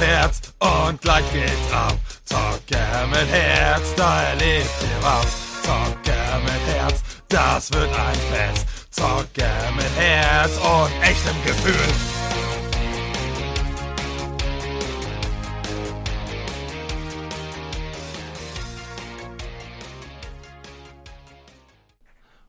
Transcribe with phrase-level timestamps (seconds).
[0.00, 1.96] Herz und gleich geht's ab.
[2.24, 5.26] Zocke mit Herz, da erlebt ihr was.
[5.62, 8.66] Zocke mit Herz, das wird ein Fest.
[8.90, 12.17] Zocke mit Herz und echtem Gefühl.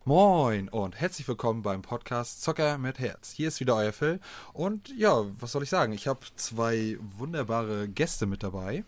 [0.10, 3.30] Moin und herzlich willkommen beim Podcast Zocker mit Herz.
[3.32, 4.20] Hier ist wieder euer Phil
[4.54, 5.94] und ja, was soll ich sagen?
[5.94, 8.84] Ich habe zwei wunderbare Gäste mit dabei.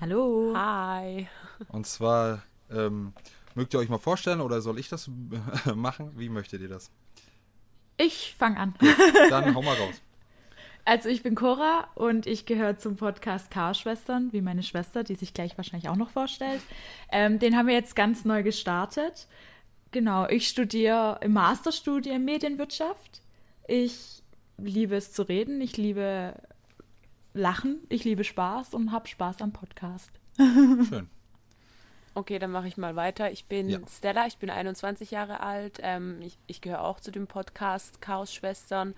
[0.00, 0.52] Hallo.
[0.54, 1.26] Hi.
[1.66, 3.12] Und zwar ähm,
[3.56, 5.10] mögt ihr euch mal vorstellen oder soll ich das
[5.74, 6.12] machen?
[6.16, 6.92] Wie möchtet ihr das?
[7.96, 8.76] Ich fange an.
[9.30, 10.00] Dann hau mal raus.
[10.90, 15.32] Also ich bin Cora und ich gehöre zum Podcast Chaos-Schwestern, wie meine Schwester, die sich
[15.32, 16.60] gleich wahrscheinlich auch noch vorstellt.
[17.12, 19.28] Ähm, den haben wir jetzt ganz neu gestartet.
[19.92, 23.22] Genau, ich studiere im Masterstudium Medienwirtschaft.
[23.68, 24.24] Ich
[24.58, 26.34] liebe es zu reden, ich liebe
[27.34, 30.10] Lachen, ich liebe Spaß und habe Spaß am Podcast.
[30.38, 31.08] Schön.
[32.14, 33.30] Okay, dann mache ich mal weiter.
[33.30, 33.78] Ich bin Ja.
[33.88, 35.78] Stella, ich bin 21 Jahre alt.
[35.82, 38.96] Ähm, ich ich gehöre auch zu dem Podcast Chaos-Schwestern.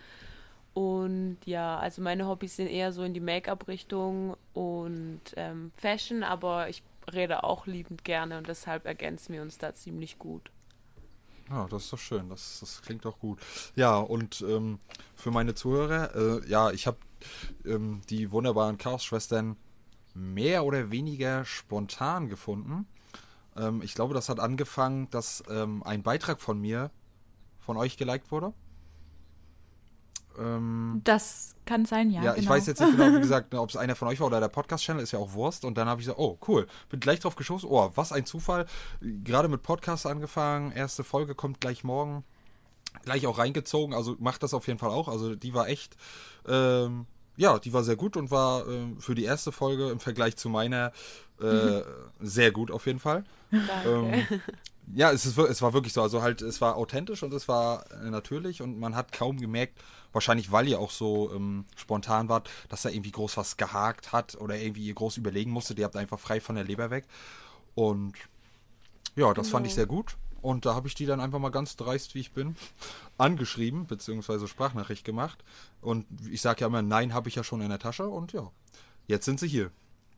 [0.74, 6.68] Und ja, also meine Hobbys sind eher so in die Make-up-Richtung und ähm, Fashion, aber
[6.68, 10.50] ich rede auch liebend gerne und deshalb ergänzen wir uns da ziemlich gut.
[11.50, 12.30] Ja, das ist doch schön.
[12.30, 13.38] Das, das klingt doch gut.
[13.76, 14.78] Ja, und ähm,
[15.14, 16.96] für meine Zuhörer, äh, ja, ich habe
[17.66, 19.56] ähm, die wunderbaren Chaos-Schwestern
[20.14, 22.86] mehr oder weniger spontan gefunden.
[23.56, 26.90] Ähm, ich glaube, das hat angefangen, dass ähm, ein Beitrag von mir
[27.58, 28.54] von euch geliked wurde.
[30.38, 32.22] Ähm, Das kann sein, ja.
[32.22, 32.50] ja, ich genau.
[32.50, 34.48] weiß jetzt nicht genau, wie gesagt, ne, ob es einer von euch war oder der
[34.48, 35.64] Podcast-Channel, ist ja auch Wurst.
[35.64, 36.66] Und dann habe ich gesagt, oh, cool.
[36.90, 37.68] Bin gleich drauf geschossen.
[37.70, 38.66] Oh, was ein Zufall.
[39.00, 40.72] Gerade mit Podcast angefangen.
[40.72, 42.24] Erste Folge kommt gleich morgen.
[43.04, 43.94] Gleich auch reingezogen.
[43.94, 45.08] Also macht das auf jeden Fall auch.
[45.08, 45.96] Also die war echt,
[46.46, 50.36] ähm, ja, die war sehr gut und war ähm, für die erste Folge im Vergleich
[50.36, 50.92] zu meiner
[51.40, 51.82] äh,
[52.20, 53.24] sehr gut auf jeden Fall.
[53.50, 53.88] Danke.
[53.88, 54.40] Ähm,
[54.94, 56.02] ja, es, ist, es war wirklich so.
[56.02, 59.78] Also halt, es war authentisch und es war äh, natürlich und man hat kaum gemerkt,
[60.12, 64.34] wahrscheinlich weil ihr auch so ähm, spontan wart, dass da irgendwie groß was gehakt hat
[64.36, 65.78] oder irgendwie ihr groß überlegen musstet.
[65.78, 67.04] Ihr habt einfach frei von der Leber weg.
[67.74, 68.14] Und
[69.16, 69.76] ja, das fand ich Genau.
[69.80, 70.16] sehr gut.
[70.40, 72.56] Und da habe ich die dann einfach mal ganz dreist, wie ich bin,
[73.18, 75.44] angeschrieben, beziehungsweise Sprachnachricht gemacht.
[75.80, 78.08] Und ich sage ja immer, nein, habe ich ja schon in der Tasche.
[78.08, 78.50] Und ja,
[79.06, 79.70] jetzt sind sie hier.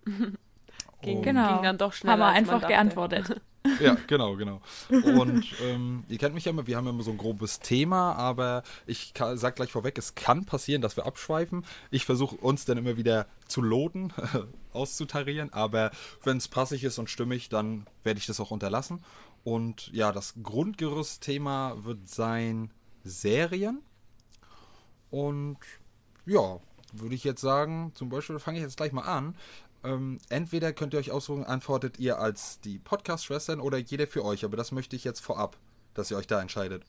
[1.02, 1.54] Ging, Genau.
[1.54, 2.12] ging dann doch schneller.
[2.12, 3.40] Haben wir einfach geantwortet.
[3.80, 4.60] Ja, genau, genau.
[4.90, 8.62] Und ähm, ihr kennt mich ja immer, wir haben immer so ein grobes Thema, aber
[8.86, 11.64] ich ka- sag gleich vorweg, es kann passieren, dass wir abschweifen.
[11.90, 14.12] Ich versuche uns dann immer wieder zu loten,
[14.74, 15.92] auszutarieren, aber
[16.24, 19.02] wenn es passig ist und stimmig, dann werde ich das auch unterlassen.
[19.44, 22.70] Und ja, das Grundgerüstthema wird sein
[23.02, 23.80] Serien.
[25.10, 25.58] Und
[26.26, 26.58] ja,
[26.92, 29.36] würde ich jetzt sagen, zum Beispiel fange ich jetzt gleich mal an.
[29.84, 34.44] Ähm, entweder könnt ihr euch aussuchen, antwortet ihr als die Podcast-Schwestern oder jeder für euch.
[34.44, 35.58] Aber das möchte ich jetzt vorab,
[35.92, 36.82] dass ihr euch da entscheidet.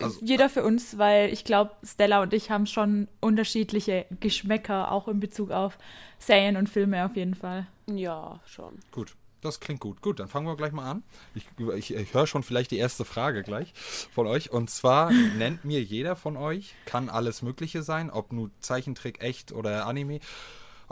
[0.00, 5.08] Also- Jeder für uns, weil ich glaube, Stella und ich haben schon unterschiedliche Geschmäcker, auch
[5.08, 5.76] in Bezug auf
[6.18, 7.66] Serien und Filme auf jeden Fall.
[7.86, 8.78] Ja, schon.
[8.92, 10.00] Gut, das klingt gut.
[10.00, 11.02] Gut, dann fangen wir gleich mal an.
[11.34, 13.74] Ich, ich, ich höre schon vielleicht die erste Frage gleich
[14.12, 14.50] von euch.
[14.50, 19.52] Und zwar nennt mir jeder von euch, kann alles Mögliche sein, ob nur Zeichentrick, echt
[19.52, 20.20] oder Anime,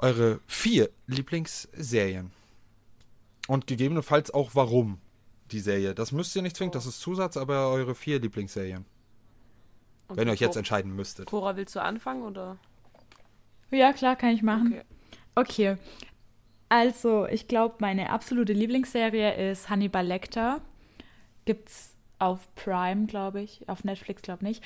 [0.03, 2.31] eure vier Lieblingsserien.
[3.49, 4.99] Und gegebenenfalls auch warum
[5.50, 5.94] die Serie.
[5.94, 8.84] Das müsst ihr nicht zwingend, das ist Zusatz, aber eure vier Lieblingsserien.
[10.09, 11.27] Und Wenn ihr euch jetzt entscheiden müsstet.
[11.27, 12.59] Cora, willst du anfangen oder?
[13.71, 14.75] Ja, klar, kann ich machen.
[14.75, 14.84] Okay.
[15.34, 15.77] Okay.
[16.69, 20.61] Also, ich glaube, meine absolute Lieblingsserie ist Hannibal Lecter.
[21.44, 23.69] Gibt's auf Prime, glaube ich.
[23.69, 24.62] Auf Netflix, glaube nicht.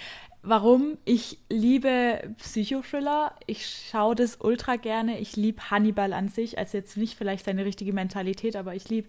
[0.46, 0.98] Warum?
[1.06, 3.34] Ich liebe Psychothriller.
[3.46, 5.18] Ich schaue das ultra gerne.
[5.18, 6.58] Ich liebe Hannibal an sich.
[6.58, 9.08] Also jetzt nicht vielleicht seine richtige Mentalität, aber ich liebe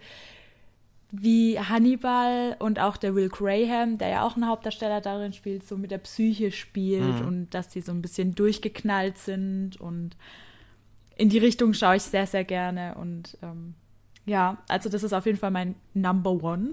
[1.11, 5.77] wie Hannibal und auch der Will Graham, der ja auch ein Hauptdarsteller darin spielt, so
[5.77, 10.17] mit der Psyche spielt und dass die so ein bisschen durchgeknallt sind und
[11.15, 13.75] in die Richtung schaue ich sehr, sehr gerne und ähm,
[14.25, 16.71] ja, also das ist auf jeden Fall mein Number One.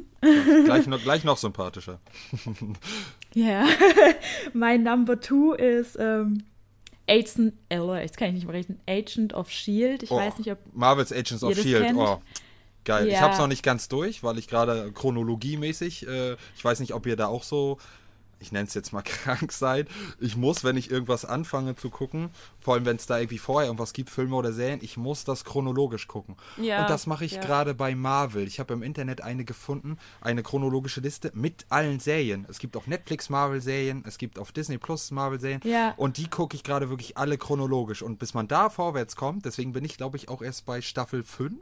[0.64, 2.00] gleich, noch, gleich noch sympathischer.
[3.34, 3.66] Ja,
[4.52, 6.44] mein Number Two ist ähm,
[7.08, 10.02] Agent, äh, jetzt kann ich nicht mehr reden, Agent of Shield.
[10.02, 11.86] Ich Oh, weiß nicht, ob Marvel's Agents of S.H.I.E.L.D.
[11.86, 11.98] kennt.
[11.98, 12.20] Oh,
[12.84, 13.06] geil.
[13.08, 13.20] Ich Ja.
[13.22, 17.06] habe es noch nicht ganz durch, weil ich gerade chronologiemäßig, äh, ich weiß nicht, ob
[17.06, 17.78] ihr da auch so
[18.42, 19.86] ich nenne es jetzt mal krank sein.
[20.20, 22.30] Ich muss, wenn ich irgendwas anfange zu gucken,
[22.60, 25.44] vor allem wenn es da irgendwie vorher irgendwas gibt, Filme oder Serien, ich muss das
[25.44, 26.36] chronologisch gucken.
[26.56, 27.40] Ja, und das mache ich ja.
[27.40, 28.46] gerade bei Marvel.
[28.46, 32.46] Ich habe im Internet eine gefunden, eine chronologische Liste mit allen Serien.
[32.48, 35.60] Es gibt auf Netflix Marvel-Serien, es gibt auf Disney Plus Marvel-Serien.
[35.64, 35.94] Ja.
[35.96, 38.02] Und die gucke ich gerade wirklich alle chronologisch.
[38.02, 41.22] Und bis man da vorwärts kommt, deswegen bin ich, glaube ich, auch erst bei Staffel
[41.22, 41.58] 5.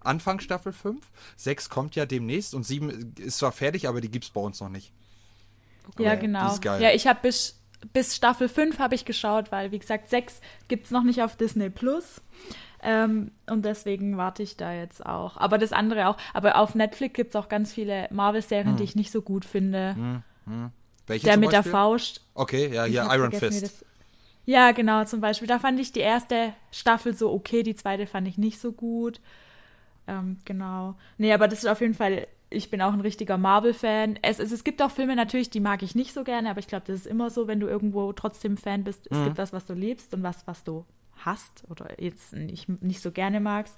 [0.00, 1.04] Anfang Staffel 5.
[1.36, 4.60] 6 kommt ja demnächst und 7 ist zwar fertig, aber die gibt es bei uns
[4.60, 4.92] noch nicht.
[5.98, 6.20] Ja, Okay.
[6.22, 6.46] genau.
[6.46, 6.82] Die ist geil.
[6.82, 7.60] Ja, ich habe bis,
[7.92, 11.36] bis Staffel 5 habe ich geschaut, weil, wie gesagt, 6 gibt es noch nicht auf
[11.36, 12.20] Disney Plus.
[12.80, 15.36] Ähm, und deswegen warte ich da jetzt auch.
[15.36, 16.16] Aber das andere auch.
[16.32, 20.22] Aber auf Netflix gibt es auch ganz viele Marvel-Serien, die ich nicht so gut finde.
[21.06, 21.64] Welche Der zum mit der?
[21.64, 22.24] Faust.
[22.34, 23.84] Okay, ja, hier Iron Fist.
[24.44, 25.48] Ja, genau, zum Beispiel.
[25.48, 29.20] Da fand ich die erste Staffel so okay, die zweite fand ich nicht so gut.
[30.06, 30.94] Ähm, genau.
[31.18, 34.18] Nee, aber das ist auf jeden Fall, ich bin auch ein richtiger Marvel-Fan.
[34.22, 36.66] Es, es, es gibt auch Filme natürlich, die mag ich nicht so gerne, aber ich
[36.66, 39.10] glaube, das ist immer so, wenn du irgendwo trotzdem Fan bist.
[39.10, 39.16] Mhm.
[39.18, 40.84] Es gibt was, was du liebst und was, was du
[41.16, 43.76] hast oder jetzt nicht, nicht so gerne magst.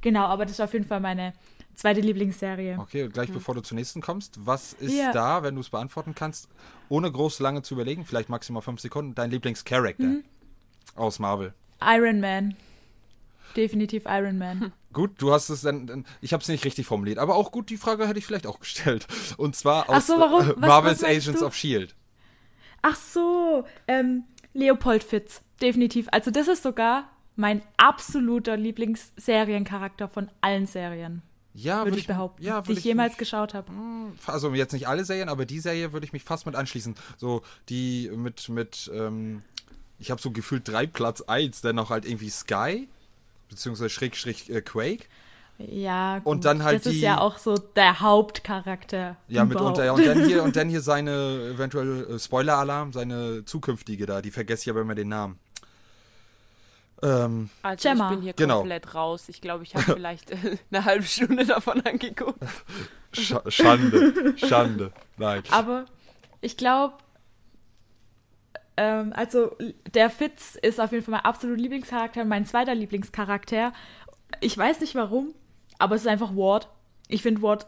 [0.00, 1.34] Genau, aber das ist auf jeden Fall meine
[1.74, 2.78] zweite Lieblingsserie.
[2.78, 5.12] Okay, gleich bevor du zur nächsten kommst, was ist Ja.
[5.12, 6.48] da, wenn du es beantworten kannst,
[6.88, 10.24] ohne groß lange zu überlegen, vielleicht maximal fünf Sekunden, dein Lieblingscharakter Mhm.
[10.96, 11.52] aus Marvel?
[11.82, 12.56] Iron Man.
[13.56, 14.72] Definitiv Iron Man.
[14.92, 17.76] Gut, du hast es dann, ich habe es nicht richtig formuliert, aber auch gut, die
[17.76, 19.06] Frage hätte ich vielleicht auch gestellt.
[19.36, 21.46] Und zwar aus so, Was- Marvel's was Agents du?
[21.46, 21.92] of S.H.I.E.L.D.
[22.82, 24.24] Ach so, ähm,
[24.54, 26.08] Leopold Fitz, definitiv.
[26.10, 31.22] Also das ist sogar mein absoluter Lieblingsseriencharakter von allen Serien,
[31.54, 33.70] Ja, würde würd ich behaupten, ja, die ich jemals mich- geschaut habe.
[34.26, 36.94] also jetzt nicht alle Serien, aber die Serie würde ich mich fast mit anschließen.
[37.16, 39.42] So die mit, mit, ähm,
[39.98, 42.88] ich habe so gefühlt drei Platz 1, dann noch halt irgendwie Sky,
[43.50, 45.06] beziehungsweise Schrägstrich äh, Quake.
[45.58, 46.26] Ja, gut.
[46.26, 49.16] Und dann halt das ist die- ja auch so der Hauptcharakter.
[49.28, 49.48] Ja, überhaupt.
[49.76, 49.92] mitunter, ja.
[49.92, 54.62] Und dann hier, und dann hier seine, eventuell, äh, Spoiler-Alarm, seine zukünftige da, die vergesse
[54.62, 55.38] ich aber immer den Namen.
[57.02, 58.08] Ähm, Also Gemma.
[58.10, 58.58] ich bin hier Genau.
[58.58, 59.24] komplett raus.
[59.28, 62.38] Ich glaube, ich habe vielleicht äh, eine halbe Stunde davon angeguckt.
[63.12, 64.92] Sch Schande, Schande.
[65.16, 65.42] Nein.
[65.50, 65.86] Aber
[66.42, 66.94] ich glaube,
[68.80, 69.54] ähm, also
[69.92, 73.74] der Fitz ist auf jeden Fall mein absoluter Lieblingscharakter, mein zweiter Lieblingscharakter.
[74.40, 75.34] Ich weiß nicht warum,
[75.78, 76.68] aber es ist einfach Ward.
[77.08, 77.66] Ich finde Ward,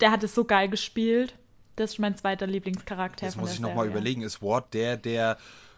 [0.00, 1.34] der hat es so geil gespielt.
[1.76, 5.36] Das ist mein zweiter Lieblingscharakter Jetzt muss der ich nochmal überlegen, ist Ward der, der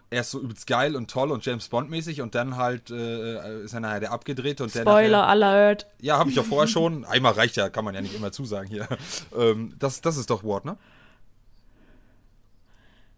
[0.08, 3.80] erst so übelst geil und toll und James Bond-mäßig und dann halt äh, ist er
[3.80, 5.86] nachher der abgedrehte und der Spoiler nachher, alert.
[6.00, 7.04] Ja, habe ich ja vorher schon.
[7.04, 8.88] Einmal reicht ja, kann man ja nicht immer zusagen hier.
[9.36, 10.76] Ähm, das, das ist doch Ward, ne?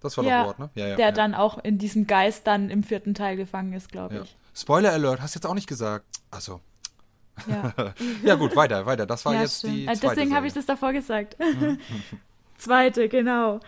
[0.02, 0.70] Das war Ja, doch Ward, ne?
[0.74, 0.96] Ja, ja.
[0.96, 1.12] der ja.
[1.12, 4.36] dann auch in diesem Geist dann im vierten Teil gefangen ist, glaube ich.
[4.54, 6.04] Spoiler Alert, hast jetzt auch nicht gesagt.
[6.30, 6.60] Achso.
[7.46, 7.72] Ja.
[8.22, 9.06] Ja, gut, weiter, weiter.
[9.06, 9.74] Das war jetzt stimmt.
[9.74, 11.36] die Äh, zweite Deswegen habe ich das davor gesagt.
[12.58, 13.60] Zweite, genau.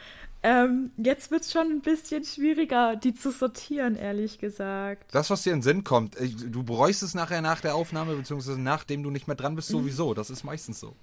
[0.43, 5.15] Ähm, jetzt wird es schon ein bisschen schwieriger, die zu sortieren, ehrlich gesagt.
[5.15, 8.15] Das, was dir in den Sinn kommt, ey, du bereust es nachher nach der Aufnahme,
[8.15, 9.57] beziehungsweise nachdem du nicht mehr dran Mhm.
[9.57, 10.13] bist, sowieso.
[10.13, 10.95] Das ist meistens so.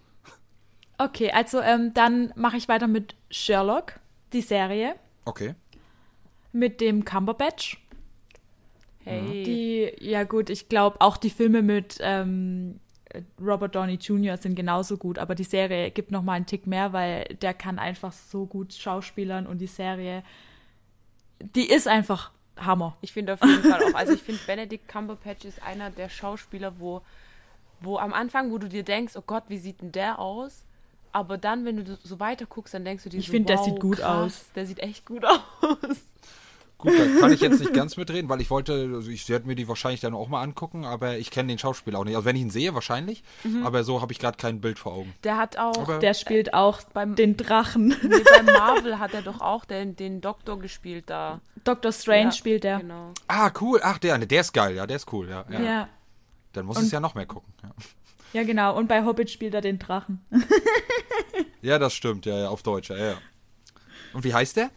[1.00, 3.94] Okay, also ähm, dann mache ich weiter mit Sherlock,
[4.34, 4.94] die Serie,
[5.26, 5.56] Okay.
[6.52, 7.78] mit dem Cumberbatch.
[9.04, 9.44] Hey.
[9.44, 12.80] Die, ja gut, ich glaube auch die Filme mit ähm,
[13.40, 14.38] Robert Downey Jr.
[14.38, 17.80] sind genauso gut, aber die Serie gibt noch mal einen Tick mehr, weil der kann
[17.80, 20.24] einfach so gut schauspielern und die Serie,
[21.56, 22.96] die ist einfach Hammer.
[23.02, 26.80] Ich finde auf jeden Fall auch, also ich finde Benedict Cumberbatch ist einer der Schauspieler,
[26.80, 27.02] wo,
[27.80, 30.66] wo am Anfang, wo du dir denkst, oh Gott, wie sieht denn der aus?
[31.14, 33.58] Aber dann, wenn du so weiter guckst, dann denkst du dir Ich so, finde, der
[33.58, 34.46] wow, sieht gut krass, aus.
[34.56, 35.40] Der sieht echt gut aus.
[36.78, 39.54] Gut, da kann ich jetzt nicht ganz mitreden, weil ich wollte, also ich werde mir
[39.56, 42.16] die wahrscheinlich dann auch mal angucken, aber ich kenne den Schauspieler auch nicht.
[42.16, 43.64] Also wenn ich ihn sehe, wahrscheinlich, Mhm.
[43.68, 45.14] aber so habe ich gerade kein Bild vor Augen.
[45.24, 47.90] Der hat auch, Aber- Der spielt auch beim- den Drachen.
[47.90, 51.40] nee, bei Marvel hat er doch auch den, den Doktor gespielt da.
[51.66, 52.80] Doctor Strange Ja, spielt er.
[52.80, 53.14] Genau.
[53.28, 53.80] Ah, cool.
[53.84, 55.46] Ach, der, der ist geil, ja, der ist cool, ja.
[55.52, 55.60] Ja.
[55.62, 55.90] ja.
[56.54, 57.54] Dann muss Und- es ja noch mehr gucken.
[57.62, 57.70] Ja.
[58.34, 58.76] Genau.
[58.78, 60.26] Und bei Hobbit spielt er den Drachen.
[61.62, 63.14] ja, das stimmt, ja, ja, auf Deutsch, ja, ja.
[64.14, 64.70] Und wie heißt der?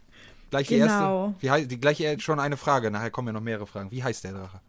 [0.49, 1.27] Gleich die Genau.
[1.29, 1.41] erste.
[1.41, 3.91] Wie heißt, die gleich äh, schon eine Frage, nachher kommen ja noch mehrere Fragen.
[3.91, 4.61] Wie heißt der Drache?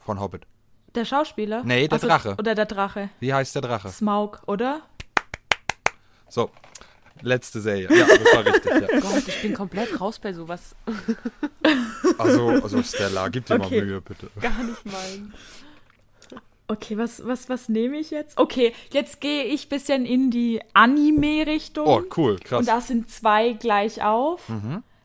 [0.00, 0.46] Von Hobbit.
[0.94, 1.62] Der Schauspieler?
[1.64, 2.34] Nee, der Also- Drache.
[2.38, 3.10] Oder der Drache.
[3.20, 3.88] Wie heißt der Drache?
[3.90, 4.82] Smaug, oder?
[6.28, 6.50] So,
[7.22, 7.88] letzte Serie.
[7.96, 9.00] Ja, das war richtig, ja.
[9.00, 10.74] Gott, ich bin komplett raus bei sowas.
[12.18, 13.78] Also, also Stella, gib dir Okay.
[13.80, 14.30] mal Mühe, bitte.
[14.40, 15.32] Gar nicht mein.
[16.70, 18.38] Okay, was, was, was nehme ich jetzt?
[18.38, 21.84] Okay, jetzt gehe ich ein bisschen in die Anime-Richtung.
[21.84, 22.60] Oh, cool, krass.
[22.60, 24.48] Und da sind zwei gleich auf.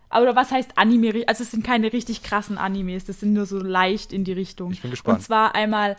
[0.10, 1.24] Aber was heißt Anime?
[1.28, 4.72] Also es sind keine richtig krassen Animes, das sind nur so leicht in die Richtung.
[4.74, 5.18] Ich bin gespannt.
[5.18, 5.98] Und zwar einmal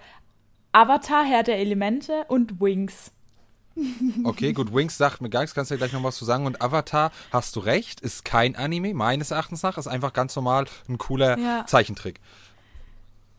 [0.70, 3.10] Avatar, Herr der Elemente und Wings.
[4.24, 6.46] Okay, gut, Wings sagt mir gar nichts, kannst du ja gleich noch was zu sagen.
[6.46, 10.66] Und Avatar, hast du recht, ist kein Anime, meines Erachtens nach, ist einfach ganz normal
[10.88, 11.66] ein cooler Ja.
[11.66, 12.20] Zeichentrick.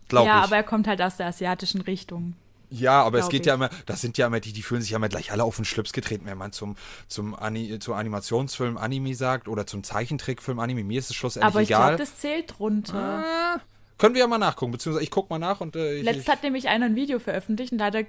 [0.08, 0.44] Glaube ja, ich.
[0.46, 2.36] aber er kommt halt aus der asiatischen Richtung.
[2.70, 3.48] Ja, aber es geht ich.
[3.48, 5.56] ja immer, das sind ja immer die, die fühlen sich ja immer gleich alle auf
[5.56, 6.76] den Schlips getreten, wenn man zum,
[7.08, 10.84] zum Ani, zu Animationsfilm Anime sagt oder zum Zeichentrickfilm Anime.
[10.84, 11.96] Mir ist es schlussendlich aber ich egal.
[11.96, 13.24] glaube, das zählt drunter.
[13.26, 13.62] Ah,
[13.98, 16.28] können wir ja mal nachgucken, beziehungsweise ich guck mal nach und äh, ich, Letzt ich,
[16.28, 18.06] hat nämlich einer ein Video veröffentlicht und da hat er.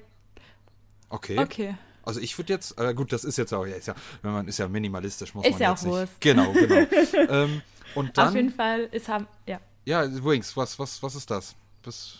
[1.08, 1.38] okay.
[1.38, 1.74] Okay.
[2.02, 4.48] Also ich würde jetzt, äh, gut, das ist jetzt auch, ja, ist ja, wenn man
[4.48, 5.94] ist ja minimalistisch, muss Ist man ja jetzt auch nicht.
[5.94, 6.20] Wurst.
[6.20, 6.86] Genau, genau.
[7.28, 7.62] ähm,
[7.94, 9.26] und Auf jeden dann, Fall ist haben.
[9.46, 9.60] Ja.
[9.84, 11.54] ja, Wings, was, was, was ist das?
[11.82, 12.18] Das?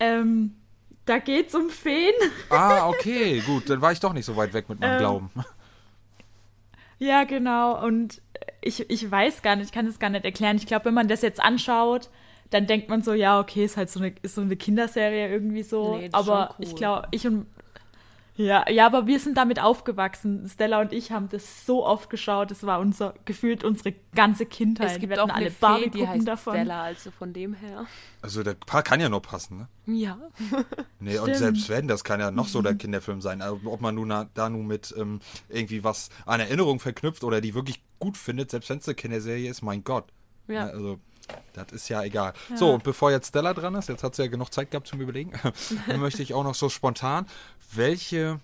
[0.00, 0.54] Ähm,
[1.06, 2.14] da geht's um Feen.
[2.50, 5.30] Ah, okay, gut, dann war ich doch nicht so weit weg mit meinem Ähm, Glauben.
[6.98, 7.84] Ja, genau.
[7.84, 8.22] Und
[8.60, 10.56] ich, ich weiß gar nicht, ich kann es gar nicht erklären.
[10.56, 12.08] Ich glaube, wenn man das jetzt anschaut,
[12.50, 15.62] dann denkt man so, ja, okay, ist halt so eine, ist so eine Kinderserie irgendwie
[15.62, 15.96] so.
[15.96, 16.64] Nee, das ist aber schon cool.
[16.64, 17.46] ich glaube, ich und
[18.36, 20.48] ja, ja, aber wir sind damit aufgewachsen.
[20.48, 22.50] Stella und ich haben das so oft geschaut.
[22.50, 24.92] Das war unser gefühlt unsere ganze Kindheit.
[24.92, 26.54] Es gibt wir hatten auch eine alle Fee, die heißt davon.
[26.54, 27.86] Stella, also von dem her.
[28.22, 29.68] Also der Paar kann ja nur passen, ne?
[29.86, 30.18] Ja.
[30.98, 31.36] Nee, und Stimmt.
[31.36, 33.42] selbst wenn, das kann ja noch so der Kinderfilm sein.
[33.42, 37.54] Also, ob man nun da nun mit ähm, irgendwie was an Erinnerung verknüpft oder die
[37.54, 40.06] wirklich gut findet, selbst wenn es eine Kinderserie ist, mein Gott.
[40.48, 40.64] Ja.
[40.66, 40.98] Ne, Also,
[41.52, 42.32] das ist ja egal.
[42.54, 45.00] So, und bevor jetzt Stella dran ist, jetzt hat sie ja genug Zeit gehabt zum
[45.00, 45.32] Überlegen,
[45.86, 47.26] dann möchte ich auch noch so spontan,
[47.76, 48.40] welche,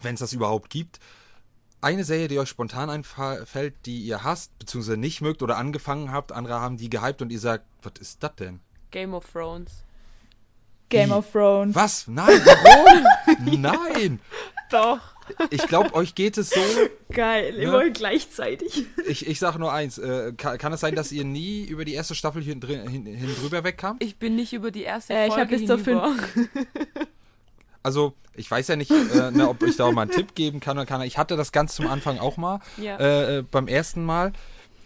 [0.00, 0.98] wenn es das überhaupt gibt,
[1.80, 6.30] eine Serie, die euch spontan einfällt, die ihr hasst, beziehungsweise nicht mögt oder angefangen habt,
[6.32, 8.60] andere haben die gehypt und ihr sagt, was ist das denn?
[8.92, 9.84] Game of Thrones.
[10.90, 11.74] Game of Thrones.
[11.74, 12.06] Was?
[12.06, 13.60] Nein, warum?
[13.60, 14.20] Nein!
[14.70, 15.00] Doch.
[15.50, 16.60] Ich glaube, euch geht es so.
[17.10, 17.62] Geil, Ne?
[17.62, 18.86] immer gleichzeitig.
[19.06, 19.98] Ich, ich sage nur eins.
[19.98, 23.06] Äh, kann, kann es sein, dass ihr nie über die erste Staffel hin, drin- hin,
[23.06, 24.02] hin drüber wegkamt?
[24.02, 26.14] Ich bin nicht über die erste Äh, ich Folge hab bis zur hinüber.
[27.82, 30.60] Also, ich weiß ja nicht, äh, ne, ob ich da auch mal einen Tipp geben
[30.60, 31.02] kann oder kann.
[31.02, 32.60] Ich hatte das ganz zum Anfang auch mal.
[32.76, 32.96] Ja.
[32.98, 34.32] Äh, äh, beim ersten Mal.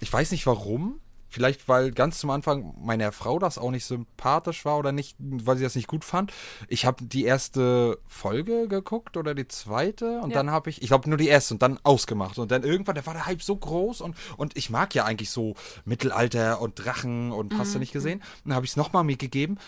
[0.01, 1.01] Ich weiß nicht warum.
[1.29, 5.59] Vielleicht, weil ganz zum Anfang meiner Frau das auch nicht sympathisch war oder nicht, weil
[5.59, 6.33] sie das nicht gut fand.
[6.69, 10.37] Ich habe die erste Folge geguckt oder die zweite und Ja.
[10.37, 12.39] dann habe ich, ich glaube nur die erste und dann ausgemacht.
[12.39, 15.31] Und dann irgendwann, da war der Hype so groß und, und ich mag ja eigentlich
[15.31, 18.21] so Mittelalter und Drachen und hast du nicht gesehen.
[18.21, 19.59] Und dann habe ich es nochmal mir gegeben.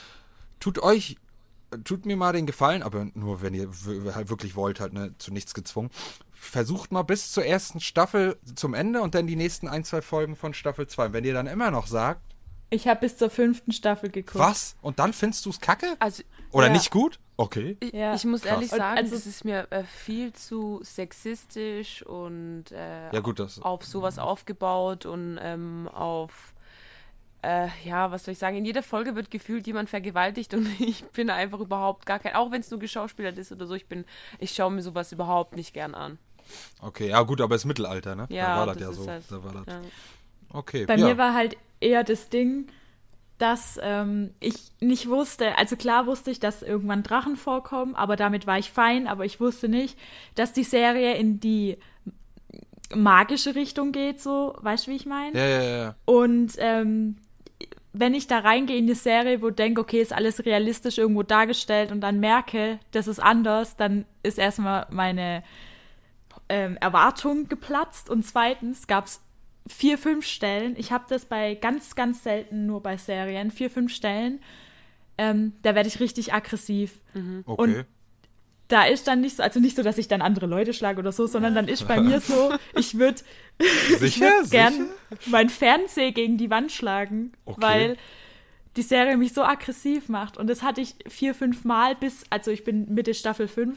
[0.61, 1.17] Tut euch
[1.85, 3.69] tut mir mal den Gefallen, aber nur wenn ihr
[4.15, 5.91] halt wirklich wollt, halt ne, zu nichts gezwungen.
[6.33, 10.37] Versucht mal bis zur ersten Staffel zum Ende und dann die nächsten ein, zwei Folgen
[10.37, 11.13] von Staffel 2.
[11.13, 12.23] Wenn ihr dann immer noch sagt,
[12.71, 14.39] Ich habe bis zur fünften Staffel geguckt.
[14.39, 14.77] was?
[14.83, 15.97] Und dann findest du es kacke?
[15.99, 16.23] Also,
[16.53, 16.73] Oder Ja.
[16.75, 17.19] nicht gut?
[17.37, 17.77] Okay.
[17.81, 18.15] ich, Ja.
[18.15, 18.53] ich muss Krass.
[18.53, 23.61] ehrlich sagen, also- das ist mir äh, viel zu sexistisch und äh, Ja, gut, das-
[23.63, 26.55] auf sowas aufgebaut und ähm, auf
[27.43, 31.05] äh, ja, was soll ich sagen, in jeder Folge wird gefühlt jemand vergewaltigt und ich
[31.05, 34.05] bin einfach überhaupt gar kein, auch wenn es nur geschauspielert ist oder so, ich bin,
[34.39, 36.19] ich schaue mir sowas überhaupt nicht gern an.
[36.81, 38.27] Okay, ja gut, aber es ist Mittelalter, ne?
[38.31, 39.11] Ja, da war das, das ja ist so.
[39.11, 39.67] halt- da war das.
[39.67, 39.81] Ja.
[40.51, 41.07] Okay, Bei ja.
[41.07, 42.69] mir war halt eher das Ding,
[43.37, 48.47] dass ähm, ich nicht wusste, also klar wusste ich, dass irgendwann Drachen vorkommen, aber damit
[48.47, 49.97] war ich fein, aber ich wusste nicht,
[50.35, 51.77] dass die Serie in die
[52.95, 55.39] magische Richtung geht, so, weißt du, wie ich meine?
[55.39, 55.95] ja, ja, ja, ja.
[56.07, 57.17] Und ähm,
[57.99, 61.91] wenn ich da reingehe in die Serie, wo denke, okay, ist alles realistisch irgendwo dargestellt
[61.91, 65.43] und dann merke, das ist anders, dann ist erstmal meine
[66.49, 69.21] ähm, Erwartung geplatzt und zweitens gab es
[69.67, 70.75] vier, fünf Stellen.
[70.79, 74.41] Ich habe das bei ganz, ganz selten nur bei Serien, vier, fünf Stellen.
[75.19, 77.01] Ähm, da werde ich richtig aggressiv.
[77.47, 77.85] Okay.
[78.69, 81.11] Da ist dann nicht so, also nicht so, dass ich dann andere Leute schlage oder
[81.13, 83.21] so, sondern dann ist bei mir so, ich würde
[83.99, 84.31] sicher?
[84.51, 84.87] gern sicher?
[85.27, 87.61] mein Fernseher gegen die Wand schlagen, Okay.
[87.63, 87.97] weil
[88.77, 90.37] die Serie mich so aggressiv macht.
[90.37, 93.77] Und das hatte ich vier, fünf Mal bis, also ich bin Mitte Staffel 5.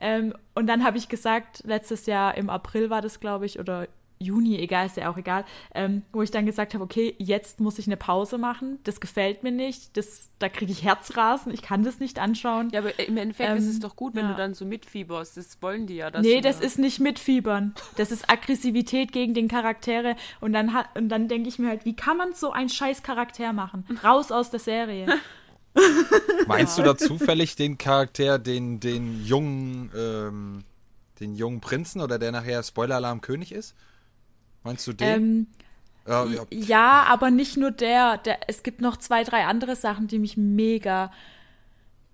[0.00, 3.88] Ähm, und dann habe ich gesagt, letztes Jahr im April war das, glaube ich, oder
[4.20, 5.44] Juni, egal, ist ja auch egal,
[5.74, 8.78] ähm, wo ich dann gesagt habe, okay, jetzt muss ich eine Pause machen.
[8.84, 9.96] Das gefällt mir nicht.
[9.96, 11.52] Das, da kriege ich Herzrasen.
[11.54, 12.70] Ich kann das nicht anschauen.
[12.72, 14.32] Ja, aber im Endeffekt ist Ähm, es doch gut, wenn ja.
[14.32, 15.36] du dann so mitfieberst.
[15.36, 16.10] Das wollen die ja.
[16.10, 17.74] Dass Nee, das da- ist nicht mitfiebern.
[17.96, 20.16] Das ist Aggressivität gegen den Charaktere.
[20.40, 23.02] Und dann, hat, und dann denke ich mir halt, wie kann man so einen scheiß
[23.02, 23.84] Charakter machen?
[24.02, 25.06] Raus aus der Serie.
[26.46, 30.64] Meinst du da zufällig den Charakter, den, den jungen, ähm,
[31.20, 33.74] den jungen Prinzen oder der nachher Spoiler-Alarm König ist?
[34.68, 35.08] Meinst du den?
[35.08, 35.46] ähm,
[36.06, 36.42] ja, ja.
[36.50, 38.38] ja, aber nicht nur der, der.
[38.48, 41.10] Es gibt noch zwei, drei andere Sachen, die mich mega.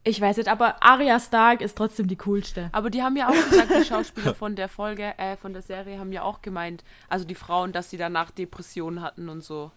[0.04, 2.68] Ich weiß nicht, aber Arya Stark ist trotzdem die coolste.
[2.72, 5.98] Aber die haben ja auch gesagt, die Schauspieler von der Folge, äh, von der Serie
[5.98, 9.72] haben ja auch gemeint, also die Frauen, dass sie danach Depressionen hatten und so.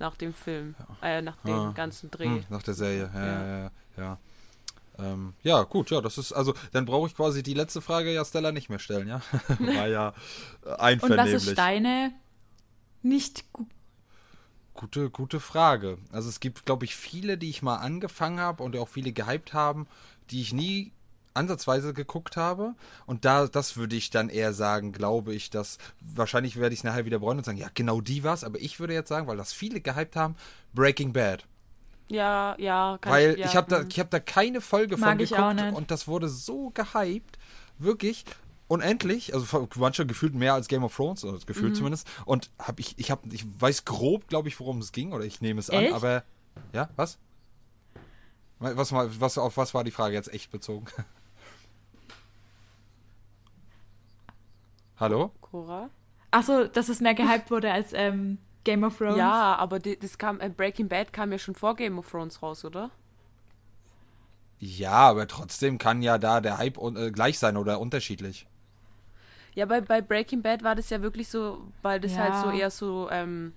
[0.00, 1.72] Nach dem Film, äh, nach dem Ah.
[1.74, 2.24] ganzen Dreh.
[2.26, 3.46] Hm, nach der Serie, ja, Ja.
[3.62, 4.18] ja, ja.
[4.98, 5.04] Ja.
[5.04, 8.24] Ähm, ja, gut, ja, das ist, also, dann brauche ich quasi die letzte Frage ja
[8.24, 9.22] Stella nicht mehr stellen, ja?
[9.58, 10.14] War ja
[10.64, 11.34] äh, Und einvernehmlich.
[11.34, 12.12] was ist deine
[13.02, 13.66] nicht gu
[14.74, 15.98] Gute, gute Frage.
[16.12, 19.52] Also es gibt, glaube ich, viele, die ich mal angefangen habe und auch viele gehypt
[19.52, 19.88] haben,
[20.30, 20.92] die ich nie
[21.34, 22.74] ansatzweise geguckt habe.
[23.04, 26.84] Und da, das würde ich dann eher sagen, glaube ich, dass wahrscheinlich werde ich es
[26.84, 28.44] nachher wieder bereuen und sagen, ja, genau die war's.
[28.44, 30.36] Aber ich würde jetzt sagen, weil das viele gehypt haben,
[30.74, 31.44] Breaking Bad.
[32.08, 33.88] Ja, ja, kann Weil ja, ich habe da, hm.
[33.90, 37.38] ich hab da keine Folge von ich geguckt und das wurde so gehypt,
[37.78, 38.24] wirklich
[38.66, 41.46] unendlich, also manche gefühlt mehr als Game of Thrones, also Mhm.
[41.46, 42.08] gefühlt zumindest.
[42.24, 45.40] Und habe ich, ich habe, ich weiß grob, glaube ich, worum es ging oder ich
[45.40, 45.94] nehme es an, Echt?
[45.94, 46.24] aber
[46.72, 47.18] ja, was?
[48.58, 50.86] Was, was, was, auf was war die Frage jetzt echt bezogen?
[54.96, 55.32] Hallo?
[55.40, 55.90] Cora?
[56.30, 59.46] Achso, dass es mehr gehypt wurde als ähm, Game of Thrones.
[59.46, 62.42] Ja, aber die, das kam, äh, Breaking Bad kam ja schon vor Game of Thrones
[62.42, 62.90] raus, oder?
[64.60, 68.46] Ja, aber trotzdem kann ja da der Hype äh, gleich sein oder unterschiedlich.
[69.54, 72.18] Ja, bei, bei Breaking Bad war das ja wirklich so, weil das Ja.
[72.18, 73.54] halt so eher so, ähm,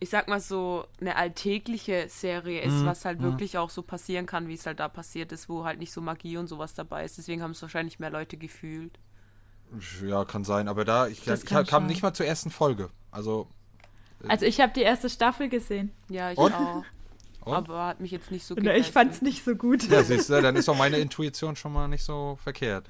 [0.00, 4.26] ich sag mal so, eine alltägliche Serie ist, Mhm, was halt wirklich auch so passieren
[4.26, 7.04] kann, wie es halt da passiert ist, wo halt nicht so Magie und sowas dabei
[7.04, 7.18] ist.
[7.18, 8.98] Deswegen haben es wahrscheinlich mehr Leute gefühlt.
[10.02, 11.86] Ja, kann sein, aber da, ich, ich kann kam sein.
[11.86, 12.90] nicht mal zur ersten Folge.
[13.10, 13.48] Also,
[14.28, 15.92] Also ich habe die erste Staffel gesehen.
[16.08, 16.52] Ja, ich Und?
[16.54, 16.84] auch.
[17.44, 17.54] Und?
[17.54, 19.82] Aber hat mich jetzt nicht so Und ich fand's nicht so gut.
[19.90, 22.88] Ja, siehst du, dann ist auch meine Intuition schon mal nicht so verkehrt.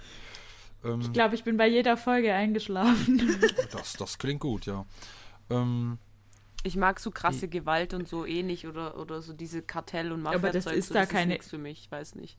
[0.84, 3.36] Ähm, Ich glaube, ich bin bei jeder Folge eingeschlafen.
[3.72, 4.84] das, das klingt gut, ja.
[5.50, 5.98] Ähm,
[6.62, 10.24] Ich mag so krasse Gewalt und so eh nicht oder, oder so diese Kartell- und
[10.26, 12.38] Aber das ist so, da das keine- Ist für mich, ich weiß nicht.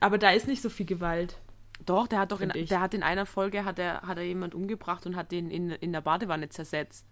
[0.00, 1.38] Aber da ist nicht so viel Gewalt.
[1.86, 2.68] Doch, der hat doch in, ich.
[2.68, 5.70] der hat in einer Folge hat er, hat er jemand umgebracht und hat den in,
[5.70, 7.06] in der Badewanne zersetzt.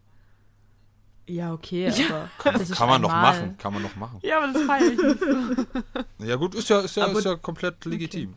[1.32, 4.18] Ja, okay, aber das ist kann man noch machen, kann man noch machen.
[4.22, 5.66] Ja, aber das feiere ich nicht.
[6.28, 8.34] Ja gut, ist ja, ist ja, Aber- ist ja komplett legitim.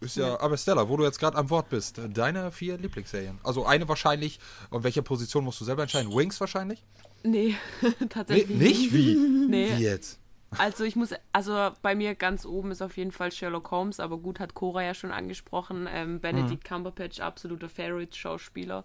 [0.00, 3.38] Ist ja, aber Stella, wo du jetzt gerade am Wort bist, deine vier Lieblingsserien.
[3.42, 4.40] Also eine wahrscheinlich,
[4.70, 6.10] und welche Position musst du selber entscheiden?
[6.14, 6.82] Wings wahrscheinlich?
[7.22, 8.92] Nee, Nee, tatsächlich nicht?
[8.94, 9.14] Wie?
[9.14, 9.76] Nee.
[9.76, 10.18] Wie jetzt?
[10.56, 14.16] Also ich muss, also bei mir ganz oben ist auf jeden Fall Sherlock Holmes, aber
[14.16, 15.86] gut, hat Cora ja schon angesprochen.
[15.92, 18.84] Ähm, Benedict Cumberbatch, absoluter Favorite-Schauspieler.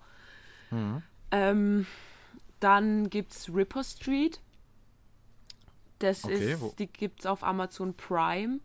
[1.32, 1.86] Ähm,
[2.66, 4.42] dann gibt's Ripper Street.
[6.00, 8.60] Das Okay, ist, wo- die gibt's auf Amazon Prime.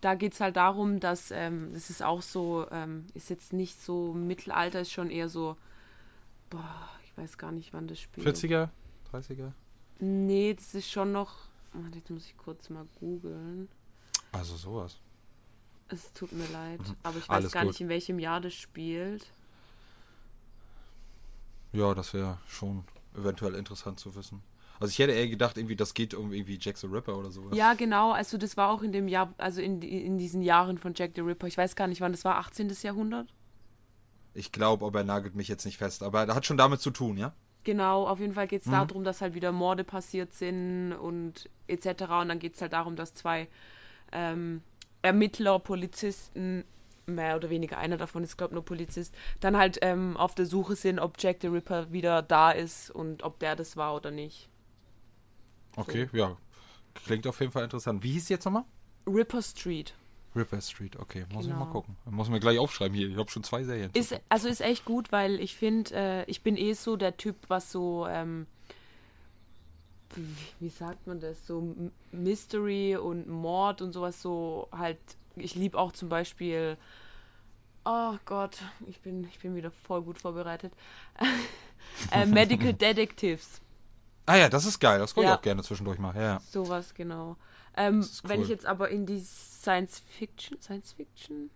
[0.00, 4.12] Da geht's halt darum, dass, ähm, das ist auch so, ähm, ist jetzt nicht so
[4.12, 5.56] Mittelalter, ist schon eher so,
[6.50, 8.26] boah, ich weiß gar nicht, wann das spielt.
[8.26, 8.68] 40er?
[9.12, 9.52] 30er?
[10.00, 11.36] Nee, das ist schon noch.
[11.72, 13.68] Warte, Jetzt muss ich kurz mal googeln.
[14.32, 14.98] Also sowas.
[15.88, 17.72] Es tut mir leid, aber ich weiß Alles gar gut.
[17.72, 19.26] nicht, in welchem Jahr das spielt.
[21.72, 22.84] Ja, das wäre schon
[23.16, 24.42] eventuell interessant zu wissen.
[24.80, 27.56] Also ich hätte eher gedacht, irgendwie, das geht um irgendwie Jack the Ripper oder sowas.
[27.56, 28.10] Ja, genau.
[28.12, 31.20] Also das war auch in dem Jahr, also in, in diesen Jahren von Jack the
[31.20, 31.46] Ripper.
[31.46, 32.36] Ich weiß gar nicht, wann das war.
[32.38, 32.72] 18.
[32.82, 33.32] Jahrhundert.
[34.34, 36.02] Ich glaube, aber er nagelt mich jetzt nicht fest.
[36.02, 37.32] Aber er hat schon damit zu tun, ja?
[37.64, 38.06] Genau.
[38.08, 38.72] Auf jeden Fall geht es Mhm.
[38.72, 41.86] darum, dass halt wieder Morde passiert sind und etc.
[42.20, 43.46] Und dann geht es halt darum, dass zwei
[44.10, 44.62] ähm,
[45.02, 46.64] Ermittler, Polizisten
[47.06, 50.76] mehr oder weniger einer davon ist, glaube nur Polizist, dann halt ähm, auf der Suche
[50.76, 54.48] sind, ob Jack the Ripper wieder da ist und ob der das war oder nicht.
[55.76, 56.36] Okay, ja.
[56.94, 58.02] Klingt auf jeden Fall interessant.
[58.02, 58.64] Wie hieß die jetzt nochmal?
[59.06, 59.94] Ripper Street.
[60.36, 61.26] Ripper Street, okay.
[61.32, 61.64] Muss ich Genau.
[61.64, 61.96] mal gucken.
[62.06, 63.08] Muss mir gleich aufschreiben hier.
[63.08, 63.90] Ich habe schon zwei Serien.
[63.94, 67.36] Ist, also ist echt gut, weil ich finde, äh, ich bin eh so der Typ,
[67.48, 68.46] was so, ähm,
[70.14, 70.26] wie,
[70.60, 71.74] wie sagt man das, so
[72.12, 74.98] Mystery und Mord und sowas so halt,
[75.36, 76.76] ich liebe auch zum Beispiel,
[77.84, 80.72] oh Gott, ich bin, ich bin wieder voll gut vorbereitet,
[82.12, 83.60] äh, Medical Detectives.
[84.26, 84.98] ah ja, das ist geil.
[84.98, 85.32] Das gucke Ja.
[85.34, 86.14] ich auch gerne zwischendurch mal.
[86.14, 86.40] Ja, ja.
[86.40, 87.36] Sowas, genau.
[87.76, 88.44] Ähm, ist Wenn cool.
[88.44, 91.50] ich jetzt aber in die Science Fiction, Science Fiction?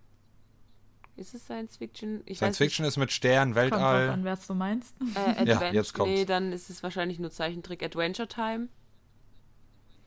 [1.16, 2.22] Ist es Science Fiction?
[2.26, 2.68] Ich Science weiß nicht.
[2.68, 4.08] Fiction ist mit Stern, Kommt drauf Weltall.
[4.10, 4.94] an, was du meinst.
[5.14, 6.12] Äh, Ja, jetzt kommt's.
[6.12, 8.68] Nee, dann ist es wahrscheinlich nur Zeichentrick Adventure Time.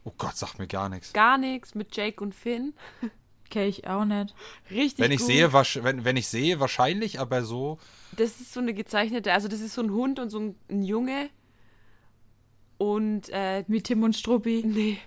[0.03, 1.13] Oh Gott, sagt mir gar nichts.
[1.13, 2.73] Gar nichts mit Jake und Finn.
[3.49, 4.33] Kenn ich auch nicht.
[4.69, 5.27] Richtig Wenn ich gut.
[5.27, 7.79] sehe, wenn, wenn ich sehe, wahrscheinlich, aber so.
[8.15, 10.83] Das ist so eine gezeichnete, also das ist so ein Hund und so ein, ein
[10.83, 11.29] Junge.
[12.77, 14.63] Und äh, Wie Tim und Struppi.
[14.65, 14.97] nee,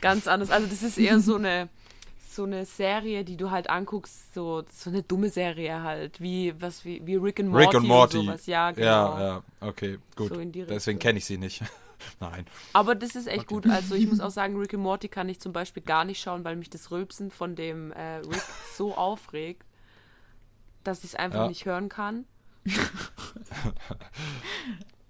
[0.00, 0.50] ganz anders.
[0.50, 1.68] Also das ist eher so eine
[2.30, 6.84] so eine Serie, die du halt anguckst, so so eine dumme Serie halt, wie was
[6.84, 8.16] wie, wie Rick and Morty, Rick und Morty.
[8.18, 8.46] sowas.
[8.46, 8.86] Ja, genau.
[8.86, 10.28] Ja, ja, okay, gut.
[10.28, 11.62] So Deswegen kenne ich sie nicht.
[12.20, 12.46] Nein.
[12.72, 13.66] Aber das ist echt gut.
[13.66, 16.44] Also ich muss auch sagen, Rick and Morty kann ich zum Beispiel gar nicht schauen,
[16.44, 18.42] weil mich das Rülpsen von dem äh, Rick
[18.76, 19.64] so aufregt,
[20.84, 21.48] dass ich es einfach Ja.
[21.48, 22.24] nicht hören kann.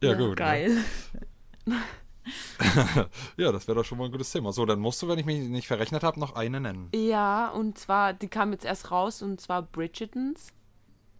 [0.00, 0.36] Ja, Ja, gut.
[0.36, 0.76] Geil.
[3.36, 4.52] ja, das wäre doch schon mal ein gutes Thema.
[4.52, 6.88] So, dann musst du, wenn ich mich nicht verrechnet habe, noch eine nennen.
[6.94, 10.52] Ja, und zwar, die kam jetzt erst raus und zwar Bridgertons.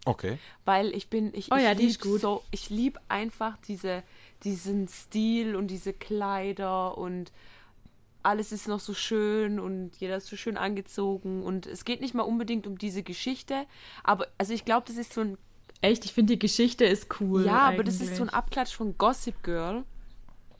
[0.05, 0.37] Okay.
[0.65, 2.21] Weil ich bin, ich, Oh ja, ich die ist lieb gut.
[2.21, 4.03] so, ich liebe einfach diese,
[4.43, 7.31] diesen Stil und diese Kleider und
[8.23, 12.13] alles ist noch so schön und jeder ist so schön angezogen und es geht nicht
[12.13, 13.65] mal unbedingt um diese Geschichte,
[14.03, 15.37] aber also ich glaube, das ist so ein
[15.81, 17.45] Echt, ich finde die Geschichte ist cool.
[17.45, 18.17] ja, aber das ist eigentlich.
[18.17, 19.85] so ein Abklatsch von Gossip Girl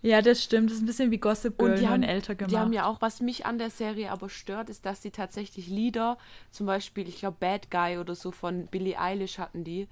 [0.01, 0.69] Ja, das stimmt.
[0.69, 2.51] Das ist ein bisschen wie Gossip Girl, und die haben, älter gemacht.
[2.51, 5.67] die haben ja auch, was mich an der Serie aber stört, ist, dass sie tatsächlich
[5.67, 6.17] Lieder,
[6.51, 9.89] zum Beispiel, ich glaube Bad Guy oder so von Billie Eilish hatten die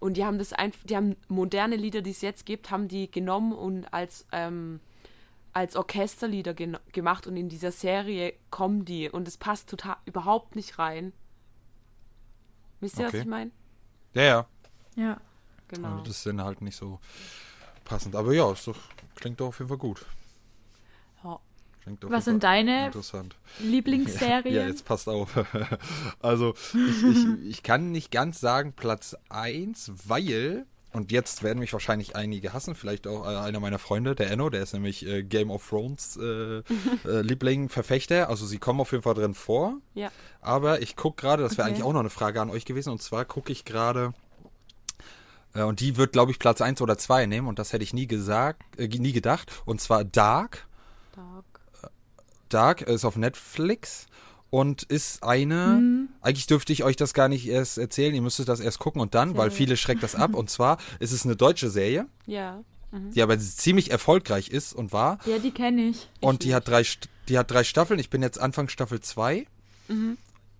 [0.00, 3.10] und die haben das einfach, die haben moderne Lieder, die es jetzt gibt, haben die
[3.10, 4.80] genommen und als ähm,
[5.52, 10.54] als Orchesterlieder gen- gemacht und in dieser Serie kommen die und es passt total überhaupt
[10.56, 11.12] nicht rein.
[12.80, 13.20] Wisst ihr, was Okay.
[13.22, 13.50] ich meine?
[14.14, 14.46] Ja, ja.
[14.96, 15.20] ja.
[15.68, 15.88] Genau.
[15.88, 16.98] Also das ist dann halt nicht so
[17.84, 18.14] passend.
[18.16, 18.76] Aber ja, doch,
[19.16, 20.06] klingt doch auf jeden Fall gut.
[21.86, 21.92] Ja.
[22.10, 22.90] Was sind deine.
[23.58, 24.54] Lieblingsserien?
[24.54, 25.30] Ja, jetzt passt auf.
[26.20, 31.72] also, ich, ich, ich kann nicht ganz sagen Platz 1, weil, und jetzt werden mich
[31.72, 35.22] wahrscheinlich einige hassen, vielleicht auch äh, einer meiner Freunde, der Enno, der ist nämlich äh,
[35.22, 36.62] Game of Thrones äh, äh,
[37.22, 38.28] Liebling, Verfechter.
[38.28, 39.76] Also, sie kommen auf jeden Fall drin vor.
[39.94, 40.10] Ja.
[40.40, 41.74] Aber ich gucke gerade, das wäre Okay.
[41.74, 44.12] eigentlich auch noch eine Frage an euch gewesen, und zwar gucke ich gerade.
[45.54, 47.48] äh, Und die wird, glaube ich, Platz 1 oder 2 nehmen.
[47.48, 49.50] Und das hätte ich nie gesagt, äh, nie gedacht.
[49.64, 50.66] Und zwar Dark.
[51.14, 51.44] Dark.
[52.50, 54.06] Dark ist auf Netflix
[54.50, 56.08] und ist eine.
[56.20, 59.14] Eigentlich dürfte ich euch das gar nicht erst erzählen, ihr müsstet das erst gucken und
[59.14, 60.34] dann, weil viele schreckt das ab.
[60.40, 62.62] Und zwar ist es eine deutsche Serie, Ja.
[62.92, 65.18] die aber ziemlich erfolgreich ist und war.
[65.24, 66.08] Ja, die kenne ich.
[66.20, 66.84] Und die hat drei,
[67.28, 68.00] die hat drei Staffeln.
[68.00, 69.46] Ich bin jetzt Anfang Staffel 2.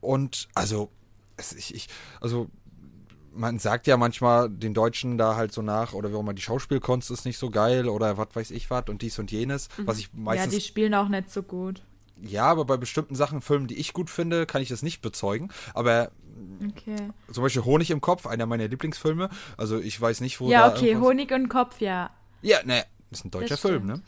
[0.00, 0.90] Und also,
[1.56, 1.88] ich, ich,
[2.20, 2.48] also
[3.32, 6.42] man sagt ja manchmal den Deutschen da halt so nach, oder wie auch immer, die
[6.42, 9.98] Schauspielkunst ist nicht so geil oder was weiß ich was und dies und jenes, was
[9.98, 11.82] ich Ja, meistens die spielen auch nicht so gut.
[12.22, 15.48] Ja, aber bei bestimmten Sachen, Filmen, die ich gut finde, kann ich das nicht bezeugen.
[15.74, 16.10] Aber
[16.70, 16.96] Okay.
[17.32, 19.30] zum Beispiel Honig im Kopf, einer meiner Lieblingsfilme.
[19.56, 22.10] Also ich weiß nicht, wo Ja, okay, Honig und Kopf, ja.
[22.42, 24.02] Ja, ne, ist ein deutscher Film, ne?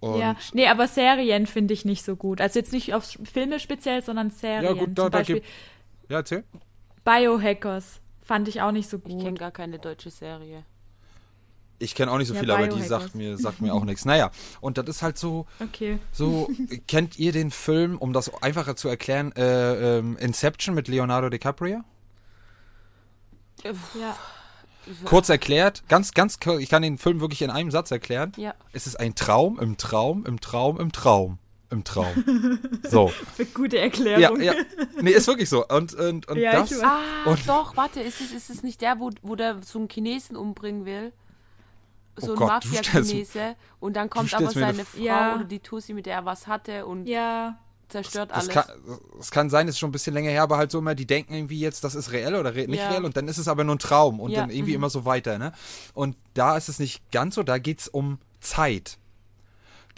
[0.00, 0.36] Und ja.
[0.52, 2.40] Nee, aber Serien finde ich nicht so gut.
[2.40, 4.64] Also jetzt nicht auf Filme speziell, sondern Serien.
[4.64, 5.46] Ja, gut, da- Zum da gibt-
[6.08, 6.44] ja, erzähl.
[7.04, 9.22] Biohackers fand ich auch nicht so Ich gut.
[9.24, 10.64] kenne gar keine deutsche Serie.
[11.80, 14.04] Ich kenne auch nicht so Ja, viel, aber die sagt mir, sagt mir auch nichts.
[14.04, 15.98] Naja, und das ist halt so, Okay.
[16.12, 16.48] so,
[16.88, 21.82] kennt ihr den Film, um das einfacher zu erklären, äh, ähm, Inception mit Leonardo DiCaprio?
[23.64, 24.16] Ja.
[25.04, 28.32] Kurz erklärt, ganz, ganz, kurz, ich kann den Film wirklich in einem Satz erklären.
[28.36, 28.54] Ja.
[28.72, 31.38] Es ist ein Traum im Traum, im Traum, im Traum,
[31.70, 32.06] im Traum.
[32.88, 33.08] So.
[33.36, 34.40] Für gute Ja, Erklärung.
[34.40, 34.54] ja.
[35.00, 35.66] Nee, ist wirklich so.
[35.66, 36.80] Und, und, und Ja, das.
[36.82, 39.88] Ah, Und- doch, warte, ist es, ist es nicht der, wo, wo der so einen
[39.88, 41.12] Chinesen umbringen will?
[42.16, 43.54] So Oh ein Mafia-Chinese.
[43.80, 45.34] Und dann kommt aber seine Frau Ja.
[45.36, 47.58] oder die Tussi, mit der er was hatte und Ja.
[47.88, 48.54] zerstört Das alles.
[48.54, 48.64] kann,
[49.18, 51.34] das kann sein, ist schon ein bisschen länger her, aber halt so immer, die denken
[51.34, 52.88] irgendwie jetzt, das ist reell oder re nicht Ja.
[52.90, 54.76] reell und dann ist es aber nur ein Traum und Ja, dann irgendwie mhm.
[54.78, 55.52] immer so weiter, ne?
[55.94, 58.98] Und da ist es nicht ganz so, da geht's um Zeit.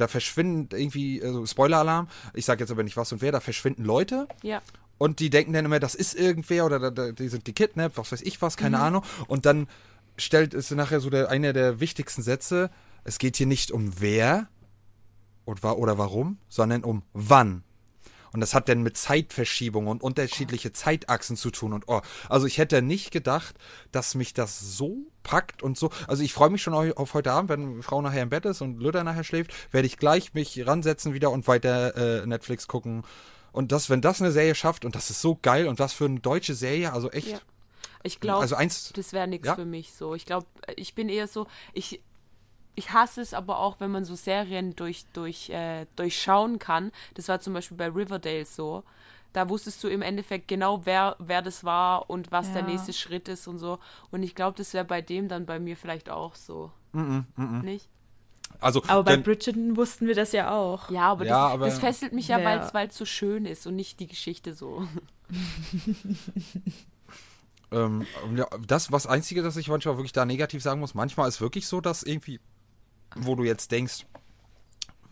[0.01, 3.85] Da verschwinden irgendwie, also Spoiler-Alarm, ich sag jetzt aber nicht was und wer, da verschwinden
[3.85, 4.63] Leute ja.
[4.99, 8.11] und die denken dann immer, das ist irgendwer oder da, da, die sind gekidnappt, was
[8.13, 8.83] weiß ich was, keine Mhm.
[8.83, 9.05] Ahnung.
[9.27, 9.69] Und dann
[10.17, 12.71] stellt es nachher so der, einer der wichtigsten Sätze,
[13.05, 14.49] es geht hier nicht um wer
[15.45, 17.63] und wa oder warum, sondern um wann.
[18.33, 21.73] Und das hat dann mit Zeitverschiebung und unterschiedliche Zeitachsen zu tun.
[21.73, 23.57] Und oh, also ich hätte nicht gedacht,
[23.93, 25.91] dass mich das so packt und so.
[26.07, 28.61] Also ich freue mich schon au- auf heute Abend, wenn Frau nachher im Bett ist
[28.61, 33.03] und Lüder nachher schläft, werde ich gleich mich ransetzen wieder und weiter äh, Netflix gucken.
[33.53, 36.05] Und das, wenn das eine Serie schafft, und das ist so geil, und was für
[36.05, 37.29] eine deutsche Serie, also echt.
[37.29, 37.41] Ja.
[38.03, 39.57] Ich glaube, Also eins, das wäre nichts Ja.
[39.57, 40.15] für mich so.
[40.15, 42.01] Ich glaube, ich bin eher so, ich,
[42.81, 46.91] ich hasse es aber auch, wenn man so Serien durch, durch, äh, durchschauen kann.
[47.15, 48.83] Das war zum Beispiel bei Riverdale so.
[49.33, 52.69] Da wusstest du im Endeffekt genau, wer, wer das war und was der Ja.
[52.69, 53.79] nächste Schritt ist und so.
[54.11, 56.73] Und ich glaube, das wäre bei dem dann bei mir vielleicht auch so.
[57.63, 57.89] Nicht?
[58.59, 60.91] also Aber bei denn, Bridgerton wussten wir das ja auch.
[60.91, 62.73] Ja, aber, Ja, das, aber- das fesselt mich ja, Ja.
[62.75, 64.85] weil es so schön ist und nicht die Geschichte so.
[67.73, 71.41] ähm, ja, das, was Einzige, das ich manchmal wirklich da negativ sagen muss, manchmal ist
[71.41, 72.41] wirklich so, dass irgendwie,
[73.17, 74.07] wo du jetzt denkst,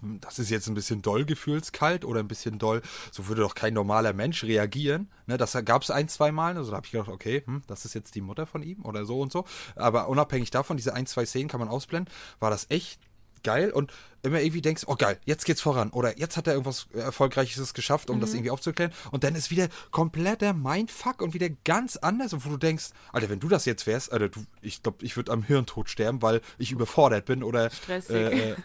[0.00, 3.54] hm, das ist jetzt ein bisschen doll gefühlskalt oder ein bisschen doll, so würde doch
[3.54, 5.08] kein normaler Mensch reagieren.
[5.26, 7.84] Ne, das gab es ein, zwei Mal, also da habe ich gedacht, okay, hm, das
[7.84, 9.44] ist jetzt die Mutter von ihm oder so und so.
[9.76, 13.00] Aber unabhängig davon, diese ein, zwei Szenen kann man ausblenden, war das echt
[13.42, 16.88] geil und immer irgendwie denkst, oh geil, jetzt geht's voran oder jetzt hat er irgendwas
[16.92, 21.96] Erfolgreiches geschafft, um das irgendwie aufzuklären und dann ist wieder kompletter Mindfuck und wieder ganz
[21.96, 25.16] anders wo du denkst, Alter, wenn du das jetzt wärst, Alter, du, ich glaube, ich
[25.16, 28.10] würde am Hirntod sterben, weil ich überfordert bin oder Stressig.
[28.16, 28.56] äh, äh,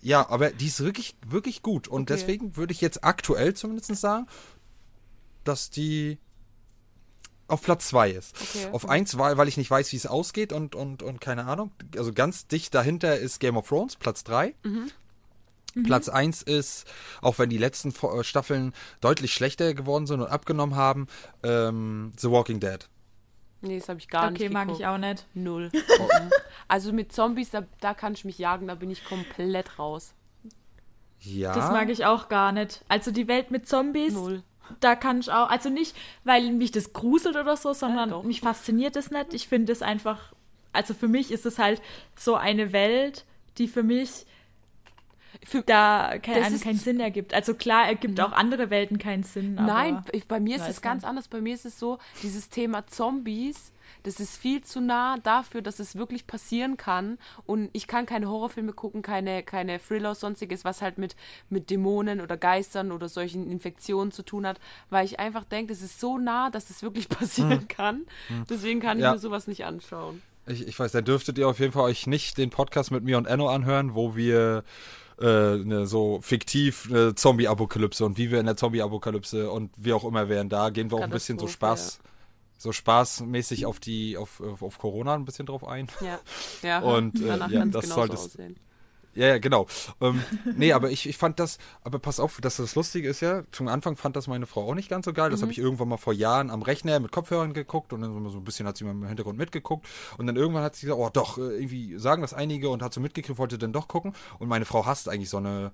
[0.00, 1.88] Ja, aber die ist wirklich, wirklich gut.
[1.88, 2.14] Und Okay.
[2.20, 4.26] deswegen würde ich jetzt aktuell zumindest sagen,
[5.42, 6.18] dass die
[7.48, 8.34] auf Platz 2 ist.
[8.40, 8.68] Okay.
[8.72, 11.70] Auf 1 war, weil ich nicht weiß, wie es ausgeht und, und, und keine Ahnung.
[11.96, 14.54] Also ganz dicht dahinter ist Game of Thrones, Platz 3.
[14.62, 14.90] Mhm.
[15.84, 16.86] Platz 1 ist,
[17.22, 21.06] auch wenn die letzten äh, Staffeln deutlich schlechter geworden sind und abgenommen haben,
[21.42, 22.88] ähm, The Walking Dead.
[23.62, 24.80] Nee, das habe ich gar okay, nicht mag geguckt.
[24.80, 25.26] ich auch nicht.
[25.34, 25.70] Null.
[26.68, 30.14] also mit Zombies, da, da kann ich mich jagen, da bin ich komplett raus.
[31.20, 31.54] Ja.
[31.54, 32.84] Das mag ich auch gar nicht.
[32.88, 34.42] Also die Welt mit Zombies, Null.
[34.80, 38.22] Da kann ich auch, also nicht, weil mich das gruselt oder so, sondern doch.
[38.22, 39.34] mich fasziniert es nicht.
[39.34, 40.32] Ich finde es einfach,
[40.72, 41.82] also für mich ist es halt
[42.16, 43.24] so eine Welt,
[43.58, 44.26] die für mich
[45.44, 47.32] Für, da kein, keinen Sinn ergibt.
[47.34, 49.58] Also klar, ergibt auch andere Welten keinen Sinn.
[49.58, 51.28] Aber Nein, bei mir ist es ganz anders.
[51.28, 53.71] Bei mir ist es so, dieses Thema Zombies,
[54.02, 57.18] das ist viel zu nah dafür, dass es wirklich passieren kann.
[57.46, 61.16] Und ich kann keine Horrorfilme gucken, keine, keine Thriller, sonstiges, was halt mit,
[61.50, 64.58] mit Dämonen oder Geistern oder solchen Infektionen zu tun hat,
[64.90, 68.06] weil ich einfach denke, das ist so nah, dass es wirklich passieren kann.
[68.48, 69.12] Deswegen kann ich Ja.
[69.12, 70.22] mir sowas nicht anschauen.
[70.46, 73.16] Ich, ich weiß, dann dürftet ihr auf jeden Fall euch nicht den Podcast mit mir
[73.16, 74.64] und Enno anhören, wo wir
[75.20, 75.24] äh,
[75.58, 80.28] ne, so fiktiv eine Zombie-Apokalypse und wie wir in der Zombie-Apokalypse und wie auch immer
[80.28, 80.48] wären.
[80.48, 82.00] Da gehen wir auch ein bisschen so Spaß,
[82.62, 85.88] so spaßmäßig auf die, auf, auf, Corona ein bisschen drauf ein.
[86.00, 86.18] Ja,
[86.62, 88.56] ja Und, äh, danach ja, kann es das solltest- aussehen.
[89.14, 89.66] Ja, ja, genau.
[90.00, 90.22] Ähm,
[90.56, 93.68] nee, aber ich, ich fand das, aber pass auf, dass das Lustige ist ja, zum
[93.68, 95.28] Anfang fand das meine Frau auch nicht ganz so geil.
[95.28, 95.42] Das Mhm.
[95.42, 98.44] habe ich irgendwann mal vor Jahren am Rechner mit Kopfhörern geguckt und dann so ein
[98.44, 99.86] bisschen hat sie mal im Hintergrund mitgeguckt.
[100.16, 102.94] Und dann irgendwann hat sie gesagt, oh doch, äh, irgendwie sagen das einige und hat
[102.94, 104.14] so mitgekriegt, wollte dann doch gucken.
[104.38, 105.72] Und meine Frau hasst eigentlich so eine,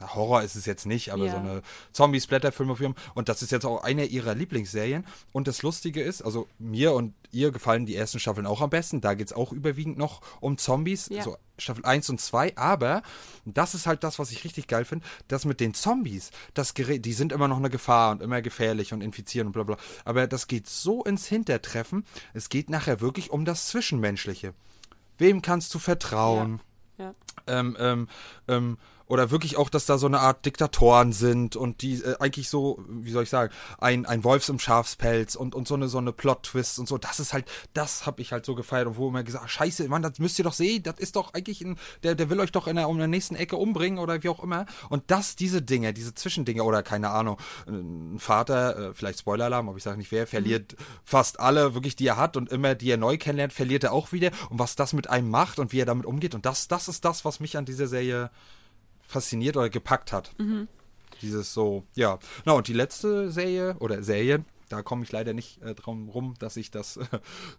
[0.00, 1.32] Horror ist es jetzt nicht, aber Ja.
[1.32, 2.94] so eine Zombie-Splatter-Filme auf ihrem.
[3.14, 5.04] Und das ist jetzt auch eine ihrer Lieblingsserien.
[5.32, 9.00] Und das Lustige ist, also mir und ihr gefallen die ersten Staffeln auch am besten.
[9.00, 11.08] Da geht es auch überwiegend noch um Zombies.
[11.10, 11.22] Ja.
[11.22, 13.02] So Staffel 1 und 2, aber
[13.44, 17.04] das ist halt das, was ich richtig geil finde, das mit den Zombies, das Gerät,
[17.04, 19.76] die sind immer noch eine Gefahr und immer gefährlich und infizieren und bla bla.
[20.04, 24.54] Aber das geht so ins Hintertreffen, es geht nachher wirklich um das Zwischenmenschliche.
[25.18, 26.60] Wem kannst du vertrauen?
[26.96, 27.12] Ja.
[27.48, 28.08] ähm, ähm,
[28.46, 32.48] ähm, oder wirklich auch, dass da so eine Art Diktatoren sind und die äh, eigentlich
[32.48, 35.98] so, wie soll ich sagen, ein, ein Wolfs im Schafspelz und, und so eine so
[35.98, 39.08] eine Plot-Twist und so, das ist halt, das habe ich halt so gefeiert und wo
[39.08, 41.78] immer gesagt, ah, scheiße, Mann, das müsst ihr doch sehen, das ist doch eigentlich ein,
[42.02, 44.42] der, der will euch doch in der, um der nächsten Ecke umbringen oder wie auch
[44.42, 44.66] immer.
[44.90, 49.78] Und das, diese Dinge, diese Zwischendinge oder keine Ahnung, ein Vater, äh, vielleicht Spoiler-Alarm, aber
[49.78, 52.98] ich sage nicht wer, verliert fast alle wirklich, die er hat und immer, die er
[52.98, 54.30] neu kennenlernt, verliert er auch wieder.
[54.50, 57.04] Und was das mit einem macht und wie er damit umgeht und das, das ist
[57.04, 58.30] das, was mich an dieser Serie
[59.08, 60.30] fasziniert oder gepackt hat.
[61.20, 62.20] Dieses so, ja.
[62.44, 66.34] Na, und die letzte Serie oder Serien, da komme ich leider nicht äh, drum rum,
[66.38, 67.04] dass ich das äh,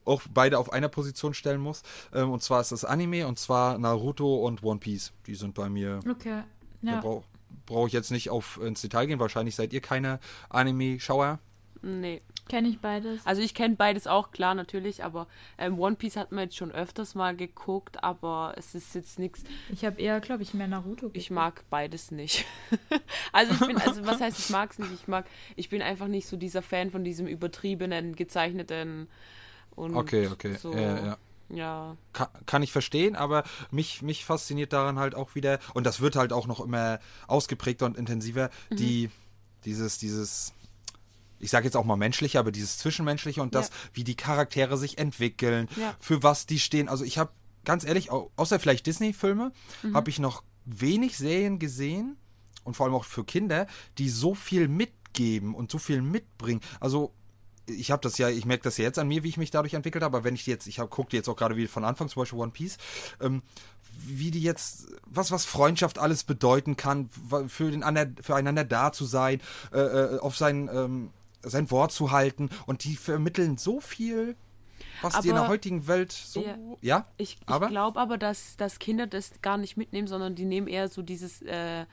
[0.05, 1.83] auch beide auf einer Position stellen muss.
[2.13, 5.12] Ähm, und zwar ist das Anime und zwar Naruto und One Piece.
[5.27, 5.99] Die sind bei mir.
[6.09, 6.43] Okay.
[6.81, 7.01] Ja.
[7.01, 7.25] brauche
[7.65, 9.19] brauch ich jetzt nicht auf ins Detail gehen.
[9.19, 11.39] Wahrscheinlich seid ihr keine Anime-Schauer.
[11.81, 12.21] Nee.
[12.49, 13.25] Kenne ich beides.
[13.25, 16.71] Also ich kenne beides auch, klar, natürlich, aber ähm, One Piece hat man jetzt schon
[16.71, 19.43] öfters mal geguckt, aber es ist jetzt nichts.
[19.71, 21.07] Ich habe eher, glaube ich, mehr Naruto.
[21.13, 21.31] Ich geguckt.
[21.31, 22.43] mag beides nicht.
[23.31, 26.07] also ich bin, also was heißt, ich mag es nicht, ich mag, ich bin einfach
[26.07, 29.07] nicht so dieser Fan von diesem übertriebenen, gezeichneten
[29.75, 30.55] und Okay, okay.
[30.55, 30.73] so.
[30.73, 31.17] Ja, ja.
[31.51, 35.99] Ja, Kann, kann ich verstehen, aber mich, mich fasziniert daran halt auch wieder, und das
[35.99, 38.75] wird halt auch noch immer ausgeprägter und intensiver, Mhm.
[38.75, 39.09] die,
[39.65, 40.53] dieses, dieses,
[41.39, 43.75] ich sage jetzt auch mal menschliche, aber dieses Zwischenmenschliche und das, Ja.
[43.93, 45.95] wie die Charaktere sich entwickeln, Ja.
[45.99, 46.89] für was die stehen.
[46.89, 47.32] Also ich habe,
[47.65, 49.52] ganz ehrlich, au- außer vielleicht Disney-Filme,
[49.84, 49.95] Mhm.
[49.95, 52.17] habe ich noch wenig Serien gesehen,
[52.65, 53.65] und vor allem auch für Kinder,
[53.97, 56.62] die so viel mitgeben und so viel mitbringen.
[56.80, 57.12] Also
[57.67, 59.73] ich habe das ja, ich merke das ja jetzt an mir, wie ich mich dadurch
[59.75, 62.21] entwickelt habe, aber wenn ich jetzt, ich gucke jetzt auch gerade wie von Anfang, zum
[62.21, 62.78] Beispiel One Piece,
[63.21, 63.41] ähm,
[64.06, 67.10] wie die jetzt, was, was Freundschaft alles bedeuten kann,
[67.47, 71.10] für, den, ander- füreinander da zu sein, äh, äh, auf sein, ähm,
[71.41, 74.36] sein Wort zu halten und die vermitteln so viel,
[75.02, 76.58] was die in der Aber- heutigen Welt so, Ja.
[76.82, 77.67] ja, ich, ich Aber?
[77.67, 81.41] glaube aber, dass, dass Kinder das gar nicht mitnehmen, sondern die nehmen eher so dieses,
[81.43, 81.86] äh,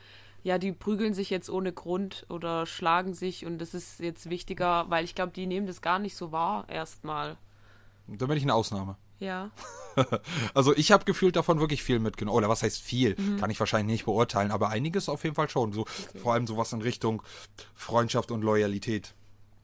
[0.42, 4.86] ja, die prügeln sich jetzt ohne Grund oder schlagen sich und das ist jetzt wichtiger,
[4.88, 7.36] weil ich glaube, die nehmen das gar nicht so wahr erstmal.
[8.06, 8.96] da bin ich eine Ausnahme.
[9.18, 9.50] Ja.
[10.52, 12.36] Also ich habe gefühlt davon wirklich viel mitgenommen.
[12.36, 13.16] Oder was heißt viel?
[13.18, 13.38] Mhm.
[13.38, 15.72] Kann ich wahrscheinlich nicht beurteilen, aber einiges auf jeden Fall schon.
[15.72, 15.86] So,
[16.20, 17.22] Vor allem sowas in Richtung
[17.74, 19.14] Freundschaft und Loyalität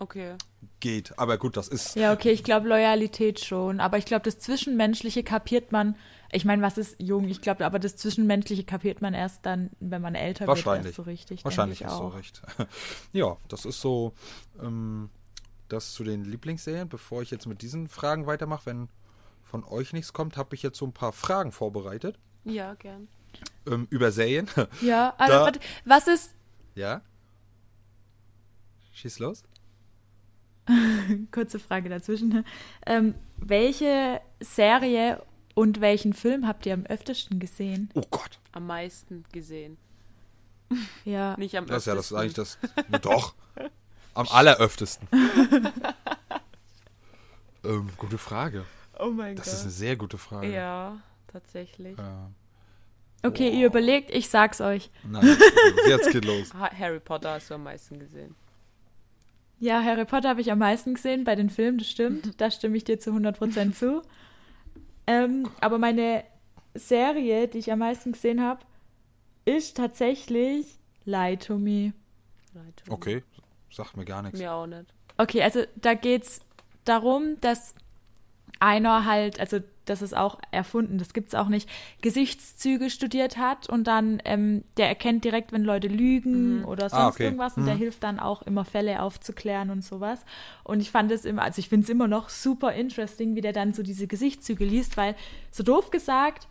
[0.02, 0.34] Okay.
[0.80, 1.18] geht.
[1.18, 1.94] Aber gut, das ist.
[1.96, 3.80] Ja, okay, ich glaube Loyalität schon.
[3.80, 5.96] Aber ich glaube, das Zwischenmenschliche kapiert man.
[6.32, 7.28] Ich meine, was ist jung?
[7.28, 10.86] Ich glaube, aber das Zwischenmenschliche kapiert man erst dann, wenn man älter wird, Wahrscheinlich.
[10.86, 11.44] erst so richtig.
[11.44, 12.14] Wahrscheinlich hast du auch.
[12.16, 12.42] recht.
[13.12, 14.12] ja, das ist so
[14.60, 15.10] ähm,
[15.68, 16.88] das zu den Lieblingsserien.
[16.88, 18.88] Bevor ich jetzt mit diesen Fragen weitermache, wenn
[19.42, 22.18] von euch nichts kommt, habe ich jetzt so ein paar Fragen vorbereitet.
[22.44, 23.08] Ja, gern.
[23.66, 24.48] ähm, über Serien.
[24.80, 26.34] Ja, also, Da- warte, was ist,
[26.74, 27.02] ja?
[28.94, 29.42] Schieß los.
[31.32, 32.44] kurze Frage dazwischen,
[32.86, 35.22] ähm, welche Serie
[35.54, 37.90] und welchen Film habt ihr am öftesten gesehen?
[37.94, 38.38] Oh Gott.
[38.52, 39.76] Am meisten gesehen.
[41.04, 42.18] Ja, Nicht am Das ist ja das öftesten.
[42.18, 42.86] eigentlich das.
[42.88, 43.34] Na Doch.
[44.14, 45.06] Am alleröftesten.
[47.64, 48.64] ähm, gute Frage.
[48.98, 49.72] Oh mein Das ist eine Gott.
[49.72, 50.50] sehr gute Frage.
[50.52, 50.98] Ja,
[51.28, 51.98] tatsächlich.
[51.98, 54.90] Äh, okay, ihr überlegt, ich sag's euch.
[55.04, 55.36] nein,
[55.86, 56.52] jetzt geht los.
[56.54, 58.34] Ha Harry Potter hast du am meisten gesehen.
[59.62, 62.40] Ja, Harry Potter habe ich am meisten gesehen bei den Filmen, das stimmt.
[62.40, 64.02] Da stimme ich dir zu 100% zu.
[65.06, 66.24] Ähm, aber meine
[66.74, 68.64] Serie, die ich am meisten gesehen habe,
[69.44, 71.92] ist tatsächlich Lie to Me.
[72.54, 72.90] Leute.
[72.90, 73.22] Okay,
[73.70, 74.40] sagt mir gar nichts.
[74.40, 74.92] Mir auch nicht.
[75.16, 76.40] Okay, also da geht's
[76.84, 77.76] darum, dass
[78.58, 81.68] einer halt, also das ist auch erfunden, das gibt's auch nicht,
[82.00, 87.08] Gesichtszüge studiert hat und dann, ähm, der erkennt direkt, wenn Leute lügen oder sonst Ah,
[87.08, 87.24] okay.
[87.24, 90.24] irgendwas und der hilft dann auch immer Fälle aufzuklären und sowas.
[90.64, 93.52] Und ich fand es immer, also ich finde es immer noch super interesting, wie der
[93.52, 95.14] dann so diese Gesichtszüge liest, weil
[95.50, 96.48] so doof gesagt,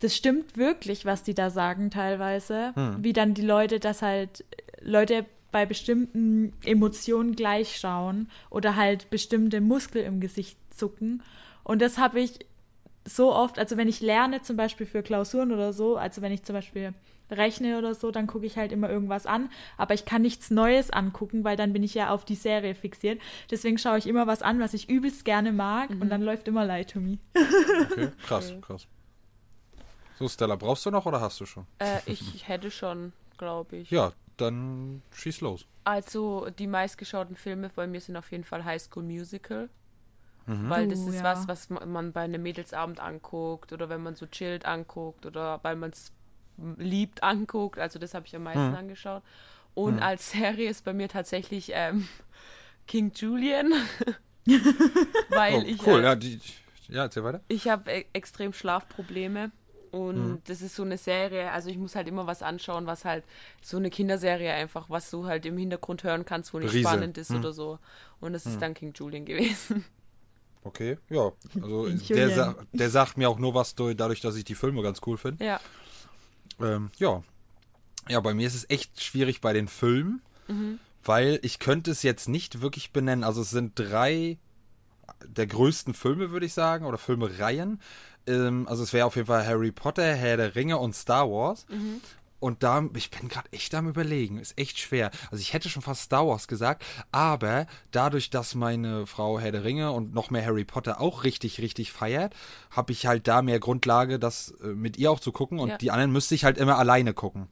[0.00, 4.44] das stimmt wirklich, was die da sagen teilweise, wie dann die Leute das halt,
[4.80, 11.22] Leute bei bestimmten Emotionen gleich schauen oder halt bestimmte Muskel im Gesicht zucken.
[11.64, 12.38] Und das habe ich
[13.04, 16.42] so oft, also wenn ich lerne zum Beispiel für Klausuren oder so, also wenn ich
[16.42, 16.94] zum Beispiel
[17.30, 20.90] rechne oder so, dann gucke ich halt immer irgendwas an, aber ich kann nichts Neues
[20.90, 23.20] angucken, weil dann bin ich ja auf die Serie fixiert.
[23.50, 26.64] Deswegen schaue ich immer was an, was ich übelst gerne mag und dann läuft immer
[26.64, 27.18] Lie to Me.
[27.90, 28.86] Okay, krass, krass.
[30.18, 31.66] So, Stella, brauchst du noch oder hast du schon?
[31.78, 33.90] Äh, ich hätte schon, glaube ich.
[33.90, 35.66] Ja, dann schieß los.
[35.84, 39.70] Also die meistgeschauten Filme bei mir sind auf jeden Fall High School Musical.
[40.46, 40.68] Mhm.
[40.70, 41.24] Weil das Oh, ist ja.
[41.24, 45.60] was, was ma- man bei einem Mädelsabend anguckt oder wenn man so chillt anguckt oder
[45.62, 46.12] weil man es
[46.76, 47.78] liebt anguckt.
[47.78, 48.44] Also das habe ich am Mhm.
[48.44, 49.22] meisten angeschaut.
[49.74, 52.08] Und als Serie ist bei mir tatsächlich ähm,
[52.86, 53.72] King Julian.
[55.28, 56.40] weil Oh, ich, cool, äh, ja, die,
[56.88, 57.40] ja, erzähl weiter.
[57.48, 59.50] ich habe e extrem Schlafprobleme
[59.92, 60.42] und Mhm.
[60.46, 63.24] das ist so eine Serie, also ich muss halt immer was anschauen, was halt
[63.60, 66.88] so eine Kinderserie einfach, was du halt im Hintergrund hören kannst, wo nicht Riese.
[66.88, 67.36] spannend ist Mhm.
[67.38, 67.78] oder so.
[68.20, 69.84] Und das ist dann King Julian gewesen.
[70.62, 71.32] Okay, ja.
[71.62, 74.82] Also der, sa der sagt mir auch nur was durch- dadurch, dass ich die Filme
[74.82, 75.44] ganz cool finde.
[75.44, 75.60] Ja.
[76.60, 77.22] Ähm, ja.
[78.08, 80.20] Ja, bei mir ist es echt schwierig bei den Filmen,
[81.04, 83.22] weil ich könnte es jetzt nicht wirklich benennen.
[83.24, 84.38] Also es sind drei
[85.24, 87.80] der größten Filme, würde ich sagen, oder Filmereihen.
[88.26, 91.66] Ähm, also es wäre auf jeden Fall Harry Potter, Herr der Ringe und Star Wars.
[92.40, 95.10] Und da, ich bin gerade echt am überlegen, ist echt schwer.
[95.30, 99.62] Also ich hätte schon fast Star Wars gesagt, aber dadurch, dass meine Frau Herr der
[99.62, 102.34] Ringe und noch mehr Harry Potter auch richtig, richtig feiert,
[102.70, 105.78] habe ich halt da mehr Grundlage, das äh, mit ihr auch zu gucken und Ja.
[105.78, 107.48] die anderen müsste ich halt immer alleine gucken.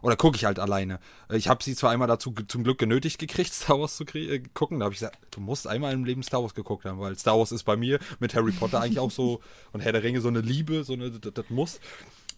[0.00, 0.98] Oder gucke ich halt alleine.
[1.28, 4.42] Äh, Ich habe sie zwar einmal dazu zum Glück genötigt gekriegt, Star Wars zu äh,
[4.54, 4.80] gucken.
[4.80, 7.38] Da habe ich gesagt, du musst einmal im Leben Star Wars geguckt haben, weil Star
[7.38, 9.40] Wars ist bei mir mit Harry Potter eigentlich auch so
[9.72, 11.78] und Herr der Ringe so eine Liebe, so eine, das, das muss.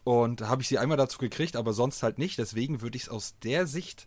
[0.05, 2.39] Und habe ich sie einmal dazu gekriegt, aber sonst halt nicht.
[2.39, 4.07] Deswegen würde ich es aus der Sicht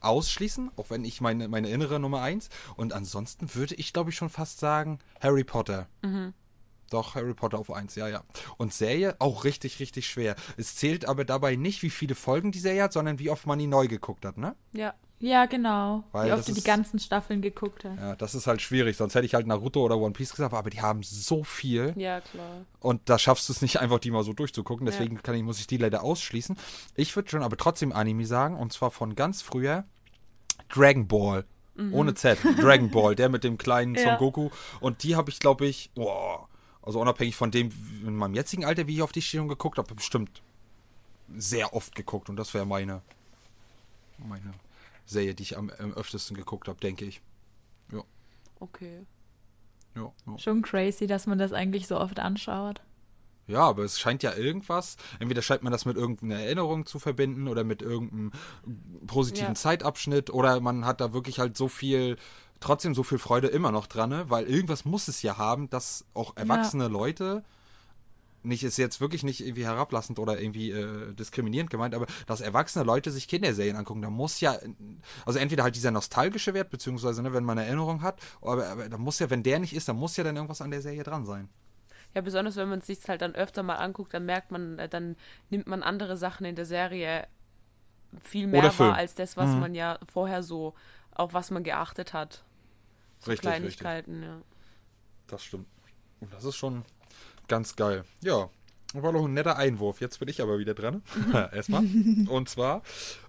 [0.00, 2.48] ausschließen, auch wenn ich meine, meine innere Nummer eins.
[2.76, 5.88] Und ansonsten würde ich, glaube ich, schon fast sagen, Harry Potter.
[6.90, 8.22] Doch, Harry Potter auf eins, ja, ja.
[8.58, 10.36] Und Serie auch richtig, richtig schwer.
[10.56, 13.58] Es zählt aber dabei nicht, wie viele Folgen die Serie hat, sondern wie oft man
[13.58, 14.54] die neu geguckt hat, ne?
[14.72, 14.94] Ja.
[15.18, 16.04] Ja, genau.
[16.12, 17.98] Weil Wie oft du die ganzen Staffeln geguckt hast.
[17.98, 18.96] Ja, das ist halt schwierig.
[18.98, 21.94] Sonst hätte ich halt Naruto oder One Piece gesagt, aber die haben so viel.
[21.96, 22.66] Ja, klar.
[22.80, 24.86] Und da schaffst du es nicht einfach, die mal so durchzugucken.
[24.86, 24.92] Ja.
[24.92, 26.56] Deswegen kann ich, muss ich die leider ausschließen.
[26.96, 29.84] Ich würde schon aber trotzdem Anime sagen, und zwar von ganz früher
[30.68, 31.44] Dragon Ball.
[31.92, 32.38] Ohne Z.
[32.58, 34.16] Dragon Ball, der mit dem kleinen Son Ja.
[34.16, 34.48] Goku.
[34.80, 36.48] Und die habe ich, glaube ich, boah,
[36.80, 37.70] also unabhängig von dem,
[38.06, 40.42] in meinem jetzigen Alter, wie ich auf die schon geguckt habe, bestimmt
[41.36, 42.30] sehr oft geguckt.
[42.30, 43.02] Und das wäre meine,
[44.18, 44.54] meine
[45.06, 47.22] Serie, die ich am, am öftesten geguckt habe, denke ich.
[48.60, 49.06] Okay.
[49.94, 50.38] Ja, ja.
[50.38, 52.80] Schon crazy, dass man das eigentlich so oft anschaut.
[53.48, 57.46] Ja, aber es scheint ja irgendwas, entweder scheint man das mit irgendeiner Erinnerung zu verbinden
[57.46, 58.32] oder mit irgendeinem
[59.06, 59.54] positiven Ja.
[59.54, 62.16] Zeitabschnitt oder man hat da wirklich halt so viel,
[62.58, 64.28] trotzdem so viel Freude immer noch dran, ne?
[64.28, 67.44] weil irgendwas muss es ja haben, dass auch erwachsene Leute,
[68.46, 72.84] nicht ist jetzt wirklich nicht irgendwie herablassend oder irgendwie äh, diskriminierend gemeint, aber dass erwachsene
[72.84, 74.58] Leute sich Kinderserien angucken, da muss ja,
[75.24, 78.88] also entweder halt dieser nostalgische Wert, beziehungsweise ne, wenn man eine Erinnerung hat, aber, aber
[78.88, 81.02] da muss ja, wenn der nicht ist, dann muss ja dann irgendwas an der Serie
[81.02, 81.48] dran sein.
[82.14, 84.88] Ja, besonders wenn man es sich halt dann öfter mal anguckt, dann merkt man, äh,
[84.88, 85.16] dann
[85.50, 87.26] nimmt man andere Sachen in der Serie
[88.22, 89.60] viel mehr wahr als das, was Mhm.
[89.60, 90.74] man ja vorher so,
[91.12, 92.44] auf was man geachtet hat.
[93.18, 94.40] So Richtig, Kleinigkeiten, ja.
[95.26, 95.66] Das stimmt.
[96.20, 96.84] Und das ist schon
[97.48, 98.04] ganz geil.
[98.22, 98.50] Ja.
[98.92, 100.00] war doch ein netter Einwurf.
[100.00, 101.02] Jetzt bin ich aber wieder dran.
[101.52, 101.84] Erstmal.
[102.28, 102.82] Und zwar,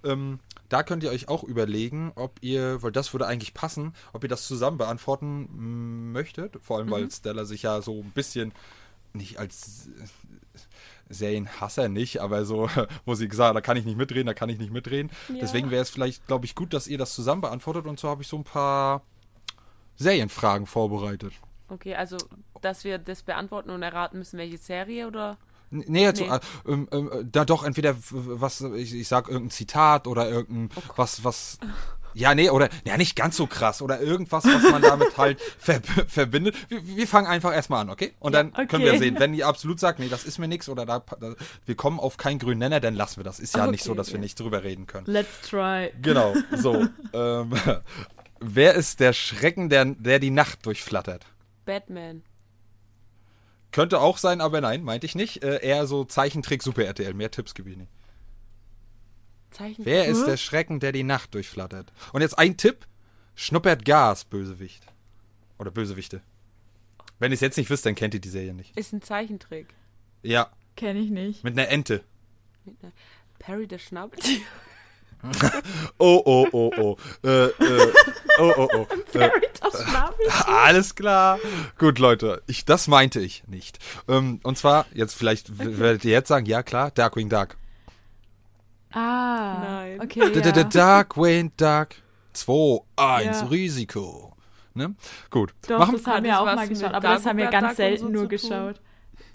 [0.03, 0.39] ähm,
[0.70, 4.30] da könnt ihr euch auch überlegen, ob ihr, weil das würde eigentlich passen, ob ihr
[4.30, 6.57] das zusammen beantworten mm, möchtet.
[6.61, 8.53] Vor allem, weil Stella sich ja so ein bisschen
[9.13, 9.89] nicht als
[11.09, 12.70] Serienhasser nicht, aber so,
[13.05, 15.11] wo sie gesagt da kann ich nicht mitreden, da kann ich nicht mitreden.
[15.30, 15.36] Ja.
[15.41, 17.86] Deswegen wäre es vielleicht, glaube ich, gut, dass ihr das zusammen beantwortet.
[17.86, 19.03] Und so habe ich so ein paar
[19.95, 21.34] Serienfragen vorbereitet.
[21.70, 22.18] Okay, also,
[22.62, 25.38] dass wir das beantworten und erraten müssen, welche Serie oder?
[25.70, 26.28] Nee, jetzt, Nee.
[26.28, 30.70] Äh, ähm, ähm, äh, da doch entweder was, ich, ich sag irgendein Zitat oder irgendein
[30.95, 31.60] was, was.
[32.14, 35.82] Ja, nee, oder ja, nicht ganz so krass oder irgendwas, was man damit halt ver
[36.08, 36.55] verbindet.
[36.70, 38.14] Wir, wir fangen einfach erstmal an, okay?
[38.20, 38.99] Und dann können wir okay.
[38.99, 41.36] sehen, wenn ihr absolut sagt, nee, das ist mir nichts oder da, da
[41.66, 43.39] wir kommen auf keinen grünen Nenner, dann lassen wir das.
[43.39, 44.22] Ist ja nicht so, Okay, dass wir ja.
[44.22, 45.05] nicht drüber reden können.
[45.05, 45.91] Let's try.
[46.01, 46.88] Genau, so.
[47.14, 47.53] ähm,
[48.39, 51.26] wer ist der Schrecken, der, der die Nacht durchflattert?
[51.66, 52.24] Batman.
[53.72, 55.43] Könnte auch sein, aber nein, meinte ich nicht.
[55.43, 57.13] Äh, eher so Zeichentrick Super RTL.
[57.13, 57.91] Mehr Tipps gebe ich nicht.
[59.51, 59.86] Zeichen.
[59.86, 61.91] Wer ist der Schrecken, der die Nacht durchflattert?
[62.13, 62.86] Und jetzt ein Tipp:
[63.36, 64.86] Schnuppert Gas, Bösewicht.
[65.59, 66.22] Oder Bösewichte.
[67.20, 68.78] Wenn ihr es jetzt nicht wisst, dann kennt ihr die Serie nicht.
[68.78, 69.74] Ist ein Zeichentrick.
[70.22, 71.43] Ja, Kenne ich nicht.
[71.43, 72.03] mit einer Ente.
[72.65, 72.91] Mit einer
[73.39, 74.39] Perry der Schnabeltier.
[75.99, 76.97] Oh, oh, oh, oh.
[77.28, 77.93] Äh, äh,
[78.39, 78.88] oh, oh, oh.
[79.18, 79.30] Äh,
[80.45, 81.39] alles klar.
[81.78, 82.41] Gut, Leute.
[82.47, 83.80] Ich, das meinte ich nicht.
[84.07, 87.57] Ähm, und zwar, jetzt vielleicht w- werdet ihr jetzt sagen, ja klar, Darkwing Duck.
[88.91, 89.57] Ah.
[89.63, 90.01] Nein.
[90.01, 90.32] Okay.
[90.32, 90.63] D- d-.
[90.65, 91.89] Darkwing Duck.
[92.34, 93.47] 2, 1, Ja.
[93.47, 94.34] Risiko.
[94.76, 94.93] Ne?
[95.32, 95.53] Gut.
[95.68, 98.09] Doch, Machen, das haben wir auch mal geschaut, aber das haben wir ganz selten so
[98.09, 98.80] nur geschaut.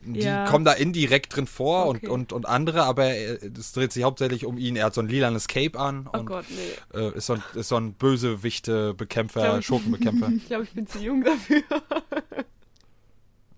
[0.04, 0.46] Die ja.
[0.46, 2.06] kommen da indirekt drin vor Okay.
[2.06, 4.76] und, und, und andere, aber es dreht sich hauptsächlich um ihn.
[4.76, 6.98] Er hat so ein lilanes Cape an Oh und Gott, nee.
[6.98, 10.28] äh, ist, so ein, ist so ein Bösewichte-Bekämpfer, Glaub ich- Schurkenbekämpfer.
[10.36, 11.62] Ich glaube, ich bin zu jung dafür.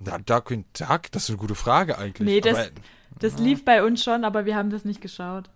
[0.00, 2.26] Na, Darkwing Duck, das ist eine gute Frage eigentlich.
[2.26, 2.68] Nee, das- aber,
[3.20, 5.48] Das lief bei uns schon, aber wir haben das nicht geschaut.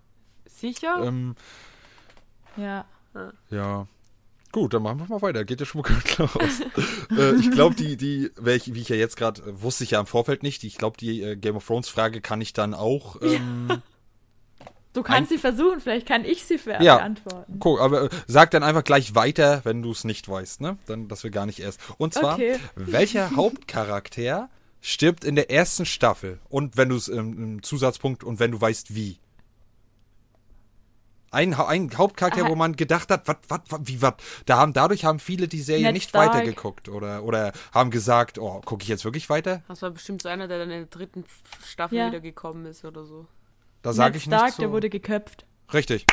[0.47, 1.03] Sicher?
[1.05, 1.35] ähm,
[2.57, 2.85] Ja.
[3.51, 3.87] ja.
[4.61, 5.45] Gut, dann machen wir mal weiter.
[5.45, 6.61] Geht ja schon mal gut los.
[7.17, 10.01] äh, ich glaube, die, die, welche, wie ich ja jetzt gerade, äh, wusste ich ja
[10.01, 10.65] im Vorfeld nicht.
[10.65, 13.21] Ich glaube, die äh, Game of Thrones Frage kann ich dann auch.
[13.23, 13.83] Ähm,
[14.95, 16.97] Du kannst sie versuchen, vielleicht kann ich sie ver Ja.
[16.97, 17.59] beantworten.
[17.61, 20.77] Guck, aber äh, sag dann einfach gleich weiter, wenn du es nicht weißt, ne?
[20.87, 21.79] Dann, dass wir gar nicht erst.
[21.99, 22.57] Und zwar, Okay.
[22.75, 24.49] welcher Hauptcharakter
[24.81, 26.41] stirbt in der ersten Staffel?
[26.49, 29.19] Und wenn du es im, im Zusatzpunkt und wenn du weißt wie.
[31.31, 32.49] Ein, ein Hauptcharakter, Ah.
[32.49, 34.23] wo man gedacht hat, wat, wat, wat, wie, wat.
[34.47, 36.33] Da haben, dadurch haben viele die Serie Ned nicht Stark.
[36.35, 39.63] weitergeguckt oder, oder haben gesagt, oh, gucke ich jetzt wirklich weiter?
[39.69, 41.25] Das war bestimmt so einer, der dann in der dritten
[41.67, 42.07] Staffel Ja.
[42.09, 43.27] wieder gekommen ist oder so.
[43.83, 44.63] Da sage Ned ich Stark, nicht so.
[44.63, 45.45] der wurde geköpft.
[45.73, 46.07] Richtig.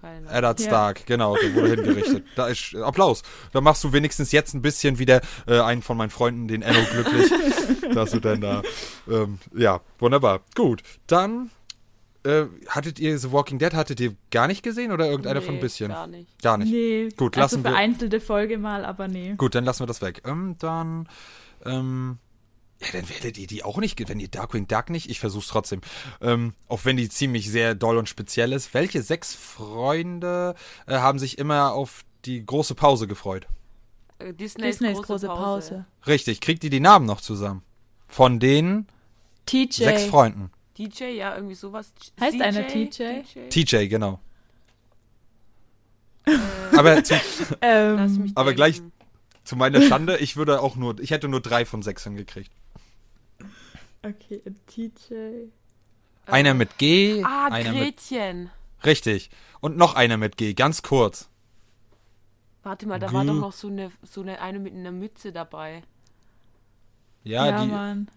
[0.00, 0.30] Keine Ahnung.
[0.30, 0.66] Eddard Ja.
[0.66, 2.24] Stark, genau, der wurde hingerichtet.
[2.36, 3.22] Da ist äh, Applaus.
[3.52, 6.80] Da machst du wenigstens jetzt ein bisschen wieder äh, einen von meinen Freunden, den Enno,
[6.90, 7.30] glücklich,
[7.94, 8.62] dass du denn da.
[9.08, 10.40] Ähm, ja, wunderbar.
[10.54, 11.50] Gut, dann
[12.24, 15.56] äh, hattet ihr The Walking Dead, hattet ihr gar nicht gesehen oder irgendeiner von ein
[15.56, 15.88] Nee, bisschen?
[15.88, 16.42] Gar nicht.
[16.42, 16.70] Gar nicht.
[16.72, 17.08] Nee.
[17.16, 19.34] Gut, also lassen wir- vereinzelte Folge mal, aber nee.
[19.36, 20.22] Gut, dann lassen wir das weg.
[20.26, 21.08] Ähm, dann,
[21.64, 22.18] ähm,
[22.80, 25.80] ja, dann werdet ihr die auch nicht, wenn ihr Darkwing Duck nicht, ich versuch's trotzdem.
[26.20, 28.72] Ähm, auch wenn die ziemlich sehr doll und speziell ist.
[28.74, 30.54] Welche sechs Freunde
[30.86, 33.46] äh, haben sich immer auf die große Pause gefreut?
[34.18, 35.70] Äh, Disneys, Disneys große, große Pause.
[35.70, 35.84] Pause.
[36.06, 37.62] Richtig, kriegt ihr die Namen noch zusammen?
[38.08, 38.86] Von den
[39.46, 39.68] TJ.
[39.84, 40.50] sechs Freunden.
[40.88, 41.92] DJ, ja, irgendwie sowas.
[42.20, 42.42] Heißt CJ?
[42.42, 43.48] einer TJ?
[43.50, 44.18] TJ, genau.
[46.76, 47.14] Aber zu,
[47.60, 48.82] Ähm, Aber gleich-
[49.44, 52.50] zu meiner Schande, ich würde auch nur, ich hätte nur drei von sechs hingekriegt.
[54.02, 55.48] okay, TJ.
[56.26, 58.50] Einer mit G, Ah, einer mit, Gretchen.
[58.84, 59.30] richtig.
[59.60, 61.28] Und noch einer mit G, ganz kurz.
[62.62, 65.32] Warte mal, da war Gü- doch noch so eine, so eine, eine mit einer Mütze
[65.32, 65.82] dabei.
[67.24, 68.08] Ja, Ja, die, Mann.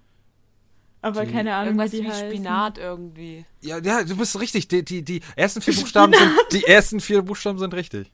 [1.03, 2.29] Aber die- keine Ahnung, Irgendwas wie die wie heißen.
[2.31, 3.45] Spinat irgendwie.
[3.61, 4.67] Ja, ja, du bist richtig.
[4.69, 8.11] Die, die, die ersten vier Buchstaben sind, die ersten vier Buchstaben sind richtig.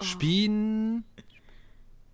[0.00, 0.04] Oh.
[0.04, 1.04] Spin.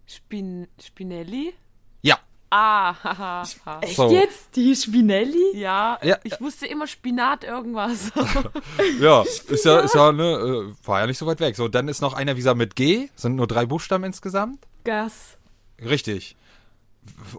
[0.06, 1.54] Spin Spinelli?
[2.02, 2.18] Ja.
[2.50, 3.44] Ah, haha.
[3.66, 3.80] ha.
[3.82, 4.10] Echt So.
[4.10, 4.56] jetzt?
[4.56, 5.54] Die Spinelli?
[5.56, 6.18] Ja, Ja.
[6.24, 8.10] ich wusste immer Spinat irgendwas.
[9.00, 10.24] Ja, ist ja, ist ja, ne,
[10.72, 11.56] äh, war ja nicht so weit weg.
[11.56, 14.66] So, dann ist noch einer wie gesagt mit G, sind nur drei Buchstaben insgesamt.
[14.84, 15.36] Gas.
[15.80, 16.36] Richtig.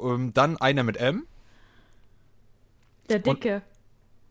[0.01, 1.25] Ähm, Dann einer mit M.
[3.09, 3.61] Der Dicke.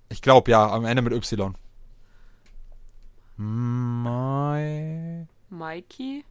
[0.09, 1.55] Ich glaube ja, am Ende mit Y.
[3.37, 5.27] Mai.
[5.51, 6.25] Mikey?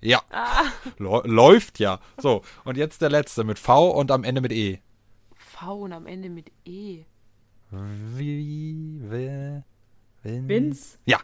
[0.00, 0.64] Ja, Ah,
[0.98, 2.00] Läu- läuft ja.
[2.20, 4.78] So, und jetzt der letzte mit V und am Ende mit E.
[5.36, 7.04] V und am Ende mit E.
[7.70, 9.64] Wie, wenn-
[10.22, 10.98] Vince.
[11.04, 11.18] Ja.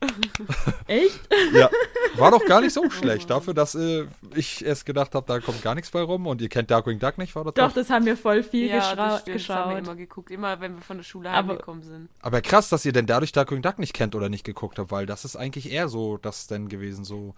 [0.86, 1.20] Echt?
[1.52, 1.68] Ja,
[2.16, 3.28] war doch gar nicht so schlecht.
[3.30, 6.48] Dafür, dass äh, ich erst gedacht habe, da kommt gar nichts bei rum und ihr
[6.48, 8.96] kennt Darkwing Duck nicht, war das Doch, das haben wir voll viel Ja, geschra- das,
[8.96, 9.78] haben wir geschaut.
[9.78, 10.30] immer geguckt.
[10.30, 12.08] Immer, wenn wir von der Schule Aber- heimgekommen sind.
[12.22, 15.06] Aber krass, dass ihr denn dadurch Darkwing Duck nicht kennt oder nicht geguckt habt, weil
[15.06, 17.34] das ist eigentlich eher so das denn gewesen, so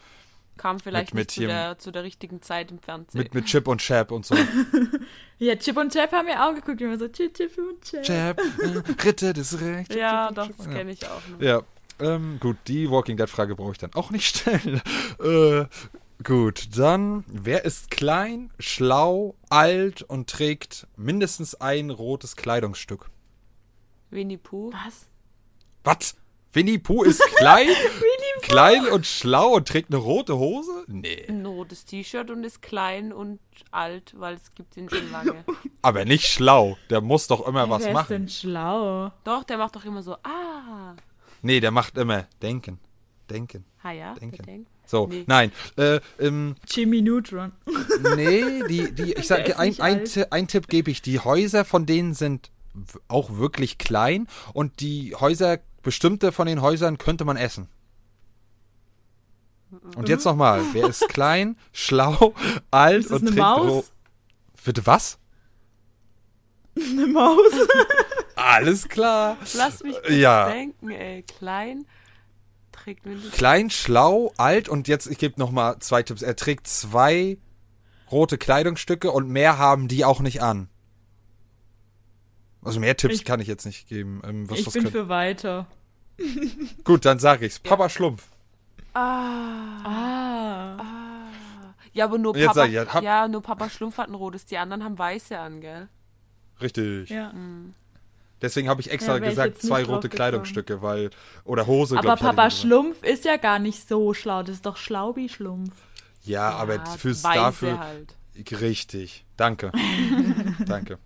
[0.59, 3.19] Kam vielleicht mit nicht zu der, zu der richtigen Zeit im Fernsehen.
[3.23, 4.37] mit, mit Chip und Chap und so.
[5.39, 8.03] Ja, Chip und Chap haben wir auch geguckt, immer so Chip, Chip und Chap.
[8.03, 9.95] Chap, äh, Ritter des Rechts.
[9.95, 11.41] ja, Chip, doch, Chip, das kenne ich auch noch.
[11.41, 11.63] Ja,
[12.01, 14.81] ähm, gut, die Walking Dead-Frage brauche ich dann auch nicht stellen.
[15.23, 15.65] äh,
[16.23, 23.11] gut, dann, wer ist klein, schlau, alt und trägt mindestens ein rotes Kleidungsstück?
[24.11, 24.73] Winnie Pooh.
[24.73, 25.07] Was?
[25.85, 26.17] Was?
[26.53, 27.69] Winnie Pooh ist klein,
[28.43, 30.85] klein und schlau und trägt eine rote Hose?
[30.89, 31.27] Nee.
[31.29, 33.39] Ein rotes T-Shirt und ist klein und
[33.71, 35.45] alt, weil es gibt ihn schon lange.
[35.83, 36.77] Aber nicht schlau.
[36.91, 38.09] Der muss doch immer Ja, was wer ist machen.
[38.09, 39.13] denn schlau?
[39.23, 40.97] Doch, der macht doch immer so, ah.
[41.43, 42.79] Nee, der macht immer denken.
[43.29, 43.65] Denken.
[43.85, 44.67] Ha ja, Denken.
[44.87, 45.25] So, Nee.
[45.29, 45.53] nein.
[45.77, 47.53] Äh, ähm, Jimmy Neutron.
[48.17, 51.01] nee, die, die, ich sage, ein, ein, ein Tipp gebe ich.
[51.01, 52.51] Die Häuser von denen sind
[53.09, 57.69] auch wirklich klein und die Häuser, bestimmte von den Häusern könnte man essen.
[59.97, 60.63] Und jetzt nochmal.
[60.73, 62.35] Wer ist klein, schlau,
[62.73, 63.93] alt Ist das und eine trägt ro- Maus?
[64.65, 65.19] Bitte was?
[66.77, 67.53] Eine Maus.
[68.55, 69.37] Alles klar.
[69.55, 70.49] Lass mich kurz Ja.
[70.51, 71.23] denken, ey.
[71.23, 71.87] Klein
[72.73, 73.35] trägt mindestens.
[73.35, 76.23] Klein, schlau, alt und jetzt, ich gebe nochmal zwei Tipps.
[76.23, 77.39] Er trägt zwei
[78.11, 80.69] rote Kleidungsstücke und mehr haben die auch nicht an.
[82.63, 84.21] Also mehr Tipps Ich- kann ich jetzt nicht geben.
[84.25, 84.99] Ähm, was ich das bin könnte.
[84.99, 85.67] für weiter.
[86.85, 87.59] Gut, dann sage ich's.
[87.59, 88.29] Papa Schlumpf.
[88.93, 89.79] Ah.
[89.85, 90.77] Ah.
[90.79, 91.31] ah.
[91.93, 92.67] Ja, aber nur Jetzt Papa.
[92.67, 95.61] ich, ja, hab- ja, nur Papa Schlumpf hat ein rotes, die anderen haben weiße an,
[95.61, 95.89] gell?
[96.61, 97.09] Richtig.
[97.11, 97.33] Ja.
[98.43, 100.17] Deswegen habe ich extra Ja, ich gesagt, nicht zwei rote gekommen.
[100.17, 101.11] Kleidungsstücke, weil.
[101.45, 102.59] Oder Hose, Aber ich, Papa ich.
[102.61, 104.43] Schlumpf ist ja gar nicht so schlau.
[104.43, 105.75] Das ist doch Schlaubi-Schlumpf.
[106.25, 107.79] Ja, aber Ja, fürs weiße dafür.
[107.79, 108.15] halt.
[108.61, 109.27] Richtig.
[109.37, 109.73] Danke.
[110.67, 110.99] Danke.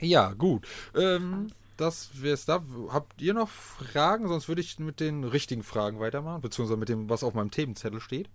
[0.00, 0.66] Ja, gut.
[0.94, 2.62] Ähm, das wär's da.
[2.90, 4.28] Habt ihr noch Fragen?
[4.28, 8.00] Sonst würde ich mit den richtigen Fragen weitermachen, beziehungsweise mit dem, was auf meinem Themenzettel
[8.00, 8.28] steht.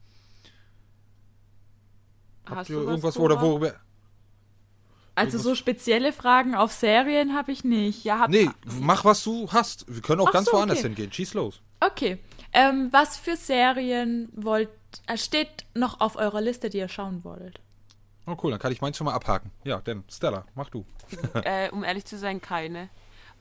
[2.46, 3.74] Habt Hast ihr irgendwas, oder worüber.
[5.16, 8.04] Also so spezielle Fragen auf Serien habe ich nicht.
[8.04, 8.50] Ja, hab, Nee,
[8.80, 9.86] mach was du hast.
[9.88, 10.88] Wir können auch Ach ganz so, woanders okay.
[10.88, 11.12] hingehen.
[11.12, 11.62] Schieß los.
[11.80, 12.18] Okay.
[12.52, 14.70] Ähm, was für Serien wollt
[15.08, 17.60] äh, steht noch auf eurer Liste, die ihr schauen wollt?
[18.26, 19.52] Oh, cool, dann kann ich meins schon mal abhaken.
[19.64, 20.86] Ja, denn, Stella, mach du.
[21.44, 22.90] äh, um ehrlich zu sein, keine.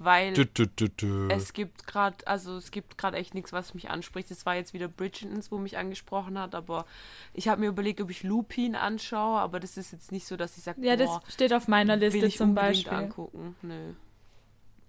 [0.05, 1.29] Weil dü, dü, dü.
[1.31, 4.31] es gibt gerade, also es gibt gerade echt nichts, was mich anspricht.
[4.31, 6.87] Es war jetzt wieder Bridgertons, wo mich angesprochen hat, aber
[7.35, 10.57] ich habe mir überlegt, ob ich Lupin anschaue, aber das ist jetzt nicht so, dass
[10.57, 12.93] ich sage, Ja, das boah, steht auf meiner will Liste ich zum Beispiel.
[12.93, 13.57] angucken.
[13.63, 13.93] Nö.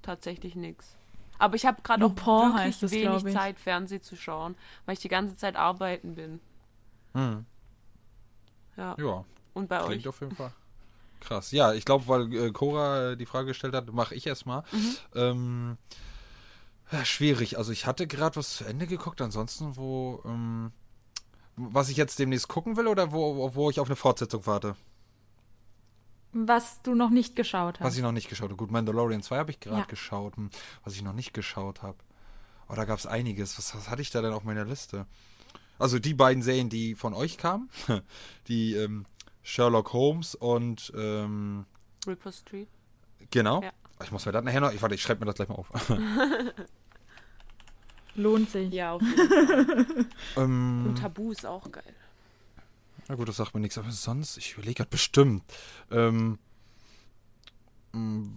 [0.02, 0.96] Tatsächlich nichts.
[1.40, 3.34] Aber ich habe gerade auch wirklich heißt es, wenig.
[3.34, 4.56] Zeit, Fernsehen zu schauen,
[4.86, 6.40] weil ich die ganze Zeit arbeiten bin.
[7.14, 7.46] Hm.
[8.78, 8.96] Ja.
[8.98, 10.08] Ja, Und bei klingt euch?
[10.08, 10.52] auf jeden Fall.
[11.28, 11.52] Krass.
[11.52, 14.64] Ja, ich glaube, weil äh, Cora äh, die Frage gestellt hat, mache ich erstmal.
[14.72, 14.96] Mhm.
[15.16, 15.78] Ähm,
[16.92, 17.58] ja, schwierig.
[17.58, 20.72] Also ich hatte gerade was zu Ende geguckt, ansonsten, wo, ähm,
[21.56, 24.76] was ich jetzt demnächst gucken will oder wo, wo ich auf eine Fortsetzung warte.
[26.36, 27.98] Was du noch nicht geschaut Was hast.
[27.98, 28.56] ich noch nicht geschaut habe.
[28.58, 29.86] Gut, Mandalorian 2 habe ich gerade Ja.
[29.86, 30.36] geschaut.
[30.36, 30.50] Hm,
[30.84, 31.98] Was ich noch nicht geschaut habe.
[32.70, 33.58] Oh, da gab es einiges.
[33.58, 35.06] Was, was hatte ich da denn auf meiner Liste?
[35.78, 37.70] Also die beiden Serien, die von euch kamen.
[38.48, 39.06] Die ähm,
[39.44, 41.66] Sherlock Holmes und ähm,
[42.08, 42.68] Ripper Street?
[43.30, 43.62] genau.
[43.62, 43.72] Ja.
[44.04, 44.74] Ich muss mir das nachher noch.
[44.74, 45.70] Ich warte, ich schreibe mir das gleich mal auf.
[48.16, 48.72] Lohnt sich.
[48.74, 50.06] Ja, auf jeden Fall.
[50.38, 51.96] ähm, Und Tabu ist auch geil.
[53.08, 53.78] na gut, das sagt mir nichts.
[53.78, 55.44] Aber sonst, ich überlege gerade bestimmt.
[55.90, 56.38] Ähm,
[57.94, 58.30] mh,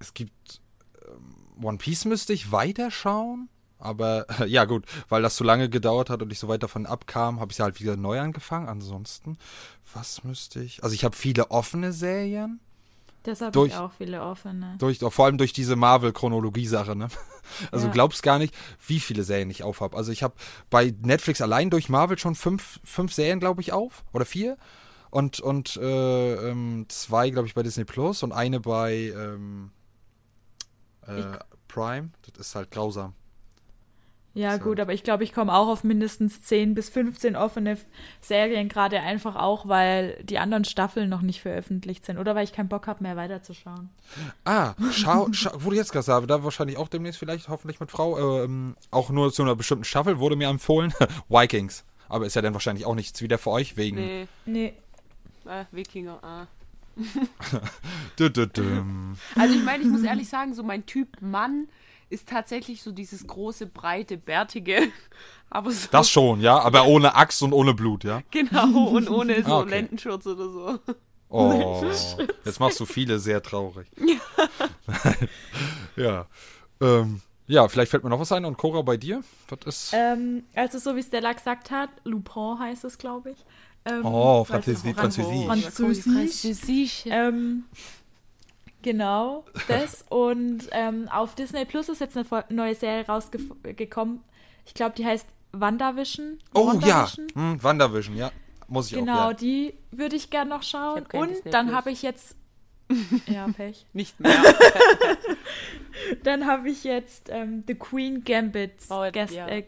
[0.00, 0.60] es gibt
[1.06, 3.48] ähm, One Piece müsste ich weiterschauen.
[3.84, 7.40] Aber ja gut, weil das so lange gedauert hat und ich so weit davon abkam,
[7.40, 8.68] habe ich halt wieder neu angefangen.
[8.68, 9.38] Ansonsten,
[9.92, 10.82] was müsste ich?
[10.82, 12.60] Also ich habe viele offene Serien.
[13.24, 14.76] Das habe ich auch viele offene.
[14.78, 17.08] Durch, vor allem durch diese Marvel-Chronologie-Sache, ne?
[17.70, 17.92] Also Ja.
[17.92, 18.54] glaubst gar nicht,
[18.86, 19.96] wie viele Serien ich auf habe.
[19.96, 20.34] Also ich habe
[20.70, 24.02] bei Netflix allein durch Marvel schon fünf, fünf Serien, glaube ich, auf.
[24.12, 24.56] Oder vier.
[25.10, 29.70] Und, und äh, ähm, zwei, glaube ich, bei Disney Plus und eine bei ähm,
[31.06, 32.10] äh, Prime.
[32.32, 33.14] Das ist halt grausam.
[34.34, 34.64] Ja, So.
[34.64, 37.78] gut, aber ich glaube, ich komme auch auf mindestens 10 bis 15 offene
[38.20, 42.52] Serien, gerade einfach auch, weil die anderen Staffeln noch nicht veröffentlicht sind oder weil ich
[42.52, 43.90] keinen Bock habe, mehr weiterzuschauen.
[44.44, 47.92] Ah, schau, schau wo du jetzt gerade sagst, da wahrscheinlich auch demnächst vielleicht, hoffentlich mit
[47.92, 50.92] Frau, ähm, auch nur zu einer bestimmten Staffel, wurde mir empfohlen.
[51.28, 51.84] Vikings.
[52.08, 53.96] Aber ist ja dann wahrscheinlich auch nichts wieder für euch wegen.
[53.96, 54.74] Nee, Nee.
[55.46, 56.46] äh, Wikinger, ah.
[59.36, 61.68] Also ich meine, ich muss ehrlich sagen, so mein Typ Mann
[62.10, 64.78] ist tatsächlich so dieses große, breite, bärtige.
[65.50, 68.22] Aber so, Das schon, ja, aber ohne Axt und ohne Blut, ja.
[68.32, 69.70] Genau, und ohne so Ah, okay.
[69.70, 70.78] Lendenschurz oder so.
[71.28, 71.84] Oh,
[72.44, 73.86] jetzt machst du viele sehr traurig.
[75.96, 76.26] ja.
[76.80, 78.44] Ähm, ja, vielleicht fällt mir noch was ein.
[78.44, 79.22] Und Cora, bei dir?
[79.48, 79.92] Was ist?
[79.94, 83.44] Ähm, also so wie Stella gesagt hat, Lupin heißt es, glaube ich.
[83.84, 84.94] Ähm, oh, Französisch.
[84.94, 85.44] Französisch.
[85.46, 86.04] Französisch.
[86.04, 87.04] Französisch.
[87.06, 87.64] Ähm,
[88.84, 90.04] genau, das.
[90.08, 94.20] Und ähm, auf Disney Plus ist jetzt eine neue Serie rausgekommen.
[94.66, 96.38] Ich glaube, die heißt WandaVision.
[96.54, 97.26] Oh ja, WandaVision.
[97.34, 98.30] hm, Wandervision, ja.
[98.68, 99.28] Muss ich Genau, auch.
[99.30, 99.32] Ja.
[99.34, 101.04] die würde ich gern noch schauen.
[101.12, 102.36] Und Disney dann habe ich jetzt.
[103.26, 103.86] Ja, Pech.
[103.94, 104.30] Nicht mehr.
[106.22, 109.48] Dann habe ich jetzt ähm, The Queen Gambit Oh, gest ja.
[109.48, 109.64] äh,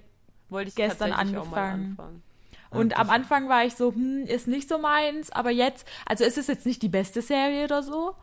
[0.49, 1.91] Wollte ich Gestern angefangen.
[1.99, 2.23] anfangen.
[2.71, 6.37] Und am Anfang war ich so, hm, ist nicht so meins, aber jetzt, also es
[6.37, 8.15] ist jetzt nicht die beste Serie oder so,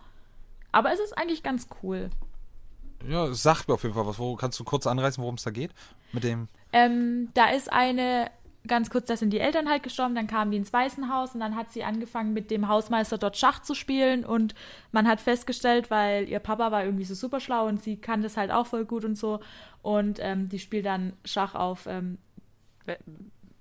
[0.74, 2.09] aber es ist eigentlich ganz cool.
[3.07, 4.19] ja, sag mir auf jeden Fall was.
[4.19, 5.71] Wo kannst du kurz anreißen, worum es da geht?
[6.11, 6.47] Mit dem.
[6.74, 8.30] Ähm, da ist eine,
[8.67, 11.55] ganz kurz, da sind die Eltern halt gestorben, dann kamen die ins Waisenhaus und dann
[11.55, 14.55] hat sie angefangen mit dem Hausmeister dort Schach zu spielen und
[14.93, 18.38] man hat festgestellt, weil ihr Papa war irgendwie so super schlau und sie kann das
[18.38, 19.41] halt auch voll gut und so
[19.82, 22.17] und ähm, die spielt dann Schach auf ähm,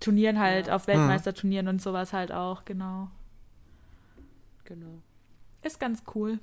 [0.00, 0.76] Turnieren halt, Ja.
[0.76, 3.08] auf Weltmeisterturnieren und sowas halt auch, genau.
[4.64, 5.00] Genau.
[5.62, 6.38] Ist ganz cool.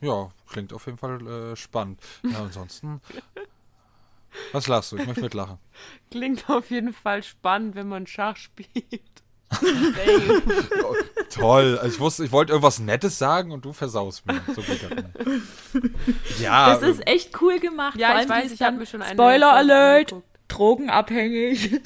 [0.00, 2.00] Ja, klingt auf jeden Fall äh, spannend.
[2.22, 3.00] Ja, ansonsten.
[4.52, 4.96] Was lachst du?
[4.96, 5.58] Ich möchte mitlachen.
[6.10, 9.00] Klingt auf jeden Fall spannend, wenn man Schach spielt.
[11.30, 11.78] Toll.
[11.78, 14.40] Also ich wusste, ich wollte irgendwas Nettes sagen und du versaust mir.
[14.54, 16.40] So geht das nicht.
[16.40, 17.98] Ja, Das ist echt cool gemacht.
[17.98, 20.14] ja, Vor ich allem, die weiß, ich habe mir schon eine Spoiler Alert!
[20.48, 21.72] Drogenabhängig.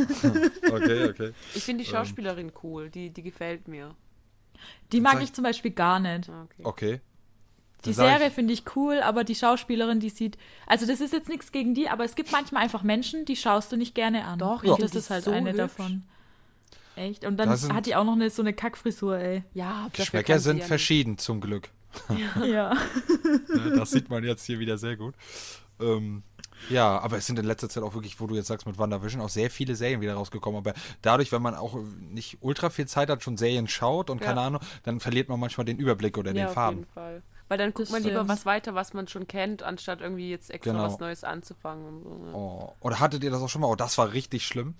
[0.73, 1.33] okay, okay.
[1.55, 3.95] Ich finde die Schauspielerin cool, die, die gefällt mir.
[4.93, 6.29] Die mag ich- zum Beispiel gar nicht.
[6.29, 6.63] Ah, Okay.
[6.65, 7.01] Okay.
[7.85, 10.37] Die Serie finde ich cool, aber die Schauspielerin, die sieht.
[10.67, 13.71] Also, das ist jetzt nichts gegen die, aber es gibt manchmal einfach Menschen, die schaust
[13.71, 14.39] du nicht gerne an.
[14.41, 15.59] Doch, ich find das ist halt so eine hübsch.
[15.59, 16.03] davon.
[16.97, 17.25] Echt?
[17.25, 19.45] Und dann hat die auch noch eine, so eine Kackfrisur, ey.
[19.55, 20.67] Ja, Geschmäcker sind ja nicht.
[20.69, 21.71] verschieden, zum Glück.
[22.45, 22.75] Ja.
[23.49, 25.15] Ne, Das sieht man jetzt hier wieder sehr gut.
[25.81, 26.23] Ähm,
[26.69, 29.23] ja, aber es sind in letzter Zeit auch wirklich, wo du jetzt sagst, mit WandaVision
[29.23, 30.59] auch sehr viele Serien wieder rausgekommen.
[30.59, 31.79] Aber dadurch, wenn man auch
[32.11, 34.27] nicht ultra viel Zeit hat, schon Serien schaut und Ja.
[34.27, 36.79] keine Ahnung, dann verliert man manchmal den Überblick oder Ja, den auf Faden.
[36.81, 37.23] jeden Fall.
[37.49, 38.29] Weil dann guckt Das man lieber stimmt.
[38.31, 40.85] was weiter, was man schon kennt, anstatt irgendwie jetzt extra Genau.
[40.85, 42.03] was Neues anzufangen.
[42.03, 42.37] So.
[42.39, 43.69] Oh, oder hattet ihr das auch schon mal?
[43.69, 44.75] Oh, das war richtig schlimm.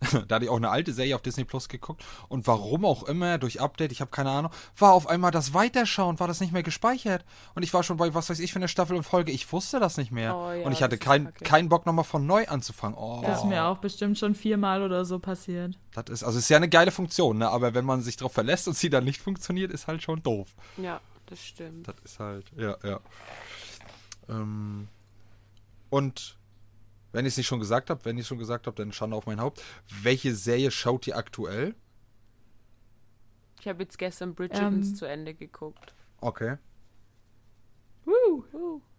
[0.28, 2.04] da hatte ich auch eine alte Serie auf Disney Plus geguckt.
[2.28, 6.18] Und warum auch immer, durch Update, ich habe keine Ahnung, war auf einmal das Weiterschauen,
[6.20, 7.24] war das nicht mehr gespeichert.
[7.54, 9.30] Und ich war schon bei, was weiß ich, für eine Staffel und Folge.
[9.30, 10.36] Ich wusste das nicht mehr.
[10.36, 12.98] Oh ja, und ich hatte das ist kein, keinen Bock nochmal von neu anzufangen.
[12.98, 15.78] Oh, Das ist mir auch bestimmt schon viermal oder so passiert.
[15.94, 17.48] das ist, also es ist ja eine geile Funktion, ne?
[17.48, 20.48] aber wenn man sich darauf verlässt und sie dann nicht funktioniert, ist halt schon doof.
[20.76, 21.88] Ja, das stimmt.
[21.88, 23.00] Das ist halt, ja, ja.
[24.28, 24.88] Ähm,
[25.90, 26.36] und
[27.12, 29.16] wenn ich es nicht schon gesagt habe, wenn ich es schon gesagt habe, dann Schande
[29.16, 29.62] auf mein Haupt.
[30.02, 31.74] Welche Serie schaut ihr aktuell?
[33.60, 34.94] Ich habe jetzt gestern Bridgertons Ähm.
[34.96, 35.94] zu Ende geguckt.
[36.20, 36.56] Okay.
[38.06, 38.80] Uh.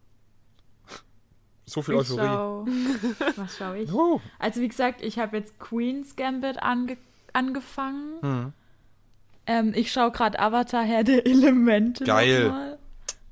[1.68, 2.28] So viel Ich Euphorie.
[2.28, 2.66] schau,
[3.38, 3.92] was schaue ich?
[3.92, 6.96] Uh, Also wie gesagt, ich habe jetzt Queen's Gambit ange
[7.34, 8.22] angefangen.
[8.22, 8.54] hm.
[9.48, 12.04] Ähm, ich schaue gerade Avatar Herr der Elemente.
[12.04, 12.78] Geil.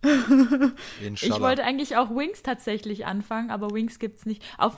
[1.01, 4.43] Ich wollte eigentlich auch Wings tatsächlich anfangen, aber Wings gibt's nicht.
[4.57, 4.78] Auf,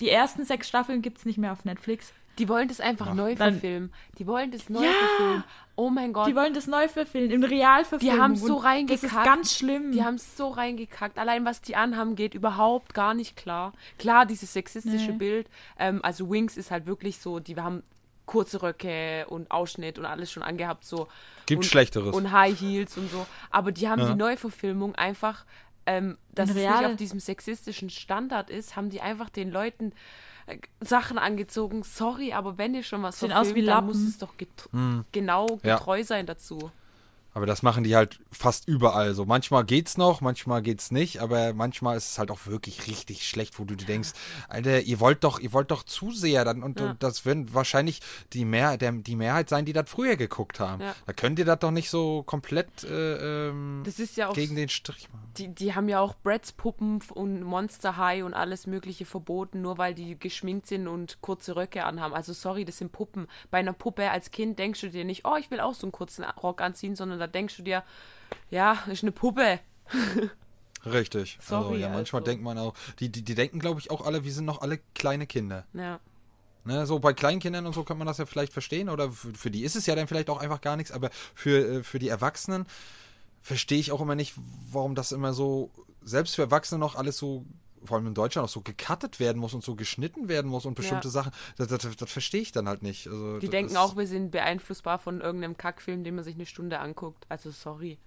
[0.00, 2.12] die ersten sechs Staffeln gibt's nicht mehr auf Netflix.
[2.38, 3.14] Die wollen das einfach Ach.
[3.14, 3.92] neu Dann- verfilmen.
[4.18, 4.90] Die wollen das neu Ja.
[4.92, 5.44] verfilmen.
[5.74, 6.28] Oh mein Gott.
[6.28, 8.16] Die wollen das neu verfilmen, im Realverfilmung.
[8.16, 9.02] Die haben's so reingekackt.
[9.04, 9.90] Das ist ganz schlimm.
[9.92, 11.18] Die haben es so reingekackt.
[11.18, 13.72] Allein was die anhaben, geht überhaupt gar nicht klar.
[13.98, 15.18] Klar, dieses sexistische Nee.
[15.18, 15.48] Bild.
[15.78, 17.82] Ähm, also Wings ist halt wirklich so, die haben
[18.32, 20.84] kurze Röcke und Ausschnitt und alles schon angehabt.
[20.84, 21.06] So.
[21.46, 22.14] Gibt und, Schlechteres.
[22.16, 23.26] Und High Heels und so.
[23.50, 24.08] Aber die haben Ja.
[24.08, 25.44] die Neuverfilmung einfach,
[25.86, 29.92] ähm, dass es nicht auf diesem sexistischen Standard ist, haben die einfach den Leuten
[30.46, 31.82] äh, Sachen angezogen.
[31.82, 34.48] Sorry, aber wenn ihr schon was aus verfilmt, wie dann muss es doch get
[35.12, 35.60] genau Hm.
[35.62, 35.76] Ja.
[35.76, 36.70] getreu sein dazu.
[37.34, 39.24] Aber das machen die halt fast überall so.
[39.24, 43.58] Manchmal geht's noch, manchmal geht's nicht, aber manchmal ist es halt auch wirklich richtig schlecht,
[43.58, 44.10] wo du dir denkst,
[44.48, 46.90] Alter, ihr wollt doch, ihr wollt doch Zuseher dann und, Ja.
[46.90, 48.00] und das werden wahrscheinlich
[48.34, 50.82] die, Mehr, der, die Mehrheit sein, die das früher geguckt haben.
[50.82, 50.94] Ja.
[51.06, 54.54] Da könnt ihr das doch nicht so komplett äh, ähm, Das ist ja auch gegen
[54.56, 55.32] den Strich machen.
[55.38, 59.78] Die, die haben ja auch Bratz Puppen und Monster High und alles Mögliche verboten, nur
[59.78, 62.12] weil die geschminkt sind und kurze Röcke anhaben.
[62.12, 63.26] Also sorry, das sind Puppen.
[63.50, 65.92] Bei einer Puppe als Kind denkst du dir nicht, oh, ich will auch so einen
[65.92, 67.82] kurzen Rock anziehen, sondern da denkst du dir,
[68.50, 69.60] ja, ist eine Puppe.
[70.84, 71.38] Richtig.
[71.40, 72.30] also, Sorry, ja, manchmal also.
[72.30, 74.80] denkt man auch, die, die, die denken, glaube ich, auch alle, wir sind noch alle
[74.94, 75.64] kleine Kinder.
[75.74, 76.00] Ja.
[76.64, 79.50] Ne, so bei Kleinkindern und so kann man das ja vielleicht verstehen oder für, für
[79.50, 82.08] die ist es ja dann vielleicht auch einfach gar nichts, aber für, äh, für die
[82.08, 82.66] Erwachsenen
[83.40, 84.34] verstehe ich auch immer nicht,
[84.70, 85.70] warum das immer so,
[86.02, 87.44] selbst für Erwachsene noch alles so
[87.84, 90.74] vor allem in Deutschland auch so gecuttet werden muss und so geschnitten werden muss und
[90.74, 91.12] bestimmte Ja.
[91.12, 93.06] Sachen, das, das, das verstehe ich dann halt nicht.
[93.06, 96.78] Also, Die denken auch, wir sind beeinflussbar von irgendeinem Kackfilm, den man sich eine Stunde
[96.80, 97.24] anguckt.
[97.28, 97.98] Also sorry.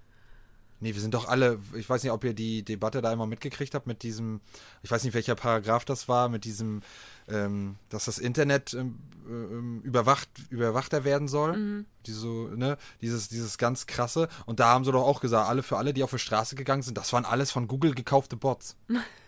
[0.81, 3.73] Nee, wir sind doch alle, ich weiß nicht, ob ihr die Debatte da immer mitgekriegt
[3.73, 4.41] habt mit diesem,
[4.83, 6.81] ich weiß nicht, welcher Paragraph das war, mit diesem,
[7.29, 11.85] ähm, dass das Internet ähm, ähm, überwacht, überwachter werden soll.
[12.05, 14.27] Diese, ne, dieses, dieses ganz krasse.
[14.45, 16.81] Und da haben sie doch auch gesagt, alle für alle, die auf die Straße gegangen
[16.81, 18.75] sind, das waren alles von Google gekaufte Bots.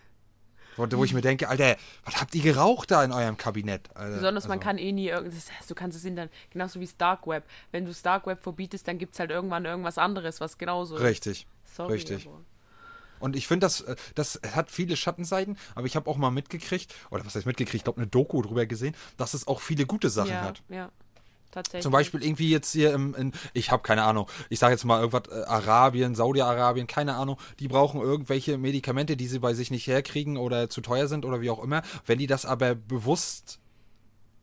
[0.78, 1.75] wo, wo ich mir denke, Alter,
[2.05, 3.89] was habt ihr geraucht da in eurem Kabinett?
[3.95, 4.15] Alter?
[4.15, 6.80] Besonders man Also, kann eh nie irgendwas, das heißt, du kannst es in dann, genauso
[6.80, 7.43] wie das Dark Web.
[7.71, 10.95] Wenn du das Dark Web verbietest, dann gibt es halt irgendwann irgendwas anderes, was genauso
[10.95, 11.01] ist.
[11.03, 11.47] Richtig.
[11.65, 12.28] Sorry, richtig.
[12.28, 12.41] aber-
[13.19, 16.93] Und ich finde, das, äh, das hat viele Schattenseiten, aber ich habe auch mal mitgekriegt,
[17.09, 20.09] oder was heißt mitgekriegt, ich glaube, eine Doku drüber gesehen, dass es auch viele gute
[20.09, 20.61] Sachen ja, hat.
[20.69, 20.91] Ja,
[21.51, 21.83] tatsächlich.
[21.83, 24.99] Zum Beispiel irgendwie jetzt hier im, in, ich habe keine Ahnung, ich sage jetzt mal
[24.99, 29.87] irgendwas, äh, Arabien, Saudi-Arabien, keine Ahnung, die brauchen irgendwelche Medikamente, die sie bei sich nicht
[29.87, 31.81] herkriegen oder zu teuer sind oder wie auch immer.
[32.05, 33.59] Wenn die das aber bewusst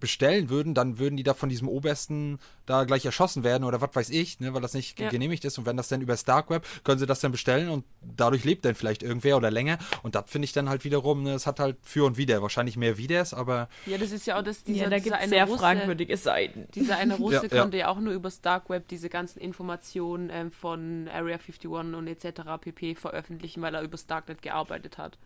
[0.05, 3.91] bestellen würden, dann würden die da von diesem Obersten da gleich erschossen werden oder was
[3.95, 5.09] weiß ich, ne, weil das nicht Ja.
[5.09, 5.57] genehmigt ist.
[5.57, 8.65] Und wenn das dann über Dark Web, können sie das dann bestellen und dadurch lebt
[8.67, 9.79] dann vielleicht irgendwer oder länger.
[10.03, 12.43] Und das finde ich dann halt wiederum, ne, es hat halt für und wider.
[12.43, 15.17] Wahrscheinlich mehr Widers, aber Ja, das ist ja auch das, dieser, ja, da dieser gibt
[15.17, 16.69] es eine sehr Russe, fragwürdige Seiten.
[16.75, 17.63] Dieser eine Russe Ja, ja.
[17.63, 22.07] konnte ja auch nur übers Dark Web diese ganzen Informationen ähm, von Area 51 und
[22.07, 22.43] etc.
[22.61, 22.95] pp.
[22.95, 25.17] veröffentlichen, weil er übers Darknet gearbeitet hat.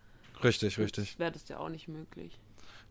[0.45, 1.11] richtig, richtig.
[1.13, 2.39] Das wäre das ja auch nicht möglich.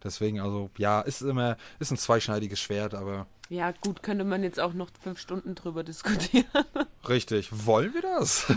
[0.04, 4.60] Deswegen, also, ja, ist immer, ist ein zweischneidiges Schwert, aber Ja, gut, könnte man jetzt
[4.60, 6.46] auch noch fünf Stunden drüber diskutieren.
[7.08, 7.50] richtig.
[7.66, 8.46] Wollen wir das?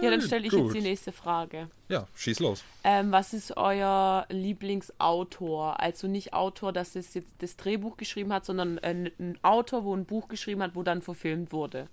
[0.00, 0.74] Ja, dann stelle ich jetzt Gut.
[0.74, 1.68] die nächste Frage.
[1.88, 2.64] Ja, schieß los.
[2.84, 5.78] Ähm, was ist euer Lieblingsautor?
[5.80, 9.94] Also nicht Autor, dass es jetzt das Drehbuch geschrieben hat, sondern ein, ein Autor, wo
[9.94, 11.88] ein Buch geschrieben hat, wo dann verfilmt wurde.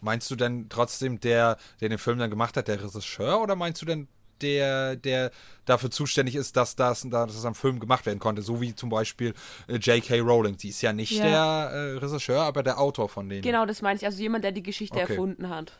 [0.00, 3.82] Meinst du denn trotzdem der, der den Film dann gemacht hat, der Regisseur, oder meinst
[3.82, 4.06] du denn
[4.42, 5.30] der, der
[5.64, 8.42] dafür zuständig ist, dass das, dass das am Film gemacht werden konnte?
[8.42, 9.34] So wie zum Beispiel
[9.68, 10.20] äh, J.K.
[10.20, 10.56] Rowling.
[10.56, 11.68] Die ist ja nicht Ja.
[11.68, 13.42] der äh, Regisseur, aber der Autor von denen.
[13.42, 14.04] Genau, das meine ich.
[14.04, 15.12] Also jemand, der die Geschichte Okay.
[15.12, 15.72] erfunden hat.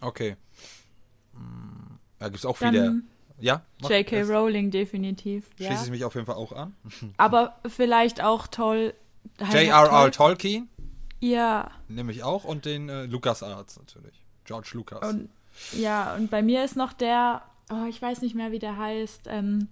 [0.00, 0.36] Okay.
[1.34, 3.02] Hm, Da gibt es auch Dann viele.
[3.38, 3.62] Ja?
[3.88, 4.22] J.K.
[4.22, 5.46] Rowling definitiv.
[5.56, 5.82] Schließe Ja.
[5.84, 6.74] ich mich auf jeden Fall auch an.
[7.16, 8.94] Aber vielleicht auch toll.
[9.38, 10.10] J.R.R.
[10.12, 10.68] Tolkien
[11.20, 14.14] Ja, nämlich auch und den äh, Lucas Arts natürlich.
[14.44, 15.06] George Lucas.
[15.08, 15.28] und
[15.72, 19.22] ja, und bei mir ist noch der, oh, ich weiß nicht mehr, wie der heißt,
[19.28, 19.68] ähm,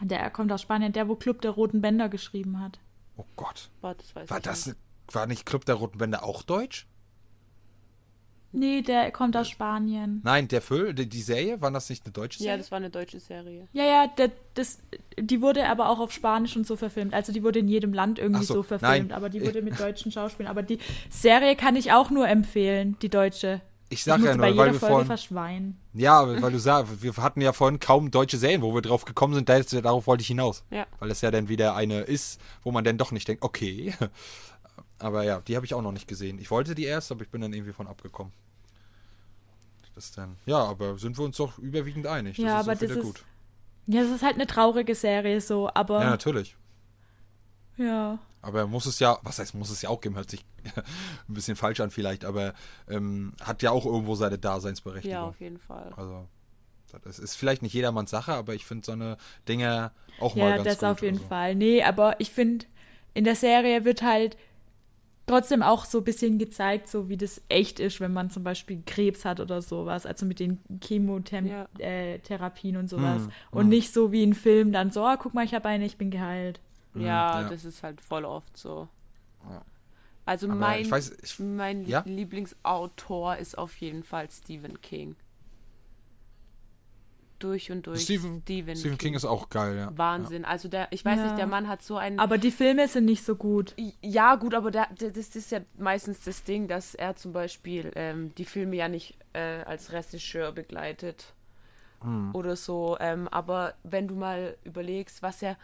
[0.00, 2.78] der kommt aus Spanien, der, wo Club der Roten Bänder geschrieben hat.
[3.16, 3.68] oh Gott.
[3.80, 4.78] Boah, das weiß War ich das nicht.
[5.12, 6.86] war nicht Club der Roten Bänder auch deutsch?
[8.54, 10.20] Nee, der kommt aus Spanien.
[10.24, 12.58] Nein, der Film, die, die Serie, war das nicht eine deutsche Ja, Serie?
[12.58, 13.66] das war eine deutsche Serie.
[13.72, 14.78] Ja, ja, der, das,
[15.18, 17.14] die wurde aber auch auf Spanisch und so verfilmt.
[17.14, 19.12] Also die wurde in jedem Land irgendwie so, so, verfilmt, nein.
[19.12, 20.50] aber die wurde mit deutschen Schauspielern.
[20.50, 20.78] Aber die
[21.08, 23.62] Serie kann ich auch nur empfehlen, die deutsche.
[23.92, 25.80] Ich Ich sag musste ja bei nur, weil jeder wir Folge vorhin, verschweinen.
[25.94, 29.34] ja, weil du sagst, wir hatten ja vorhin kaum deutsche Serien, wo wir drauf gekommen
[29.34, 30.64] sind, da- darauf wollte ich hinaus.
[30.70, 30.86] Ja.
[30.98, 33.94] Weil das ja dann wieder eine ist, wo man dann doch nicht denkt, okay.
[34.98, 36.38] Aber ja, die habe ich auch noch nicht gesehen.
[36.38, 38.32] Ich wollte die erst, aber ich bin dann irgendwie von abgekommen.
[39.96, 40.36] Das dann.
[40.46, 42.36] Ja, aber sind wir uns doch überwiegend einig.
[42.36, 43.24] Das Ja, ist aber das ist- gut.
[43.88, 46.56] Ja, es ist halt eine traurige Serie so, Ja, aber natürlich.
[47.76, 48.18] ja.
[48.42, 50.44] Aber muss es ja, was heißt, muss es ja auch geben, hört sich
[51.28, 52.54] ein bisschen falsch an vielleicht, aber
[52.88, 55.12] ähm, hat ja auch irgendwo seine Daseinsberechtigung.
[55.16, 55.92] Ja, auf jeden Fall.
[55.96, 56.26] Also,
[57.04, 59.16] das ist vielleicht nicht jedermanns Sache, aber ich finde so eine
[59.48, 60.88] Dinge auch mal Ja, ganz das gut.
[60.88, 61.28] auf jeden also.
[61.28, 61.54] Fall.
[61.54, 62.66] Nee, aber ich finde,
[63.14, 64.36] in der Serie wird halt
[65.26, 68.82] trotzdem auch so ein bisschen gezeigt, so wie das echt ist, wenn man zum Beispiel
[68.84, 70.04] Krebs hat oder sowas.
[70.04, 71.68] Also mit den Chemotherapien Ja.
[71.78, 73.22] äh, und sowas.
[73.22, 75.84] Hm, und nicht so wie in Film dann so, oh, guck mal, ich habe eine,
[75.86, 76.60] ich bin geheilt.
[76.94, 77.48] Ja, ja.
[77.48, 78.88] das ist halt voll oft so.
[79.48, 79.62] Ja.
[80.24, 82.02] Also Aber mein, ich weiß, ich, mein Ja?
[82.06, 85.16] Lieblingsautor ist auf jeden Fall Stephen King.
[87.38, 89.90] Durch und durch Stephen, Stephen, Stephen King ist auch geil, ja.
[89.96, 90.44] Wahnsinn.
[90.44, 91.24] Also der, ich weiß Ja.
[91.24, 92.20] nicht, der Mann hat so einen.
[92.20, 93.74] Aber die Filme sind nicht so gut.
[94.00, 97.90] ja, gut, aber der, der, das ist ja meistens das Ding, dass er zum Beispiel
[97.96, 101.34] ähm, die Filme ja nicht äh, als Regisseur begleitet
[102.02, 102.30] Hm.
[102.32, 102.96] oder so.
[103.00, 105.56] Ähm, aber wenn du mal überlegst, was er.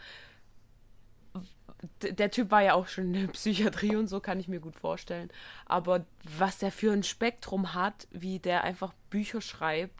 [2.01, 4.75] Der Typ war ja auch schon in der Psychiatrie und so, kann ich mir gut
[4.75, 5.29] vorstellen.
[5.65, 9.95] Aber was der für ein Spektrum hat, wie der einfach Bücher schreibt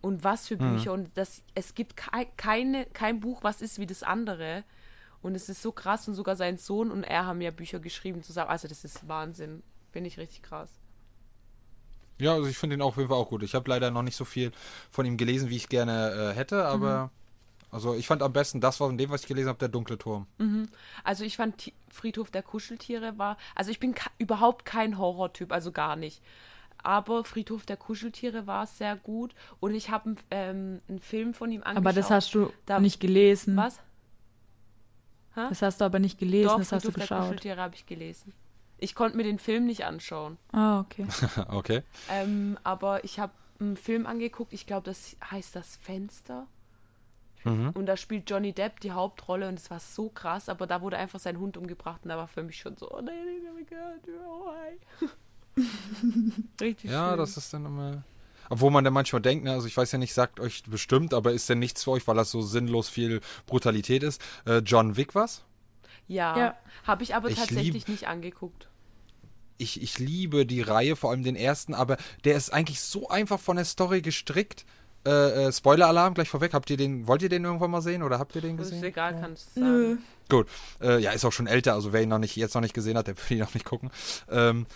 [0.00, 0.62] und was für Hm.
[0.62, 4.64] Bücher und das, es gibt kei keine, kein Buch, was ist wie das andere.
[5.22, 8.22] Und es ist so krass und sogar sein Sohn und er haben ja Bücher geschrieben
[8.22, 8.50] zusammen.
[8.50, 9.62] Also das ist Wahnsinn.
[9.92, 10.70] Bin ich richtig krass.
[12.20, 13.42] Ja, also ich finde ihn auf jeden Fall auch gut.
[13.42, 14.52] Ich habe leider noch nicht so viel
[14.90, 17.21] von ihm gelesen, wie ich gerne äh, hätte, aber Mhm.
[17.72, 19.98] Also ich fand am besten das war von dem, was ich gelesen habe, der dunkle
[19.98, 20.26] Turm.
[21.02, 25.72] Also ich fand Ti- Friedhof der Kuscheltiere war, also ich bin überhaupt kein Horrortyp, also
[25.72, 26.22] gar nicht.
[26.84, 29.34] aber Friedhof der Kuscheltiere war sehr gut.
[29.60, 31.76] Und ich habe ähm, einen Film von ihm angeschaut.
[31.78, 33.56] Aber das hast du Da- nicht gelesen.
[33.56, 33.78] Was?
[35.34, 37.28] Das hast du aber nicht gelesen, Doch, das hast du Friedhof der geschaut.
[37.28, 38.34] Kuscheltiere habe ich gelesen.
[38.78, 40.36] Ich konnte mir den Film nicht anschauen.
[40.52, 41.06] Ah, okay.
[41.48, 41.82] okay.
[42.10, 46.46] Ähm, aber ich habe einen Film angeguckt, ich glaube, das heißt das Fenster.
[47.44, 47.70] Mhm.
[47.70, 50.96] Und da spielt Johnny Depp die Hauptrolle und es war so krass, aber da wurde
[50.96, 53.64] einfach sein Hund umgebracht und da war für mich schon so, oh nein, ich habe
[53.64, 55.08] gehört, oh hi.
[56.60, 57.18] Richtig Ja, schön.
[57.18, 58.02] das ist dann immer.
[58.50, 61.32] Obwohl man dann manchmal denkt, ne, also ich weiß ja nicht, sagt euch bestimmt, aber
[61.32, 64.20] ist denn nichts für euch, weil das so sinnlos viel Brutalität ist.
[64.44, 65.42] Äh, John Wick was?
[66.08, 66.56] Ja, Ja.
[66.84, 68.68] habe ich aber Ich tatsächlich nicht angeguckt.
[69.58, 73.38] Ich, ich liebe die Reihe, vor allem den ersten, aber der ist eigentlich so einfach
[73.38, 74.66] von der Story gestrickt.
[75.04, 76.54] Äh, äh, Spoiler-Alarm gleich vorweg.
[76.54, 78.72] Habt ihr den, wollt ihr den irgendwann mal sehen oder habt ihr den Das ist
[78.74, 78.88] gesehen?
[78.88, 79.88] egal, kannst du Nö.
[79.88, 80.02] sagen.
[80.28, 80.46] Gut.
[80.80, 82.96] Äh, ja, ist auch schon älter, also wer ihn noch nicht, jetzt noch nicht gesehen
[82.96, 83.90] hat, der will ihn noch nicht gucken.
[84.30, 84.66] Ähm,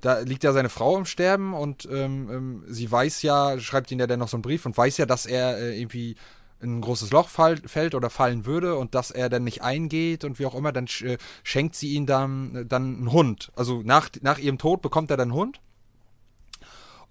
[0.00, 3.98] da liegt ja seine Frau im Sterben und ähm, ähm, sie weiß ja, schreibt ihn
[4.00, 6.16] ja dann noch so einen Brief und weiß ja, dass er äh, irgendwie
[6.62, 10.24] in ein großes Loch fall, fällt oder fallen würde und dass er dann nicht eingeht
[10.24, 13.50] und wie auch immer, dann sch äh, schenkt sie ihm dann, dann einen Hund.
[13.56, 15.60] Also nach, nach ihrem Tod bekommt er dann einen Hund.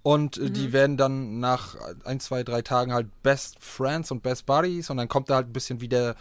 [0.02, 4.46] Und äh, die werden dann nach ein, zwei, drei Tagen halt Best Friends und Best
[4.46, 4.90] Buddies.
[4.90, 6.16] Und dann kommt er halt ein bisschen wieder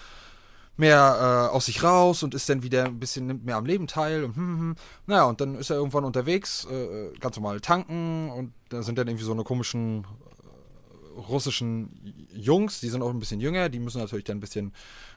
[0.80, 3.86] mehr äh, aus sich raus und ist dann wieder ein bisschen, nimmt mehr am Leben
[3.86, 4.76] teil und hm, hm.
[5.08, 8.30] naja, und dann ist er irgendwann unterwegs, äh, ganz normal tanken.
[8.30, 13.20] Und da sind dann irgendwie so eine komischen äh, russischen Jungs, die sind auch ein
[13.20, 14.72] bisschen jünger, die müssen natürlich dann ein bisschen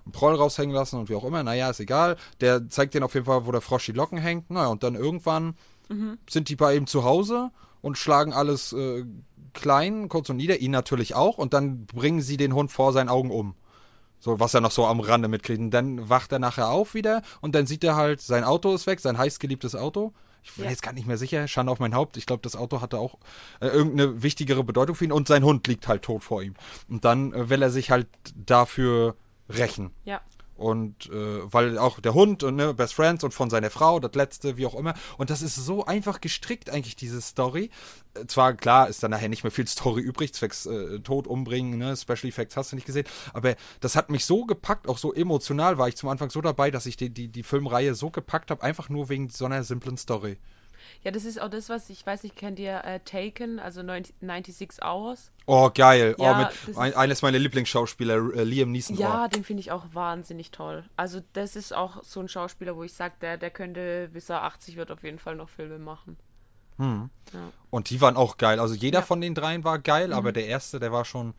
[0.05, 2.17] einen Proll raushängen lassen und wie auch immer, naja, ist egal.
[2.41, 4.97] Der zeigt denen auf jeden Fall, wo der Frosch die Locken hängt, naja, und dann
[4.97, 5.55] irgendwann
[6.29, 7.51] sind die bei ihm zu Hause
[7.83, 9.05] und schlagen alles äh,
[9.53, 13.11] klein, kurz und nieder, ihn natürlich auch, und dann bringen sie den Hund vor seinen
[13.11, 13.55] Augen um.
[14.19, 15.59] So, was er noch so am Rande mitkriegt.
[15.61, 18.87] Und dann wacht er nachher auf wieder und dann sieht er halt, sein Auto ist
[18.87, 20.13] weg, sein heißgeliebtes Auto.
[20.45, 20.71] Ich bin Ja.
[20.71, 22.17] jetzt gar nicht mehr sicher, Schande auf mein Haupt.
[22.17, 23.19] Ich glaube, das Auto hatte auch
[23.61, 26.55] äh, irgendeine wichtigere Bedeutung für ihn und sein Hund liegt halt tot vor ihm.
[26.89, 28.07] Und dann äh, will er sich halt
[28.37, 29.17] dafür
[29.49, 29.91] rächen.
[30.05, 30.21] Ja.
[30.63, 34.15] Und äh, weil auch der Hund und ne, Best Friends und von seiner Frau, das
[34.15, 34.95] letzte, wie auch immer.
[35.19, 37.71] Und das ist so einfach gestrickt, eigentlich, diese Story.
[38.15, 41.79] Äh, zwar, klar, ist dann nachher nicht mehr viel Story übrig, zwecks äh, Tod umbringen,
[41.79, 43.09] ne, Special Effects hast du nicht gesehen.
[43.33, 46.71] Aber das hat mich so gepackt, auch so emotional war ich zum Anfang so dabei,
[46.71, 49.97] dass ich die, die, die Filmreihe so gepackt habe, einfach nur wegen so einer simplen
[49.97, 50.39] Story.
[51.03, 54.15] Ja, das ist auch das, was ich weiß nicht, kennt ihr äh, Taken, also 90,
[54.21, 55.31] 96 Hours?
[55.47, 56.15] Oh, geil.
[56.19, 58.97] Ja, oh, mit, ein, eines meiner Lieblingsschauspieler, äh, Liam Neeson.
[58.97, 59.29] Ja, Oh.
[59.29, 60.85] den finde ich auch wahnsinnig toll.
[60.97, 64.43] Also das ist auch so ein Schauspieler, wo ich sage, der, der könnte, bis er
[64.45, 66.17] 80 wird, auf jeden Fall noch Filme machen.
[67.71, 68.59] Und die waren auch geil.
[68.59, 69.03] Also jeder Ja.
[69.03, 69.07] Mhm.
[69.07, 71.35] von den dreien war geil, aber der erste, der war schon.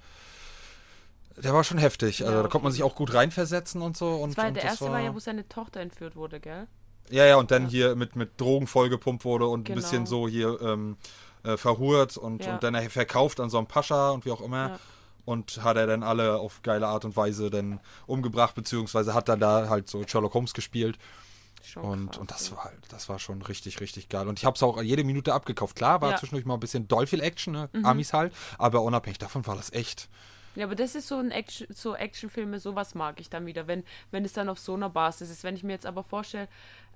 [1.35, 2.21] Der war schon heftig.
[2.23, 4.11] Also Ja, da konnte man sich auch gut reinversetzen und so.
[4.11, 6.67] Und, Das war, und der erste war, ja, wo seine Tochter entführt wurde, gell?
[7.13, 9.75] Ja, ja, und dann hier mit, mit Drogen vollgepumpt wurde und ein Genau.
[9.75, 10.97] bisschen so hier ähm,
[11.43, 12.53] äh, verhurt und, Ja.
[12.55, 14.69] und dann verkauft an so einem Pascha und wie auch immer.
[14.69, 14.79] Ja.
[15.25, 19.39] Und hat er dann alle auf geile Art und Weise dann umgebracht, beziehungsweise hat dann
[19.39, 20.97] da halt so Sherlock Holmes gespielt.
[21.63, 22.57] Schon Und, krass, und das ja.
[22.57, 24.27] war halt, das war schon richtig, richtig geil.
[24.27, 25.77] Und ich habe es auch jede Minute abgekauft.
[25.77, 26.15] Klar, war Ja.
[26.15, 26.19] Mhm.
[26.19, 27.69] zwischendurch mal ein bisschen doll viel Action, ne?
[27.83, 30.09] Amis halt, aber unabhängig davon war das echt.
[30.55, 33.83] Ja, aber das ist so ein Action, so Actionfilme, sowas mag ich dann wieder, wenn,
[34.11, 35.43] wenn es dann auf so einer Basis ist.
[35.43, 36.47] Wenn ich mir jetzt aber vorstelle,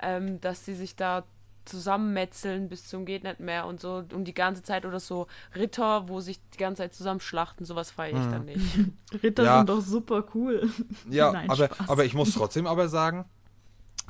[0.01, 1.23] ähm, dass sie sich da
[1.65, 6.07] zusammenmetzeln bis zum geht nicht mehr und so und die ganze Zeit oder so Ritter,
[6.07, 8.61] wo sich die ganze Zeit zusammen schlachten, sowas feiere ich dann nicht.
[9.23, 9.57] Ritter Ja.
[9.57, 10.69] sind doch super cool.
[11.09, 11.89] Ja, Nein, aber, Spaß.
[11.89, 13.25] aber ich muss trotzdem aber sagen,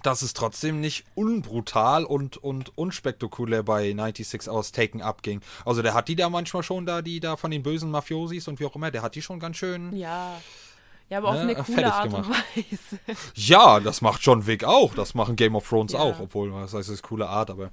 [0.03, 5.41] dass es trotzdem nicht unbrutal und, und unspektakulär bei 96 Hours Taken abging.
[5.65, 8.59] Also der hat die da manchmal schon da, die da von den bösen Mafiosis und
[8.59, 9.95] wie auch immer, der hat die schon ganz schön.
[9.95, 10.39] Ja.
[11.09, 12.43] Ja, aber auf Ne, eine fertig coole Art und gemacht.
[12.55, 12.99] Weise.
[13.35, 14.93] Ja, das macht John Wick auch.
[14.93, 15.99] Das machen Game of Thrones Ja.
[15.99, 17.71] auch, obwohl, das heißt, es ist coole Art, aber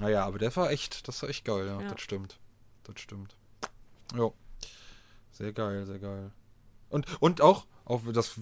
[0.00, 1.88] naja, aber der war echt, das war echt geil, ja, Ja.
[1.88, 2.38] das stimmt.
[2.84, 3.36] Das stimmt.
[4.16, 4.30] Ja.
[5.30, 6.32] Sehr geil, sehr geil.
[6.90, 8.34] Und, und auch, auch das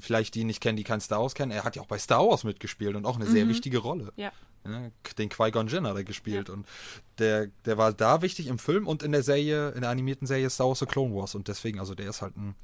[0.00, 2.26] vielleicht die nicht kennen, die kein Star Wars kennen, er hat ja auch bei Star
[2.26, 4.12] Wars mitgespielt und auch eine sehr wichtige Rolle.
[4.16, 4.32] Ja.
[4.64, 6.68] Ja, den Qui-Gon Jinn hat er gespielt und
[7.18, 10.48] der, der war da wichtig im Film und in der Serie, in der animierten Serie
[10.50, 12.54] Star Wars The Clone Wars und deswegen, also der ist halt ein,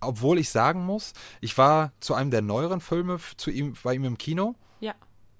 [0.00, 1.12] obwohl ich sagen muss,
[1.42, 4.94] ich war zu einem der neueren Filme zu ihm, bei ihm im Kino Ja.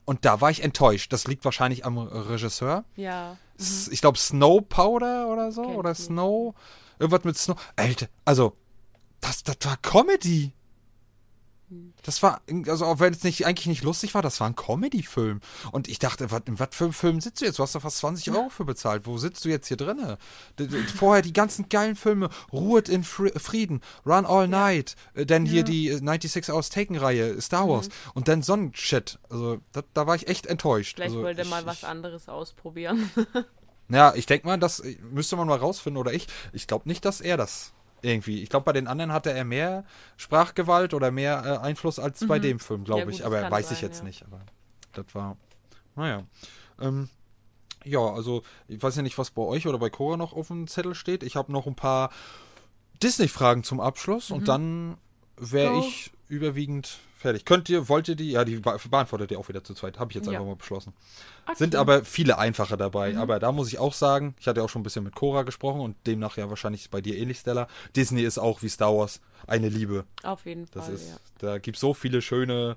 [0.04, 1.10] und da war ich enttäuscht.
[1.10, 2.84] Das liegt wahrscheinlich am Regisseur.
[2.96, 3.38] Ja.
[3.58, 5.94] S- Ich glaube Snow Powder oder so Kenn oder.
[5.94, 6.54] Snow,
[6.98, 7.56] irgendwas mit Snow.
[7.76, 8.52] Alter, also
[9.26, 10.52] das, das war Comedy.
[12.02, 15.40] Das war, also auch wenn es nicht, eigentlich nicht lustig war, das war ein Comedy-Film.
[15.72, 17.58] Und ich dachte, wat, in was für einem Film sitzt du jetzt?
[17.58, 19.06] Du hast da fast 20 Euro für bezahlt.
[19.06, 20.18] Wo sitzt du jetzt hier drinne?
[20.58, 25.24] D- d- Vorher die ganzen geilen Filme, Ruhet in Fri- Frieden, Run All Night, äh,
[25.26, 29.18] dann hier die äh, 96 Hours Taken-Reihe, Star Wars und dann so ein Shit.
[29.30, 30.96] Also da, da war ich echt enttäuscht.
[30.96, 33.10] Vielleicht also, wollte er mal ich, was anderes ausprobieren.
[33.90, 36.26] Ja, ich denke mal, das müsste man mal rausfinden, oder ich.
[36.54, 37.74] Ich glaube nicht, dass er das
[38.04, 38.42] irgendwie.
[38.42, 39.84] Ich glaube, bei den anderen hatte er mehr
[40.16, 43.24] Sprachgewalt oder mehr äh, Einfluss als bei dem Film, glaube Ja, ich.
[43.24, 44.04] Aber weiß sein, ich jetzt ja.
[44.04, 44.24] nicht.
[44.24, 44.40] Aber
[44.92, 45.36] das war.
[45.96, 46.24] Naja.
[46.80, 47.08] Ähm,
[47.84, 50.66] ja, also ich weiß ja nicht, was bei euch oder bei Cora noch auf dem
[50.66, 51.22] Zettel steht.
[51.22, 52.10] Ich habe noch ein paar
[53.02, 54.36] Disney-Fragen zum Abschluss Mhm.
[54.36, 54.96] und dann
[55.36, 57.44] wäre ich überwiegend fertig.
[57.44, 58.30] Könnt ihr, wollt ihr die?
[58.30, 59.98] Ja, die be beantwortet ihr auch wieder zu zweit.
[59.98, 60.32] Habe ich jetzt Ja.
[60.32, 60.92] einfach mal beschlossen.
[61.46, 61.56] Okay.
[61.56, 63.12] Sind aber viele einfache dabei.
[63.14, 63.18] Mhm.
[63.18, 65.42] Aber da muss ich auch sagen, ich hatte ja auch schon ein bisschen mit Cora
[65.42, 67.66] gesprochen und demnach ja wahrscheinlich bei dir ähnlich, Stella.
[67.96, 70.04] Disney ist auch wie Star Wars eine Liebe.
[70.22, 71.16] Auf jeden Das Fall, ist, ja.
[71.38, 72.76] da gibt es so viele schöne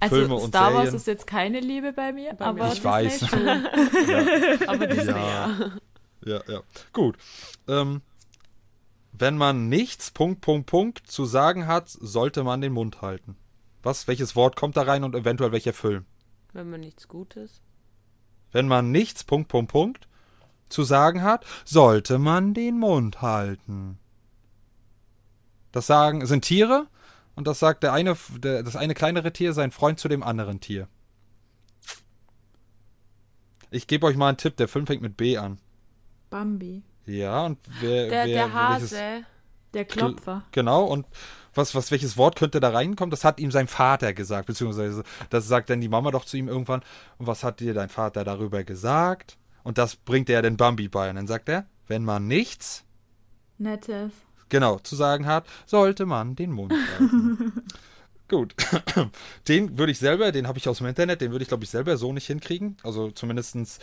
[0.00, 0.94] also Filme und Star Wars Serien.
[0.96, 3.28] ist jetzt keine Liebe bei mir, Bei aber mir Ich Disney weiß.
[3.28, 3.48] schon.
[4.68, 5.48] Aber Disney, Ja.
[5.48, 5.72] ja.
[6.24, 6.60] Ja, ja.
[6.92, 7.16] Gut.
[7.68, 8.02] Ähm,
[9.12, 13.36] wenn man nichts, Punkt, Punkt, Punkt zu sagen hat, sollte man den Mund halten.
[13.88, 14.06] Was?
[14.06, 16.04] Welches Wort kommt da rein und eventuell welcher Film?
[16.52, 17.62] Wenn man nichts Gutes.
[18.52, 20.08] Wenn man nichts, Punkt, Punkt, Punkt
[20.68, 23.98] zu sagen hat, sollte man den Mund halten.
[25.72, 26.86] Das sagen, sind Tiere
[27.34, 30.60] und das sagt der eine, der, das eine kleinere Tier sein Freund zu dem anderen
[30.60, 30.86] Tier.
[33.70, 35.58] Ich gebe euch mal einen Tipp, der Film fängt mit B an.
[36.28, 36.82] Bambi.
[37.06, 39.24] Ja, und wer, Der, wer der welches- Hase.
[39.72, 40.44] Der Klopfer.
[40.52, 41.06] Genau, und
[41.58, 43.10] was, was, welches Wort könnte da reinkommen?
[43.10, 46.48] Das hat ihm sein Vater gesagt, beziehungsweise das sagt dann die Mama doch zu ihm
[46.48, 46.80] irgendwann.
[47.18, 49.36] Und was hat dir dein Vater darüber gesagt?
[49.62, 51.10] Und das bringt er den Bambi bei.
[51.10, 52.84] Und dann sagt er, wenn man nichts,
[53.58, 54.12] Nettes.
[54.48, 57.52] genau, zu sagen hat, sollte man den Mund halten.
[58.28, 58.54] Gut.
[59.48, 61.70] Den würde ich selber, den habe ich aus dem Internet, den würde ich, glaube ich,
[61.70, 62.76] selber so nicht hinkriegen.
[62.82, 63.78] Also zumindestens,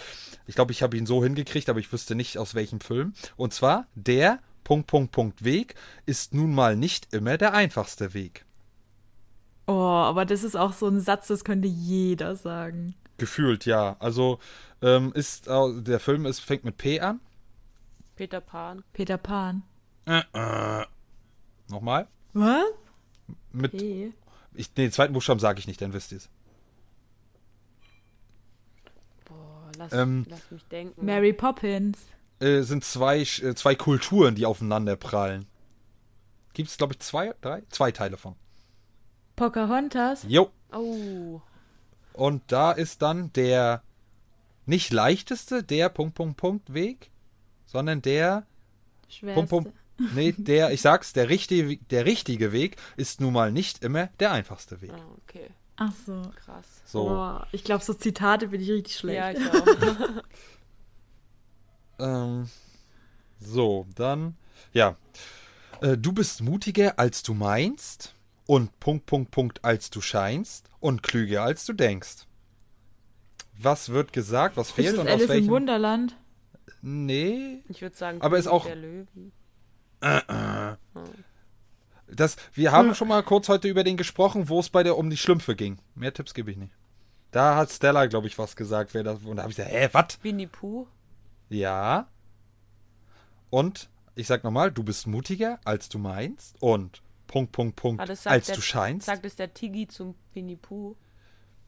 [0.46, 3.14] ich glaube, ich habe ihn so hingekriegt, aber ich wüsste nicht, aus welchem Film.
[3.38, 8.44] Und zwar, der Punkt, Punkt, Punkt Weg ist nun mal nicht immer der einfachste Weg.
[9.68, 12.96] Oh, aber das ist auch so ein Satz, das könnte jeder sagen.
[13.18, 13.96] Gefühlt, ja.
[14.00, 14.40] Also
[14.82, 17.22] ähm, ist, äh, der Film ist, fängt mit P an.
[18.16, 18.84] Peter Pan.
[18.92, 19.64] Peter Pan.
[20.06, 20.86] Äh, äh.
[21.70, 22.08] Nochmal.
[22.34, 22.64] Was?
[23.52, 24.14] Mit, P.
[24.54, 26.30] ich, nee, den zweiten Buchstaben sage ich nicht, dann wisst ihr es.
[29.26, 31.06] Boah, lass, Ähm, lass mich denken.
[31.06, 31.98] Mary Poppins.
[32.40, 35.46] Äh, sind zwei, äh, zwei Kulturen, die aufeinander prallen.
[36.54, 37.64] Gibt es, glaube ich, zwei, drei?
[37.70, 38.36] Zwei Teile von.
[39.36, 40.26] Pocahontas.
[40.28, 40.50] Jo.
[40.72, 41.42] Oh.
[42.14, 43.84] Und da ist dann der
[44.66, 47.12] nicht leichteste, der Punkt, Punkt, Punkt Weg,
[47.66, 48.46] sondern der
[49.10, 49.36] Schwerste.
[49.36, 49.80] Punkt, Punkt.
[50.14, 54.32] Nee, der, ich sag's, der richtige, der richtige Weg ist nun mal nicht immer der
[54.32, 54.92] einfachste Weg.
[54.94, 55.50] Ah, okay.
[55.78, 56.22] Ach so.
[56.44, 56.66] Krass.
[56.86, 57.10] So.
[57.10, 59.18] Oh, ich glaube, so Zitate bin ich richtig schlecht.
[59.18, 59.66] Ja, ich auch.
[62.00, 62.50] Ähm,
[63.40, 64.36] so, dann,
[64.74, 64.96] ja.
[65.82, 68.14] Äh, du bist mutiger, als du meinst.
[68.48, 70.70] Und Punkt, Punkt, Punkt, als du scheinst.
[70.80, 72.26] Und klüger, als du denkst.
[73.58, 74.58] Was wird gesagt?
[74.58, 75.48] Was ist fehlt das und aus Alice im welchem?
[75.50, 76.16] Wunderland?
[76.82, 77.64] Nee.
[77.70, 79.32] Ich würde sagen, Aber ist auch- der Löwen.
[82.08, 85.10] Das, wir haben schon mal kurz heute über den gesprochen, wo es bei der um
[85.10, 85.80] die Schlümpfe ging.
[85.96, 86.74] Mehr Tipps gebe ich nicht.
[87.32, 88.94] Da hat Stella, glaube ich, was gesagt.
[88.94, 90.20] Wer das, und da habe ich gesagt, hä, was?
[90.22, 90.88] Winnie Pooh.
[91.50, 92.08] Ja.
[93.50, 96.56] Und ich sag nochmal, du bist mutiger, als du meinst.
[96.62, 99.06] Und Punkt, Punkt, Punkt, Ah, als der- du scheinst.
[99.08, 100.96] Sagt es der Tiggy zum Winnie Pooh.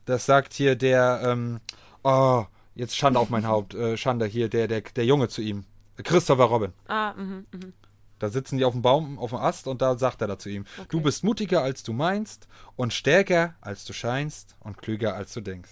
[0.06, 1.60] Das sagt hier der, ähm,
[2.04, 3.74] oh, jetzt Schande auf mein Haupt.
[3.74, 5.66] Äh, Schande hier, der, der, der Junge zu ihm.
[5.98, 6.74] Christopher Robin.
[6.88, 7.74] Ah, mhm, mhm.
[8.20, 10.50] Da sitzen die auf dem Baum, auf dem Ast und da sagt er da zu
[10.50, 15.34] ihm, du bist mutiger, als du meinst und stärker, als du scheinst und klüger, als
[15.34, 15.72] du denkst.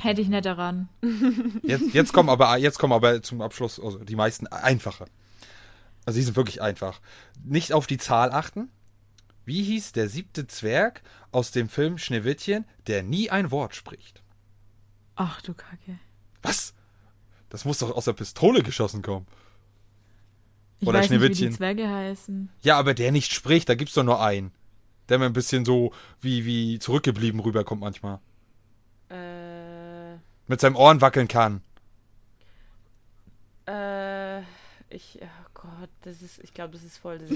[0.00, 0.88] Hätte ich nicht daran.
[1.62, 5.04] Jetzt, jetzt kommen aber, jetzt kommen aber zum Abschluss also die meisten einfache.
[6.06, 7.00] Also die sind wirklich einfach.
[7.44, 8.70] Nicht auf die Zahl achten.
[9.44, 14.22] Wie hieß der siebte Zwerg aus dem Film Schneewittchen, der nie ein Wort spricht?
[15.16, 15.98] Ach du Kacke.
[16.40, 16.72] Was?
[17.50, 19.26] Das muss doch aus der Pistole geschossen kommen.
[20.78, 21.56] Ich Oder weiß nicht, wie die Schneewittchen.
[21.58, 22.48] Zwerge heißen.
[22.62, 24.50] Ja, aber der nicht spricht, da gibt's doch nur einen.
[25.10, 25.92] Der mir ein bisschen so
[26.22, 28.20] wie, wie zurückgeblieben rüberkommt manchmal.
[30.50, 31.62] Mit seinem Ohren wackeln kann.
[33.66, 34.40] äh,
[34.88, 37.30] ich, oh Gott, das ist, ich glaube, das ist voll das.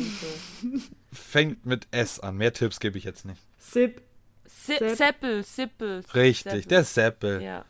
[1.13, 2.37] Fängt mit S an.
[2.37, 3.41] Mehr Tipps gebe ich jetzt nicht.
[3.61, 4.03] Sip.
[4.47, 4.97] Si Sepp.
[4.97, 6.05] Seppel, Sippel.
[6.13, 6.63] Richtig, Seppel.
[6.63, 7.41] der Seppel.
[7.43, 7.65] Ja.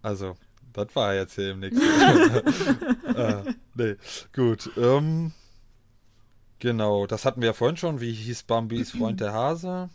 [0.00, 0.34] Also,
[0.72, 1.82] das war jetzt hier im nächsten.
[3.14, 3.96] äh, nee,
[4.34, 4.70] gut.
[4.78, 5.32] Ähm,
[6.58, 8.00] genau, das hatten wir ja vorhin schon.
[8.00, 9.90] Wie hieß Bambis Freund der Hase?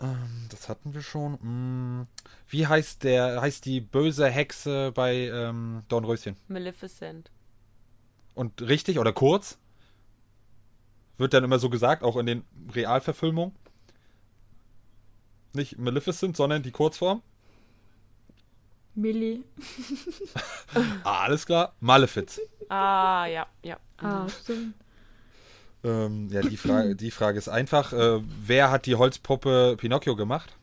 [0.00, 1.32] Ähm, das hatten wir schon.
[2.00, 2.06] Mm,
[2.48, 6.36] wie heißt der, heißt die böse Hexe bei ähm, Dornröschen?
[6.48, 7.30] Maleficent.
[8.34, 9.58] Und richtig oder kurz?
[11.16, 12.44] Wird dann immer so gesagt, auch in den
[12.74, 13.54] Realverfilmungen.
[15.54, 17.22] Nicht Maleficent, sondern die Kurzform.
[18.94, 19.40] Millie.
[21.04, 21.74] Ah, alles klar.
[21.80, 22.40] Malefiz.
[22.68, 23.78] Ah, ja, ja.
[23.98, 24.74] Ah, stimmt.
[25.86, 30.56] Ähm, ja, die Frage, die Frage ist einfach: äh, Wer hat die Holzpuppe Pinocchio gemacht?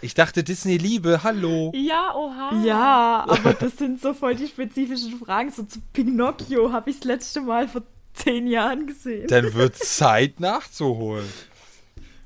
[0.00, 1.70] Ich dachte Disney Liebe, hallo.
[1.76, 2.64] Ja, oha.
[2.64, 5.50] Ja, aber das sind so voll die spezifischen Fragen.
[5.52, 7.82] So zu Pinocchio habe ich das letzte Mal vor
[8.14, 9.28] zehn Jahren gesehen.
[9.28, 11.28] Dann wird Zeit nachzuholen.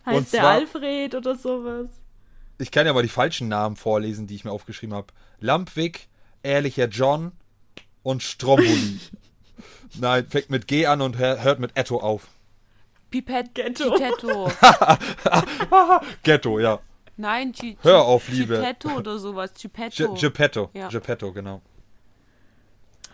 [0.06, 1.90] und heißt der zwar- Alfred oder sowas?
[2.60, 5.08] Ich kann ja mal die falschen Namen vorlesen, die ich mir aufgeschrieben habe.
[5.38, 6.08] Lampwick,
[6.42, 7.32] Ehrlicher John
[8.02, 9.00] und Stromboli.
[9.98, 12.28] Nein, fängt mit G an und hör- hört mit Etto auf.
[13.10, 13.90] Pipette, Ghetto.
[13.96, 14.50] Ghetto.
[16.22, 16.78] Ghetto, ja.
[17.16, 18.56] Nein, G Hör auf, Liebe.
[18.58, 19.52] Gepetto oder sowas.
[19.60, 20.12] Gepetto.
[20.12, 20.70] Ge- Geppetto.
[20.74, 20.88] Ja.
[20.88, 21.62] Geppetto, genau.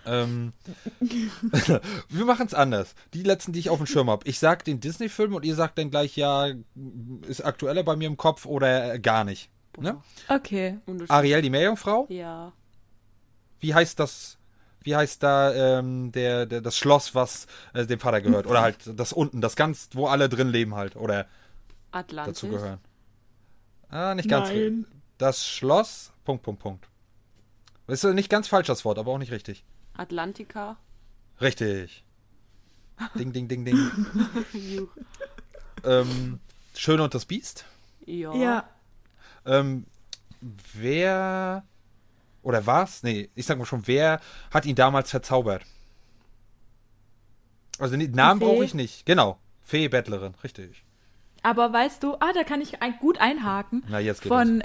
[0.06, 0.52] Ähm,
[2.08, 2.94] wir machen es anders.
[3.14, 4.26] Die letzten, die ich auf dem Schirm habe.
[4.28, 6.48] Ich sag den Disney-Film und ihr sagt dann gleich, ja,
[7.26, 9.48] ist aktueller bei mir im Kopf oder gar nicht.
[9.78, 10.00] Ne?
[10.28, 10.78] Okay.
[11.08, 12.06] Ariel, die Meerjungfrau.
[12.10, 12.52] Ja.
[13.60, 14.36] Wie heißt das?
[14.84, 18.46] Wie heißt da ähm, der, der, das Schloss, was äh, dem Vater gehört?
[18.46, 20.94] Oder halt das unten, das ganz, wo alle drin leben halt.
[20.94, 21.26] Oder
[21.90, 22.40] Atlantis.
[22.40, 22.78] dazu gehören.
[23.88, 24.48] Ah, nicht ganz.
[24.48, 24.86] Nein.
[25.18, 26.88] Das Schloss, Punkt, Punkt, Punkt.
[27.86, 29.64] Das ist nicht ganz falsch das Wort, aber auch nicht richtig.
[29.96, 30.76] Atlantica.
[31.40, 32.04] Richtig.
[33.18, 34.88] Ding, ding, ding, ding.
[35.82, 36.38] Ähm,
[36.74, 37.64] Schön und das Biest.
[38.06, 38.34] Ja.
[38.34, 38.68] Ja.
[39.46, 39.86] Ähm,
[40.40, 41.64] wer
[42.44, 43.02] oder was?
[43.02, 44.20] Nee, ich sag mal schon, wer
[44.52, 45.62] hat ihn damals verzaubert?
[47.78, 49.04] Also den Namen brauche ich nicht.
[49.06, 49.38] Genau.
[49.62, 50.84] Fee Bettlerin, richtig.
[51.42, 53.82] Aber weißt du, ah, da kann ich ein, gut einhaken.
[53.88, 54.62] Na, jetzt geht von,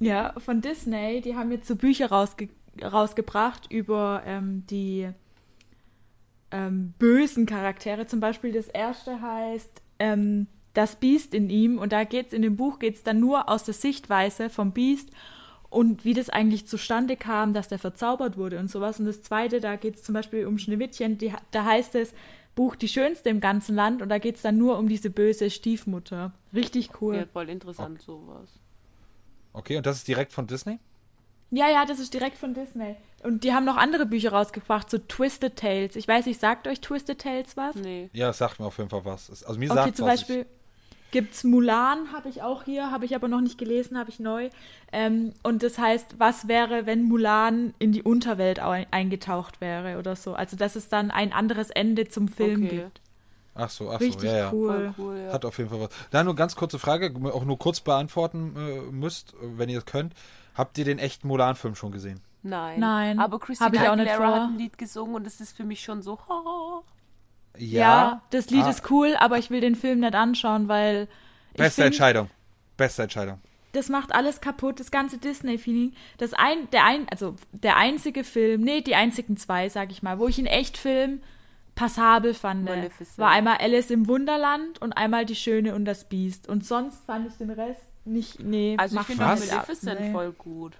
[0.00, 2.48] ja, von Disney, die haben jetzt so Bücher rausge
[2.80, 5.08] rausgebracht über ähm, die
[6.50, 8.06] ähm, bösen Charaktere.
[8.06, 12.56] Zum Beispiel das erste heißt ähm, Das Biest in ihm und da geht's in dem
[12.56, 15.10] Buch geht's dann nur aus der Sichtweise vom Biest
[15.70, 18.98] und wie das eigentlich zustande kam, dass der verzaubert wurde und sowas.
[18.98, 22.14] Und das zweite, da geht's zum Beispiel um Schneewittchen, die, da heißt es
[22.54, 26.32] Buch Die Schönste im ganzen Land und da geht's dann nur um diese böse Stiefmutter.
[26.54, 27.16] Richtig cool.
[27.16, 28.48] Ja, voll interessant sowas.
[29.52, 30.78] Okay, und das ist direkt von Disney?
[31.50, 32.96] Ja, ja, das ist direkt von Disney.
[33.22, 35.96] Und die haben noch andere Bücher rausgebracht, so Twisted Tales.
[35.96, 37.74] Ich weiß nicht, sagt euch Twisted Tales was?
[37.76, 38.10] Nee.
[38.12, 39.28] Ja, es sagt mir auf jeden Fall was.
[39.30, 40.20] Es- Also mir Okay, sagt zum was.
[40.20, 40.46] Beispiel
[41.10, 44.50] gibt's Mulan, habe ich auch hier, habe ich aber noch nicht gelesen, habe ich neu.
[44.92, 50.16] Ähm, und das heißt, was wäre, wenn Mulan in die Unterwelt au- eingetaucht wäre oder
[50.16, 50.34] so?
[50.34, 52.76] Also, dass es dann ein anderes Ende zum Film Okay.
[52.76, 53.00] gibt.
[53.54, 54.52] Ach so, ach so, Richtig ja, ja.
[54.52, 54.94] cool.
[54.96, 55.32] Cool, ja.
[55.32, 55.90] Hat auf jeden Fall was.
[56.10, 60.14] Da nur ganz kurze Frage, auch nur kurz beantworten äh, müsst, wenn ihr es könnt.
[60.54, 62.20] Habt ihr den echten Mulan-Film schon gesehen?
[62.44, 62.78] Nein.
[62.80, 66.02] Nein, Aber hab Christina Aguilera hat ein Lied gesungen und es ist für mich schon
[66.02, 66.18] so.
[67.54, 67.58] oh.
[67.58, 68.70] Ja, das Lied Ah.
[68.70, 71.08] ist cool, aber ich will den Film nicht anschauen, weil
[71.52, 72.30] ich Beste find, Entscheidung.
[72.76, 73.40] Beste Entscheidung.
[73.72, 75.92] das macht alles kaputt, das ganze Disney-Feeling.
[76.18, 80.18] Das ein, der ein, also der einzige Film, nee, die einzigen zwei, sag ich mal,
[80.18, 81.20] wo ich ihn echt Film
[81.74, 83.18] passabel fand, Maleficent.
[83.18, 86.48] war einmal Alice im Wunderland und einmal Die Schöne und das Biest.
[86.48, 90.12] Und sonst fand ich den Rest nicht, nee, Also ich macht finde Maleficent nee.
[90.12, 90.74] voll gut.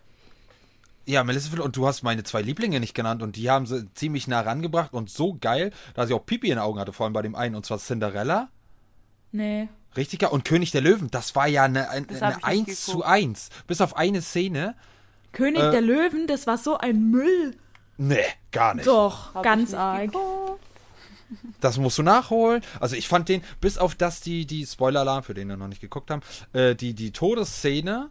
[1.09, 4.29] Ja, Maleficent und du hast meine zwei Lieblinge nicht genannt und die haben sie ziemlich
[4.29, 7.15] nah rangebracht und so geil, dass ich auch Pipi in den Augen hatte, vor allem
[7.15, 8.51] bei dem einen und zwar Cinderella.
[9.33, 9.71] Nee.
[9.97, 10.29] Richtig geil.
[10.31, 13.09] Und König der Löwen, das war ja eine, eine, eine ich nicht 1 zu geguckt.
[13.09, 13.49] 1.
[13.67, 14.75] Bis auf eine Szene.
[15.33, 17.57] König Äh, der Löwen, das war so ein Müll.
[17.97, 18.19] Nee,
[18.53, 18.87] gar nicht.
[18.87, 20.13] Doch, Hab ganz nicht arg.
[20.13, 20.65] geguckt.
[21.61, 22.63] Das musst du nachholen.
[22.81, 25.81] Also ich fand den, bis auf das die, die Spoiler-Alarm, für den wir noch nicht
[25.81, 28.09] geguckt haben, äh, die, die Todesszene,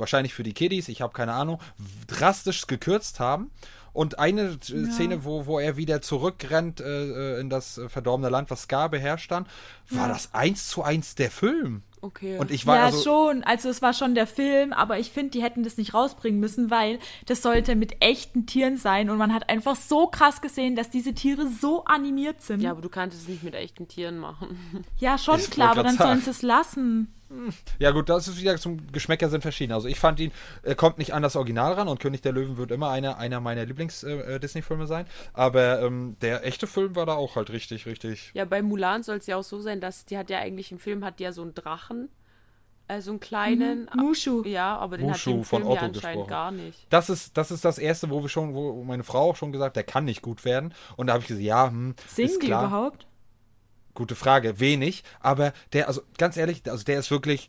[0.00, 1.60] wahrscheinlich für die Kiddies, ich habe keine Ahnung,
[2.06, 3.50] drastisch gekürzt haben.
[3.92, 8.28] Und eine äh, Szene, wo, wo er wieder zurückrennt äh, äh, in das äh, verdorbene
[8.28, 9.46] Land, was Scar beherrscht dann,
[9.88, 11.82] war das eins zu eins der Film.
[12.02, 12.38] Okay.
[12.38, 13.44] Und ich war ja, also, schon.
[13.44, 16.70] Also es war schon der Film, aber ich finde, die hätten das nicht rausbringen müssen,
[16.70, 20.88] weil das sollte mit echten Tieren sein und man hat einfach so krass gesehen, dass
[20.88, 22.62] diese Tiere so animiert sind.
[22.62, 24.84] ja, aber du kannst es nicht mit echten Tieren machen.
[24.98, 27.12] Ja, schon Ich klar, aber dann sollen sie es lassen.
[27.78, 29.72] Ja gut, das ist wieder zum Geschmäcker sind verschieden.
[29.72, 30.32] Also ich fand ihn,
[30.62, 33.40] er kommt nicht an das Original ran und König der Löwen wird immer einer, einer
[33.40, 35.06] meiner Lieblings-Disney-Filme sein.
[35.32, 38.30] Aber ähm, der echte Film war da auch halt richtig, richtig.
[38.34, 40.78] Ja, bei Mulan soll es ja auch so sein, dass die hat ja eigentlich im
[40.78, 42.08] Film hat die ja so einen Drachen,
[42.88, 43.88] äh, so einen kleinen.
[43.96, 44.42] Mushu.
[44.44, 46.28] Ja, aber den Mushu hat die im von Film ja Otto anscheinend gesprochen.
[46.28, 46.86] gar nicht.
[46.90, 49.76] Das ist, das ist das erste, wo wir schon, wo meine Frau auch schon gesagt,
[49.76, 50.74] der kann nicht gut werden.
[50.96, 52.66] Und da habe ich gesagt, ja, hm, Singen ist die klar.
[52.66, 53.06] überhaupt?
[53.94, 57.48] Gute Frage, wenig, aber der, also ganz ehrlich, also der ist wirklich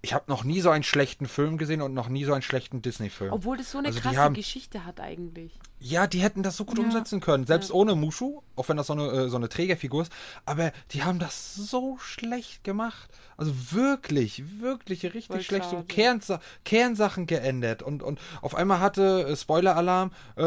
[0.00, 2.82] ich habe noch nie so einen schlechten Film gesehen und noch nie so einen schlechten
[2.82, 3.32] Disney-Film.
[3.32, 5.58] Obwohl das so eine Also krasse haben- Geschichte hat eigentlich.
[5.80, 6.84] Ja, die hätten das so gut Ja.
[6.84, 10.12] umsetzen können, selbst ohne Mushu, auch wenn das so eine, äh, so eine Trägerfigur ist.
[10.44, 13.10] Aber die haben das so schlecht gemacht.
[13.36, 15.64] Also wirklich, wirklich richtig Voll schlecht.
[15.70, 15.86] So schade.
[15.86, 17.82] Kernsa Kernsachen geändert.
[17.82, 20.42] Und, und auf einmal hatte, äh, Spoiler-Alarm, äh,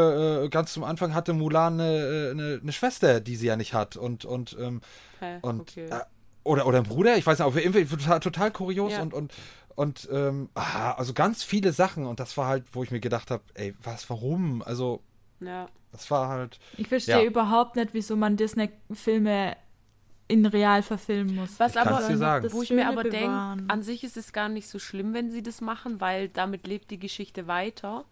[0.45, 3.95] äh, ganz zum Anfang hatte Mulan eine, eine, eine Schwester, die sie ja nicht hat.
[3.95, 4.82] Und, und, ähm,
[5.19, 5.86] Hä, und okay.
[5.90, 5.99] äh,
[6.43, 9.01] oder, oder ein Bruder, ich weiß nicht, auf jeden Fall total, total kurios Ja.
[9.01, 9.34] und, und,
[9.76, 12.05] und ähm, ah, also ganz viele Sachen.
[12.05, 14.61] Und das war halt, wo ich mir gedacht habe, ey, was, warum?
[14.63, 15.01] Also,
[15.39, 15.68] ja.
[15.91, 16.59] das war halt.
[16.77, 17.23] Ich verstehe Ja.
[17.23, 19.55] überhaupt nicht, wieso man Disney-Filme
[20.27, 21.59] in real verfilmen muss.
[21.59, 22.43] Was Ich aber, dir sagen.
[22.45, 23.27] Das wo ich mir aber denke,
[23.68, 26.89] an sich ist es gar nicht so schlimm, wenn sie das machen, weil damit lebt
[26.89, 28.05] die Geschichte weiter.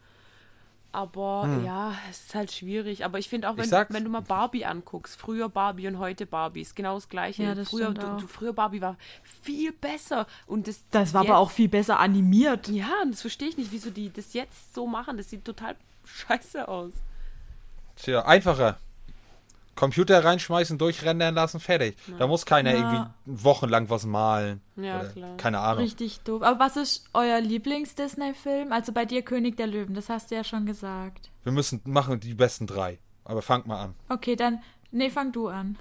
[0.92, 3.06] Aber ja, es ist halt schwierig.
[3.06, 3.64] Aber ich finde auch, Hm.
[3.64, 7.10] Ich wenn, wenn du mal Barbie anguckst, früher Barbie und heute Barbie, ist genau das
[7.10, 7.44] Gleiche.
[7.44, 10.26] Ja, das früher, du, du, früher Barbie war viel besser.
[10.48, 12.68] Und das, Das war jetzt, aber auch viel besser animiert.
[12.70, 15.18] Ja, und das verstehe ich nicht, wieso die das jetzt so machen.
[15.18, 15.76] Das sieht total
[16.06, 16.94] scheiße aus.
[17.96, 18.80] Tja, einfacher.
[19.80, 21.96] Computer reinschmeißen, durchrendern lassen, fertig.
[22.20, 22.78] Da muss keiner Ja.
[22.78, 24.60] irgendwie wochenlang was malen.
[24.76, 25.38] Ja, Oder klar.
[25.38, 25.84] Keine Ahnung.
[25.84, 26.44] Richtig doof.
[26.44, 28.74] Aber was ist euer Lieblings-Disney-Film?
[28.74, 31.32] Also bei dir König der Löwen, das hast du ja schon gesagt.
[31.44, 33.00] Wir müssen machen die besten drei.
[33.24, 33.96] Aber fangt mal an.
[34.10, 34.60] Okay, dann.
[34.92, 35.78] Nee, fang du an.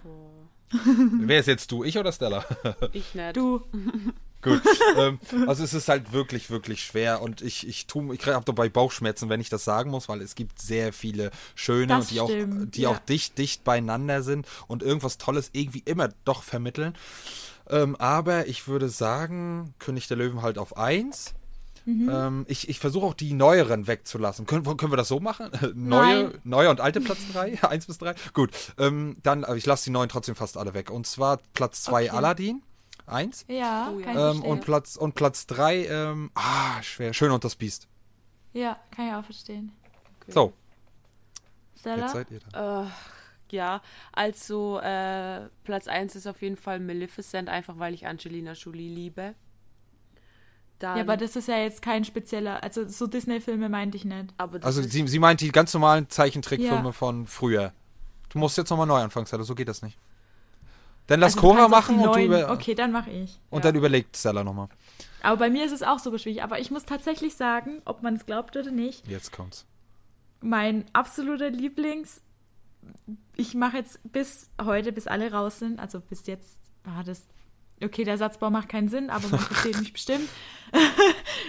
[0.71, 1.83] Wer ist jetzt du?
[1.83, 2.45] Ich oder Stella?
[2.93, 3.37] Ich nicht.
[3.37, 3.63] Du.
[4.43, 4.63] Gut.
[4.97, 8.69] ähm, also es ist halt wirklich, wirklich schwer und ich, ich tu, ich habe dabei
[8.69, 12.31] Bauchschmerzen, wenn ich das sagen muss, weil es gibt sehr viele schöne Das die auch,
[12.31, 12.91] die ja.
[12.91, 16.95] auch dicht, dicht beieinander sind und irgendwas Tolles irgendwie immer doch vermitteln.
[17.69, 21.35] Ähm, aber ich würde sagen, König der Löwen halt auf eins.
[21.85, 22.11] Mhm.
[22.13, 24.47] Ähm, ich ich versuche auch die neueren wegzulassen.
[24.47, 25.51] Können, können wir das so machen?
[25.75, 26.39] Neue, Nein.
[26.45, 27.63] neue und alte Platz 3?
[27.63, 28.15] 1 bis 3?
[28.35, 28.51] Gut.
[28.79, 30.91] Ähm, dann, aber ich lasse die neuen trotzdem fast alle weg.
[30.91, 32.17] Und zwar Platz 2 Okay.
[32.17, 32.63] Aladdin.
[33.09, 33.45] 1.
[33.49, 34.05] Ja, Oh ja.
[34.05, 37.13] kann ich Ähm, und Platz und Platz 3, ähm, ah, schwer.
[37.13, 37.89] Schön und das Biest.
[38.53, 39.73] ja, kann ich auch verstehen.
[40.29, 40.53] So,
[41.79, 42.03] Stella?
[42.03, 42.85] jetzt seid ihr da.
[42.85, 42.87] Äh,
[43.51, 43.81] ja,
[44.13, 49.35] also äh, Platz 1 ist auf jeden Fall Maleficent, einfach weil ich Angelina Jolie liebe.
[50.79, 54.35] Dann, Ja, aber das ist ja jetzt kein spezieller, also so Disney-Filme meinte ich nicht.
[54.37, 56.93] Also sie, sie meint die ganz normalen Zeichentrickfilme Ja.
[56.93, 57.73] von früher.
[58.29, 59.99] Du musst jetzt nochmal neu anfangen, Stella, so geht das nicht.
[61.09, 63.39] Dann lass also Cora machen und, du über, Okay, dann mache ich.
[63.51, 63.71] und Ja.
[63.71, 64.69] dann überlegt Stella nochmal.
[65.23, 66.43] Aber bei mir ist es auch super schwierig.
[66.45, 69.67] Aber ich muss tatsächlich sagen, ob man es glaubt oder nicht, Jetzt kommt's.
[70.41, 72.23] mein absoluter Lieblings.
[73.37, 77.27] Ich mache jetzt bis heute, bis alle raus sind, also bis jetzt, ah, das.
[77.83, 80.29] Okay, der Satzbau macht keinen Sinn, aber man versteht mich bestimmt.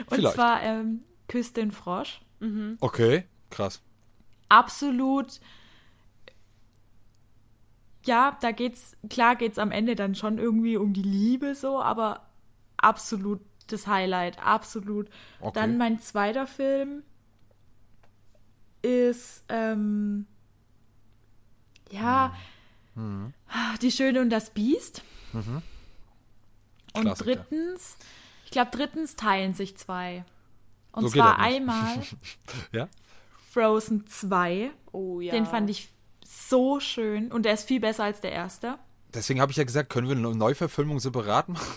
[0.10, 0.36] Und Vielleicht.
[0.36, 2.22] zwar ähm, Küss den Frosch.
[2.80, 3.82] Okay, krass.
[4.48, 5.40] Absolut.
[8.06, 12.28] Ja, da geht's, klar geht's am Ende dann schon irgendwie um die Liebe so, aber
[12.78, 15.10] absolut das Highlight, absolut.
[15.42, 15.52] Okay.
[15.54, 17.04] Dann mein zweiter Film
[18.82, 20.26] ist, ähm,
[21.92, 22.34] ja,
[23.00, 23.34] Hm.
[23.82, 25.04] Die Schöne und das Biest.
[25.32, 25.64] Und
[26.94, 27.36] Klassiker.
[27.36, 27.98] drittens,
[28.46, 30.26] ich glaube, drittens teilen sich zwei.
[30.92, 32.02] Und So zwar einmal
[32.74, 32.90] Ja?
[33.52, 34.72] Frozen 2.
[34.92, 35.32] oh ja.
[35.32, 35.90] Den fand ich
[36.50, 38.78] so schön und der ist viel besser als der erste.
[39.14, 41.68] Deswegen habe ich ja gesagt, können wir eine Neuverfilmung separat machen?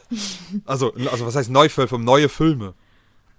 [0.64, 2.04] also, also was heißt Neuverfilmung?
[2.04, 2.74] Neue Filme.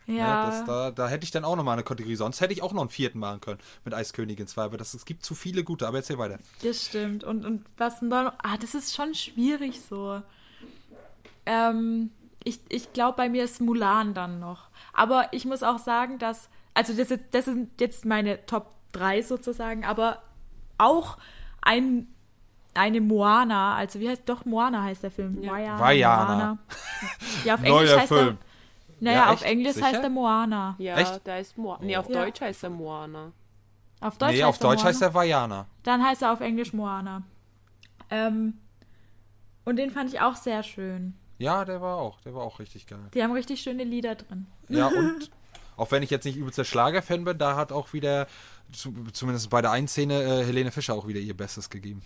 [0.05, 2.15] Ja, Ja, das, da, da hätte ich dann auch nochmal eine Kategorie.
[2.15, 5.05] Sonst hätte ich auch noch einen vierten machen können mit Eiskönigin 2, aber das, es
[5.05, 5.87] gibt zu viele gute.
[5.87, 6.39] Aber erzähl weiter.
[6.61, 7.23] das stimmt.
[7.23, 8.33] Und, und was denn da noch?
[8.39, 10.21] Ah, das ist schon schwierig so.
[11.45, 12.11] Ähm,
[12.43, 14.67] ich ich glaube, bei mir ist Mulan dann noch.
[14.93, 19.85] Aber ich muss auch sagen, dass, also das, das sind jetzt meine Top 3 sozusagen,
[19.85, 20.21] aber
[20.77, 21.17] auch
[21.61, 22.07] ein,
[22.73, 25.41] eine Moana, also wie heißt, doch Moana heißt der Film.
[25.43, 25.53] Ja.
[25.77, 26.57] Moana.
[27.45, 28.27] Ja, auf Neuer Englisch heißt Film.
[28.27, 28.37] er,
[28.99, 29.41] naja, Ja, auf?
[29.43, 29.85] Englisch Sicher?
[29.87, 30.75] heißt er Moana.
[30.77, 31.21] Ja, Echt?
[31.25, 31.83] da ist Moana.
[31.83, 32.23] Nee, auf Ja.
[32.23, 33.31] Deutsch heißt er Moana.
[34.01, 34.89] Auf Deutsch nee, heißt auf er Deutsch Moana.
[34.89, 35.65] heißt er Vajana.
[35.83, 37.23] Dann heißt er auf Englisch Moana.
[38.09, 38.57] Ähm,
[39.65, 41.15] und den fand ich auch sehr schön.
[41.37, 42.21] Ja, der war auch.
[42.21, 42.99] Der war auch richtig geil.
[43.13, 44.45] Die haben richtig schöne Lieder drin.
[44.69, 45.31] Ja, und
[45.77, 48.27] auch wenn ich jetzt nicht übelster Schlager-Fan bin, da hat auch wieder,
[48.73, 52.01] zu, zumindest bei der einen Szene, äh, Helene Fischer auch wieder ihr Bestes gegeben.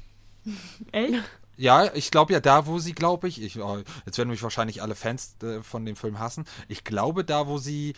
[0.92, 1.16] Echt?
[1.58, 4.82] Ja, ich glaube ja, da wo sie, glaube ich, ich oh, jetzt werden mich wahrscheinlich
[4.84, 6.46] alle Fans äh, von dem Film hassen.
[6.68, 7.94] Ich glaube, da wo sie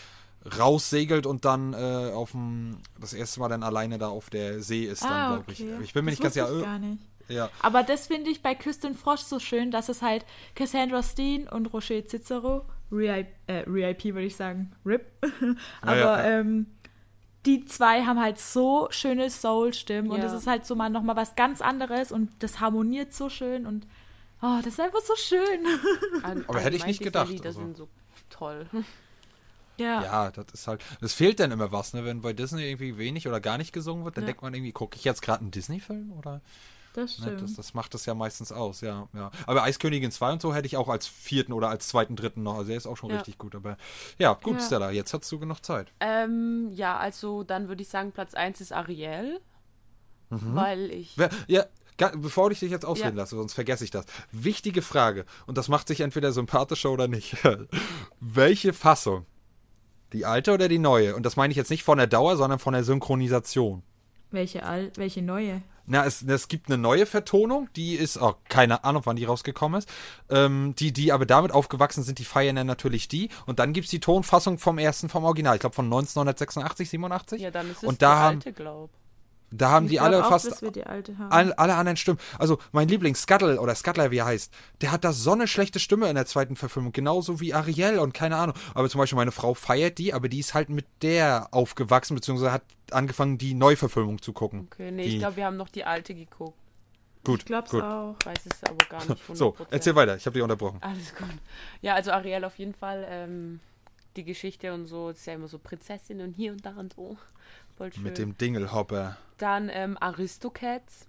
[0.57, 4.85] raussegelt und dann äh, auf dem das erste Mal dann alleine da auf der See
[4.85, 5.61] ist, dann ah, glaube ich.
[5.61, 5.77] okay.
[5.83, 7.01] Ich bin mir Das nicht ganz wusste ja, ich gar nicht.
[7.27, 7.49] ja.
[7.61, 10.25] Aber das finde ich bei Küss den Frosch so schön, dass es halt
[10.55, 15.05] Cassandra Steen und Rocher Cicero, RIP, äh, würde ich sagen, RIP,
[15.81, 16.39] aber ja, ja.
[16.39, 16.67] Ähm,
[17.45, 20.23] die zwei haben halt so schöne Soul-Stimmen und Ja.
[20.23, 23.87] das ist halt so mal nochmal was ganz anderes und das harmoniert so schön und
[24.41, 25.65] oh, das ist einfach so schön.
[26.23, 27.59] An- Aber hätte ich nicht gedacht, Lieder also.
[27.61, 27.87] sind so
[28.29, 28.67] toll.
[29.77, 30.03] Ja.
[30.03, 32.03] Ja, das ist halt, das fehlt dann immer was, ne?
[32.03, 34.27] Wenn bei Disney irgendwie wenig oder gar nicht gesungen wird, dann Ja.
[34.27, 36.41] denkt man irgendwie, gucke ich jetzt gerade einen Disney-Film oder?
[36.93, 37.41] Das Ne, stimmt.
[37.43, 39.29] das, das macht das ja meistens aus, ja, ja.
[39.45, 42.55] Aber Eiskönigin 2 und so hätte ich auch als vierten oder als zweiten, dritten noch.
[42.57, 43.17] Also er ist auch schon Ja.
[43.17, 43.53] richtig gut.
[43.55, 43.77] Aber
[44.17, 44.65] ja, gut, Ja.
[44.65, 45.93] Stella, jetzt hast du genug Zeit.
[45.99, 49.39] Ähm, ja, also dann würde ich sagen, Platz 1 ist Ariel.
[50.29, 51.17] Weil ich.
[51.17, 51.65] Wer, ja,
[52.15, 53.23] bevor ich dich jetzt ausreden Ja.
[53.23, 54.05] lasse, sonst vergesse ich das.
[54.31, 57.35] Wichtige Frage, und das macht sich entweder sympathischer oder nicht.
[58.19, 59.25] Welche Fassung?
[60.13, 61.15] Die alte oder die neue?
[61.15, 63.83] Und das meine ich jetzt nicht von der Dauer, sondern von der Synchronisation.
[64.31, 65.61] Welche, Al welche neue?
[65.89, 69.79] Na, es, es gibt eine neue Vertonung, die ist, oh, keine Ahnung, wann die rausgekommen
[69.79, 69.89] ist.
[70.29, 73.29] Ähm, die, die aber damit aufgewachsen sind, die feiern dann natürlich die.
[73.47, 75.55] Und dann gibt es die Tonfassung vom ersten, vom Original.
[75.55, 77.41] Ich glaube von 1986, 87.
[77.41, 78.89] Ja, dann ist es Und da die alte, glaub.
[79.51, 82.19] Da haben Ich die alle auch, fast die alle, alle anderen Stimmen.
[82.37, 85.79] Also mein Liebling Scuttle oder Scuttler, wie er heißt, der hat da so eine schlechte
[85.79, 88.55] Stimme in der zweiten Verfilmung, genauso wie Ariel und keine Ahnung.
[88.73, 92.51] Aber zum Beispiel meine Frau feiert die, aber die ist halt mit der aufgewachsen, beziehungsweise
[92.51, 94.67] hat angefangen, die Neuverfilmung zu gucken.
[94.71, 96.57] Okay, nee, die, ich glaube, wir haben noch die alte geguckt.
[97.23, 97.81] gut, ich glaub's gut.
[97.81, 98.15] auch.
[98.23, 99.23] Weiß es aber gar nicht.
[99.29, 99.33] 100%.
[99.35, 100.77] So, erzähl weiter, ich habe dich unterbrochen.
[100.81, 101.27] Alles gut.
[101.81, 103.05] Ja, also Ariel auf jeden Fall.
[103.09, 103.59] Ähm,
[104.15, 107.17] die Geschichte und so, ist ja immer so Prinzessin und hier und da und so.
[107.79, 108.03] Voll schön.
[108.03, 109.15] Mit dem Dingelhopper.
[109.37, 111.07] Dann ähm, Aristocats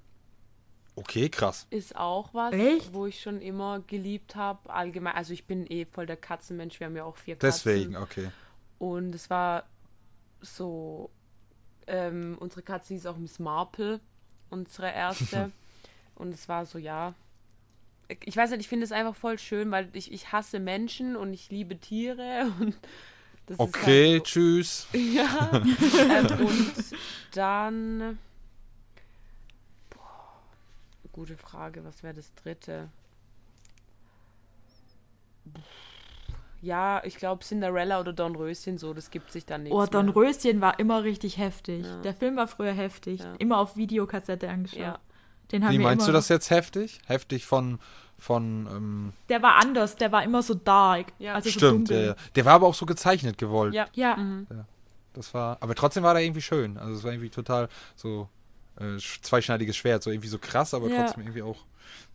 [0.94, 1.66] Okay, krass.
[1.70, 2.94] ist auch was, Echt?
[2.94, 4.70] wo ich schon immer geliebt habe.
[4.70, 6.78] Allgemein, also ich bin eh voll der Katzenmensch.
[6.78, 7.72] Wir haben ja auch vier Katzen.
[7.74, 8.30] Deswegen, okay.
[8.78, 9.64] Und es war
[10.40, 11.10] so,
[11.88, 13.98] ähm, unsere Katze hieß auch Miss Marple,
[14.48, 15.50] unsere erste.
[16.14, 17.14] und es war so, ja.
[18.24, 21.34] Ich weiß nicht, ich finde es einfach voll schön, weil ich, ich hasse Menschen und
[21.34, 22.76] ich liebe Tiere und
[23.50, 24.86] das Okay, ist tschüss.
[24.92, 25.50] halt so, ja.
[25.52, 26.74] ähm, und
[27.32, 28.18] dann
[29.90, 30.38] boah,
[31.12, 32.88] gute Frage, was wäre das dritte?
[36.62, 39.72] Ja, ich glaube Cinderella oder Dornröschen so, das gibt sich dann nicht.
[39.72, 41.84] Oh, Dornröschen war immer richtig heftig.
[41.86, 42.02] Ja.
[42.02, 43.20] Der Film war früher heftig.
[43.20, 43.34] Ja.
[43.38, 44.78] Immer auf Videokassette angeschaut.
[44.78, 44.98] Ja.
[45.52, 47.00] Den haben Wie wir meinst immer du das jetzt heftig?
[47.06, 47.80] Heftig von,
[48.20, 51.06] von, ähm, Der war anders, der war immer so dark.
[51.18, 51.34] Ja.
[51.34, 52.02] also stimmt, so dunkel.
[52.04, 53.74] der, der war aber auch so gezeichnet gewollt.
[53.74, 53.86] Ja.
[53.94, 54.46] Ja, Mhm.
[55.12, 56.78] Das war, aber trotzdem war der irgendwie schön.
[56.78, 58.28] Also es war irgendwie total so
[58.78, 61.02] äh, sch- zweischneidiges Schwert, so irgendwie so krass, aber Ja.
[61.04, 61.64] trotzdem irgendwie auch.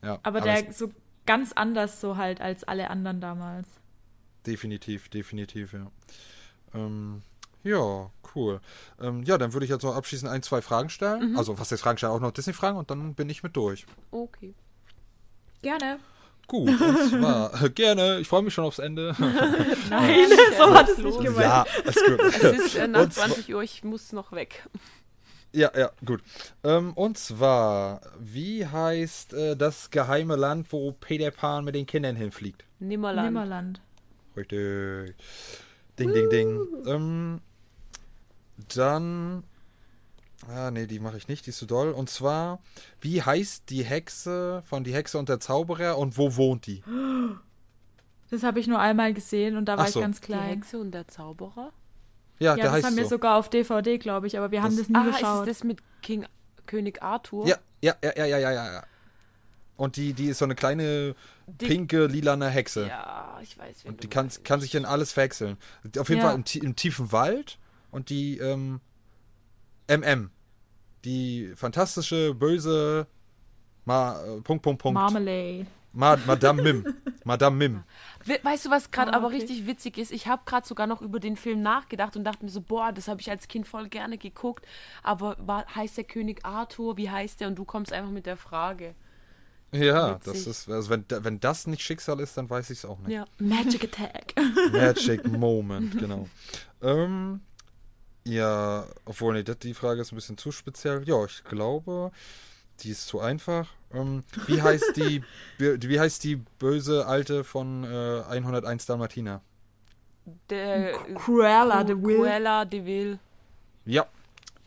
[0.02, 0.90] Ja, aber der es- so
[1.26, 3.68] ganz anders so halt als alle anderen damals.
[4.48, 5.92] definitiv, definitiv, ja.
[6.74, 7.22] Ähm,
[7.64, 8.62] ja, cool.
[9.02, 11.32] Ähm, ja, dann würde ich jetzt noch abschließend ein, zwei Fragen stellen.
[11.32, 11.38] Mhm.
[11.38, 13.86] Also, was jetzt Fragen stellen, auch noch Disney-Fragen und dann bin ich mit durch.
[14.12, 14.54] Okay.
[15.66, 16.00] Gerne.
[16.48, 18.20] Gut, und zwar gerne.
[18.20, 19.16] Ich freue mich schon aufs Ende.
[19.90, 21.16] Nein, Ja, so hat es los.
[21.18, 21.42] nicht gemeint.
[21.42, 22.20] ja, ist gut.
[22.22, 24.64] Es ist äh, nach Und zwar- 20 Uhr, ich muss noch weg.
[25.54, 26.22] Ja, ja, gut.
[26.64, 32.16] Ähm, und zwar, wie heißt äh, das geheime Land, wo Peter Pan mit den Kindern
[32.16, 32.64] hinfliegt?
[32.80, 33.26] Nimmerland.
[33.30, 33.82] Nimmerland.
[34.38, 35.16] Richtig.
[35.98, 36.60] Ding, ding, ding.
[36.86, 37.42] Ähm,
[38.76, 39.44] dann.
[40.50, 41.92] Ah, nee, die mache ich nicht, die ist zu doll.
[41.92, 42.60] Und zwar,
[43.02, 46.84] wie heißt die Hexe von Die Hexe und der Zauberer und wo wohnt die?
[48.30, 50.02] Das habe ich nur einmal gesehen und da war Ach ich so.
[50.02, 50.44] ganz Die klein.
[50.50, 51.72] Hexe und der Zauberer.
[52.40, 53.12] Ja, Ja, der das heißt haben wir so.
[53.12, 55.48] sogar auf DVD, glaube ich, aber wir haben Das- das nie ah, ist geschaut.
[55.48, 56.26] es das mit King,
[56.66, 57.48] König Arthur?
[57.48, 58.84] Ja, ja, ja, ja, ja, ja, ja.
[59.78, 61.16] Und die, die ist so eine kleine
[61.48, 62.88] Die- pinke, lilane Hexe.
[62.88, 65.58] Ja, ich weiß, Und die du kann, kann sich in alles verwechseln.
[65.98, 66.30] Auf jeden Ja.
[66.32, 67.58] Fall im, im tiefen Wald
[67.92, 68.82] und die ähm,
[69.88, 70.30] MM.
[71.04, 73.08] Die fantastische, böse
[73.86, 74.96] Ma, äh, Punkt, Punkt, Punkt.
[75.00, 75.68] Marmalade.
[75.94, 76.94] Ma, Madame Mim.
[77.24, 77.84] Madame Mim.
[78.26, 79.38] We weißt du, was gerade Ah, aber okay.
[79.38, 80.12] richtig witzig ist?
[80.12, 83.08] Ich habe gerade sogar noch über den Film nachgedacht und dachte mir so, boah, das
[83.08, 84.66] habe ich als Kind voll gerne geguckt.
[85.04, 86.98] Aber war, heißt der König Arthur?
[86.98, 87.48] Wie heißt der?
[87.48, 88.96] Und du kommst einfach mit der Frage.
[89.72, 90.34] Ja, Witzig.
[90.34, 93.12] das ist, also wenn, wenn das nicht Schicksal ist, dann weiß ich es auch nicht.
[93.12, 93.26] Ja.
[93.40, 94.34] Magic Attack.
[94.72, 96.28] Magic Moment, genau.
[96.82, 97.42] Ähm,
[98.28, 101.04] ja, obwohl, nee, das, die Frage ist ein bisschen zu speziell.
[101.08, 102.12] Ja, ich glaube,
[102.82, 103.70] die ist zu einfach.
[103.94, 105.24] Ähm, wie heißt die,
[105.58, 109.42] wie, heißt die böse Alte von äh, 101 Dalmatiner?
[110.50, 112.16] Der Cruella de Vil.
[112.16, 113.20] Cruella de Vil.
[113.86, 114.06] Ja,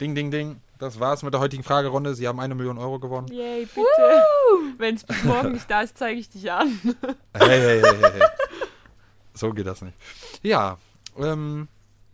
[0.00, 0.60] ding, ding, ding.
[0.78, 2.14] Das war's mit der heutigen Fragerunde.
[2.14, 3.26] Sie haben eine Million Euro gewonnen.
[3.32, 4.76] Yay, bitte.
[4.78, 6.78] Wenn es bis morgen nicht da ist, zeige ich dich an.
[7.34, 8.28] Hey, hey, hey, hey, hey.
[9.34, 9.96] So geht das nicht.
[10.42, 10.78] Ja,
[11.18, 11.66] ähm,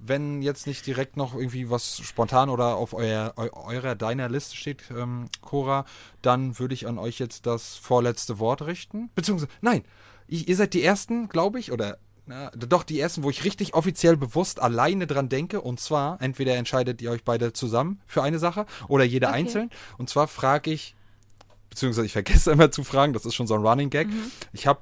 [0.07, 4.57] wenn jetzt nicht direkt noch irgendwie was spontan oder auf euer, eu, eurer, deiner Liste
[4.57, 5.85] steht, ähm, Cora,
[6.23, 9.11] dann würde ich an euch jetzt das vorletzte Wort richten.
[9.15, 9.83] Beziehungsweise, nein,
[10.29, 13.75] ihr, ihr seid die Ersten, glaube ich, oder na, doch die Ersten, wo ich richtig
[13.75, 15.61] offiziell bewusst alleine dran denke.
[15.61, 19.39] Und zwar, entweder entscheidet ihr euch beide zusammen für eine Sache oder jeder Okay.
[19.39, 19.71] einzeln.
[19.99, 20.95] Und zwar frage ich,
[21.69, 24.09] beziehungsweise ich vergesse immer zu fragen, das ist schon so ein Running Gag.
[24.53, 24.81] Ich habe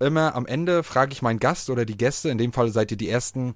[0.00, 2.96] immer am Ende frage ich meinen Gast oder die Gäste, in dem Fall seid ihr
[2.96, 3.54] die ersten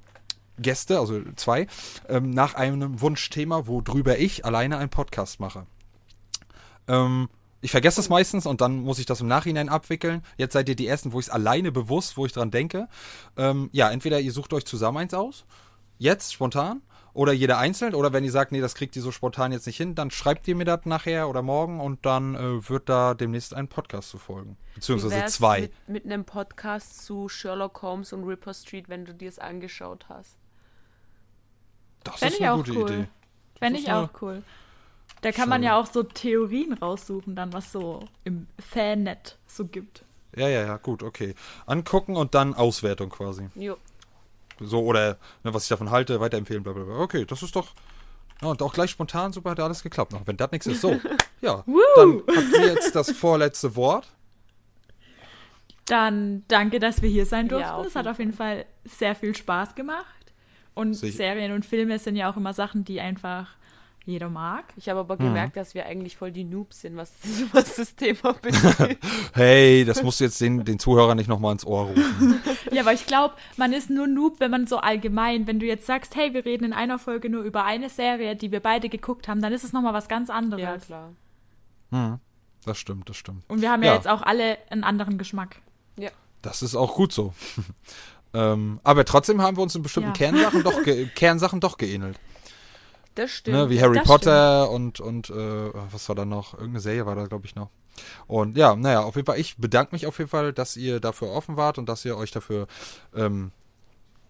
[0.58, 1.66] Gäste, also zwei,
[2.08, 5.66] ähm, nach einem Wunschthema, worüber ich alleine einen Podcast mache.
[6.88, 7.28] Ähm,
[7.60, 10.22] ich vergesse es meistens und dann muss ich das im Nachhinein abwickeln.
[10.36, 12.88] Jetzt seid ihr die Ersten, wo ich es alleine bewusst, wo ich dran denke.
[13.36, 15.46] Ähm, ja, entweder ihr sucht euch zusammen eins aus,
[15.98, 16.82] jetzt spontan,
[17.14, 19.76] oder jeder einzeln, oder wenn ihr sagt, nee, das kriegt ihr so spontan jetzt nicht
[19.76, 23.54] hin, dann schreibt ihr mir das nachher oder morgen und dann äh, wird da demnächst
[23.54, 24.58] ein Podcast zu folgen.
[24.74, 25.60] Beziehungsweise zwei.
[25.60, 30.06] Mit, mit einem Podcast zu Sherlock Holmes und Ripper Street, wenn du dir es angeschaut
[30.08, 30.36] hast.
[32.04, 32.90] Das Fände ist ich eine auch gute cool.
[32.90, 33.08] Idee.
[33.58, 34.42] Fände ich auch cool.
[35.22, 35.64] Da kann man Schön.
[35.68, 40.04] ja auch so Theorien raussuchen, dann was so im Fannet so gibt.
[40.36, 41.34] Ja, ja, ja, gut, okay.
[41.64, 43.48] Angucken und dann Auswertung quasi.
[43.54, 43.76] Jo.
[44.60, 46.98] So, oder ne, was ich davon halte, weiterempfehlen, bla bla bla.
[46.98, 47.72] Okay, das ist doch.
[48.42, 50.12] Ja, und auch gleich spontan, super, hat alles geklappt.
[50.12, 51.00] Noch, wenn das nichts ist, so.
[51.40, 51.62] Ja,
[51.96, 54.08] dann habt ihr jetzt das vorletzte Wort.
[55.84, 57.88] Dann danke, dass wir hier sein Ja, durften.
[57.88, 60.23] es hat jeden auf jeden Fall sehr viel Spaß gemacht.
[60.74, 61.16] Und Sicher.
[61.16, 63.48] Serien und Filme sind ja auch immer Sachen, die einfach
[64.06, 64.64] jeder mag.
[64.76, 65.04] Ich habe Mhm.
[65.04, 67.12] aber gemerkt, dass wir eigentlich voll die Noobs sind, was,
[67.52, 68.98] was das Thema betrifft.
[69.34, 72.40] Hey, das musst du jetzt den, den Zuhörern nicht nochmal ins Ohr rufen.
[72.70, 75.86] Ja, aber ich glaube, man ist nur Noob, wenn man so allgemein, wenn du jetzt
[75.86, 79.26] sagst, hey, wir reden in einer Folge nur über eine Serie, die wir beide geguckt
[79.28, 80.62] haben, dann ist es nochmal was ganz anderes.
[80.62, 81.12] ja, klar.
[81.90, 82.18] Hm,
[82.66, 83.44] das stimmt, das stimmt.
[83.48, 83.94] Und wir haben ja, Ja.
[83.96, 85.56] jetzt auch alle einen anderen Geschmack.
[85.98, 86.10] Ja.
[86.42, 87.32] Das ist auch gut so.
[88.34, 90.14] ähm, aber trotzdem haben wir uns in bestimmten Ja.
[90.14, 90.82] Kernsachen, doch
[91.14, 92.18] Kernsachen doch geähnelt.
[93.14, 93.56] Das stimmt.
[93.56, 96.54] Ne, wie Harry das Potter und, und äh, was war da noch?
[96.54, 97.70] Irgendeine Serie war da, glaube ich, noch.
[98.26, 101.30] Und ja, naja, auf jeden Fall, ich bedanke mich auf jeden Fall, dass ihr dafür
[101.30, 102.66] offen wart und dass ihr euch dafür
[103.14, 103.52] ähm,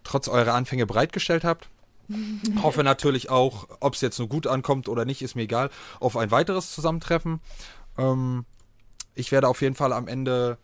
[0.03, 1.69] trotz eurer Anfänge bereitgestellt habt.
[2.61, 6.15] Hoffe natürlich auch, ob es jetzt nur gut ankommt oder nicht, ist mir egal, auf
[6.15, 7.39] ein weiteres Zusammentreffen.
[7.97, 8.45] Ähm,
[9.15, 10.59] ich werde auf jeden Fall am Ende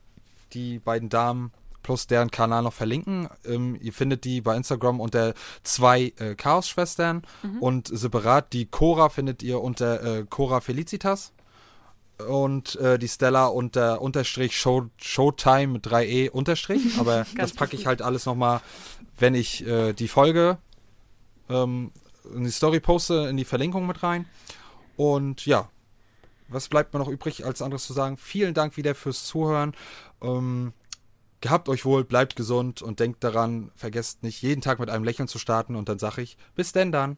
[0.53, 1.51] die beiden Damen
[1.83, 3.29] plus deren Kanal noch verlinken.
[3.45, 5.33] Ähm, ihr findet die bei Instagram unter
[5.63, 7.23] zwei äh, Chaos-Schwestern
[7.59, 11.33] und separat die Cora findet ihr unter äh, Cora Felicitas
[12.27, 16.81] und äh, die Stella unter Unterstrich Show, Showtime mit 3e Unterstrich.
[16.99, 18.61] Aber das packe ich halt alles nochmal,
[19.17, 20.57] wenn ich äh, die Folge
[21.49, 21.91] ähm,
[22.33, 24.25] in die Story poste, in die Verlinkung mit rein.
[24.97, 25.69] Und ja,
[26.47, 28.17] was bleibt mir noch übrig, als anderes zu sagen?
[28.17, 29.73] Vielen Dank wieder fürs Zuhören.
[30.21, 30.73] Ähm,
[31.41, 35.27] gehabt euch wohl, bleibt gesund und denkt daran, vergesst nicht, jeden Tag mit einem Lächeln
[35.27, 35.75] zu starten.
[35.75, 37.17] Und dann sage ich, bis denn dann.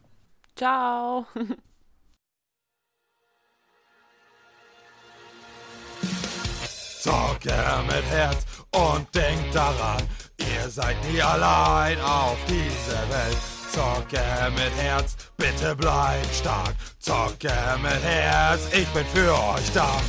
[0.56, 1.26] Ciao.
[7.00, 7.54] Zocke
[7.86, 10.02] mit Herz und denkt daran,
[10.38, 13.36] ihr seid nie allein auf dieser Welt.
[13.70, 14.22] Zocke
[14.54, 16.74] mit Herz, bitte bleibt stark.
[16.98, 17.52] Zocke
[17.82, 20.00] mit Herz, ich bin für euch da.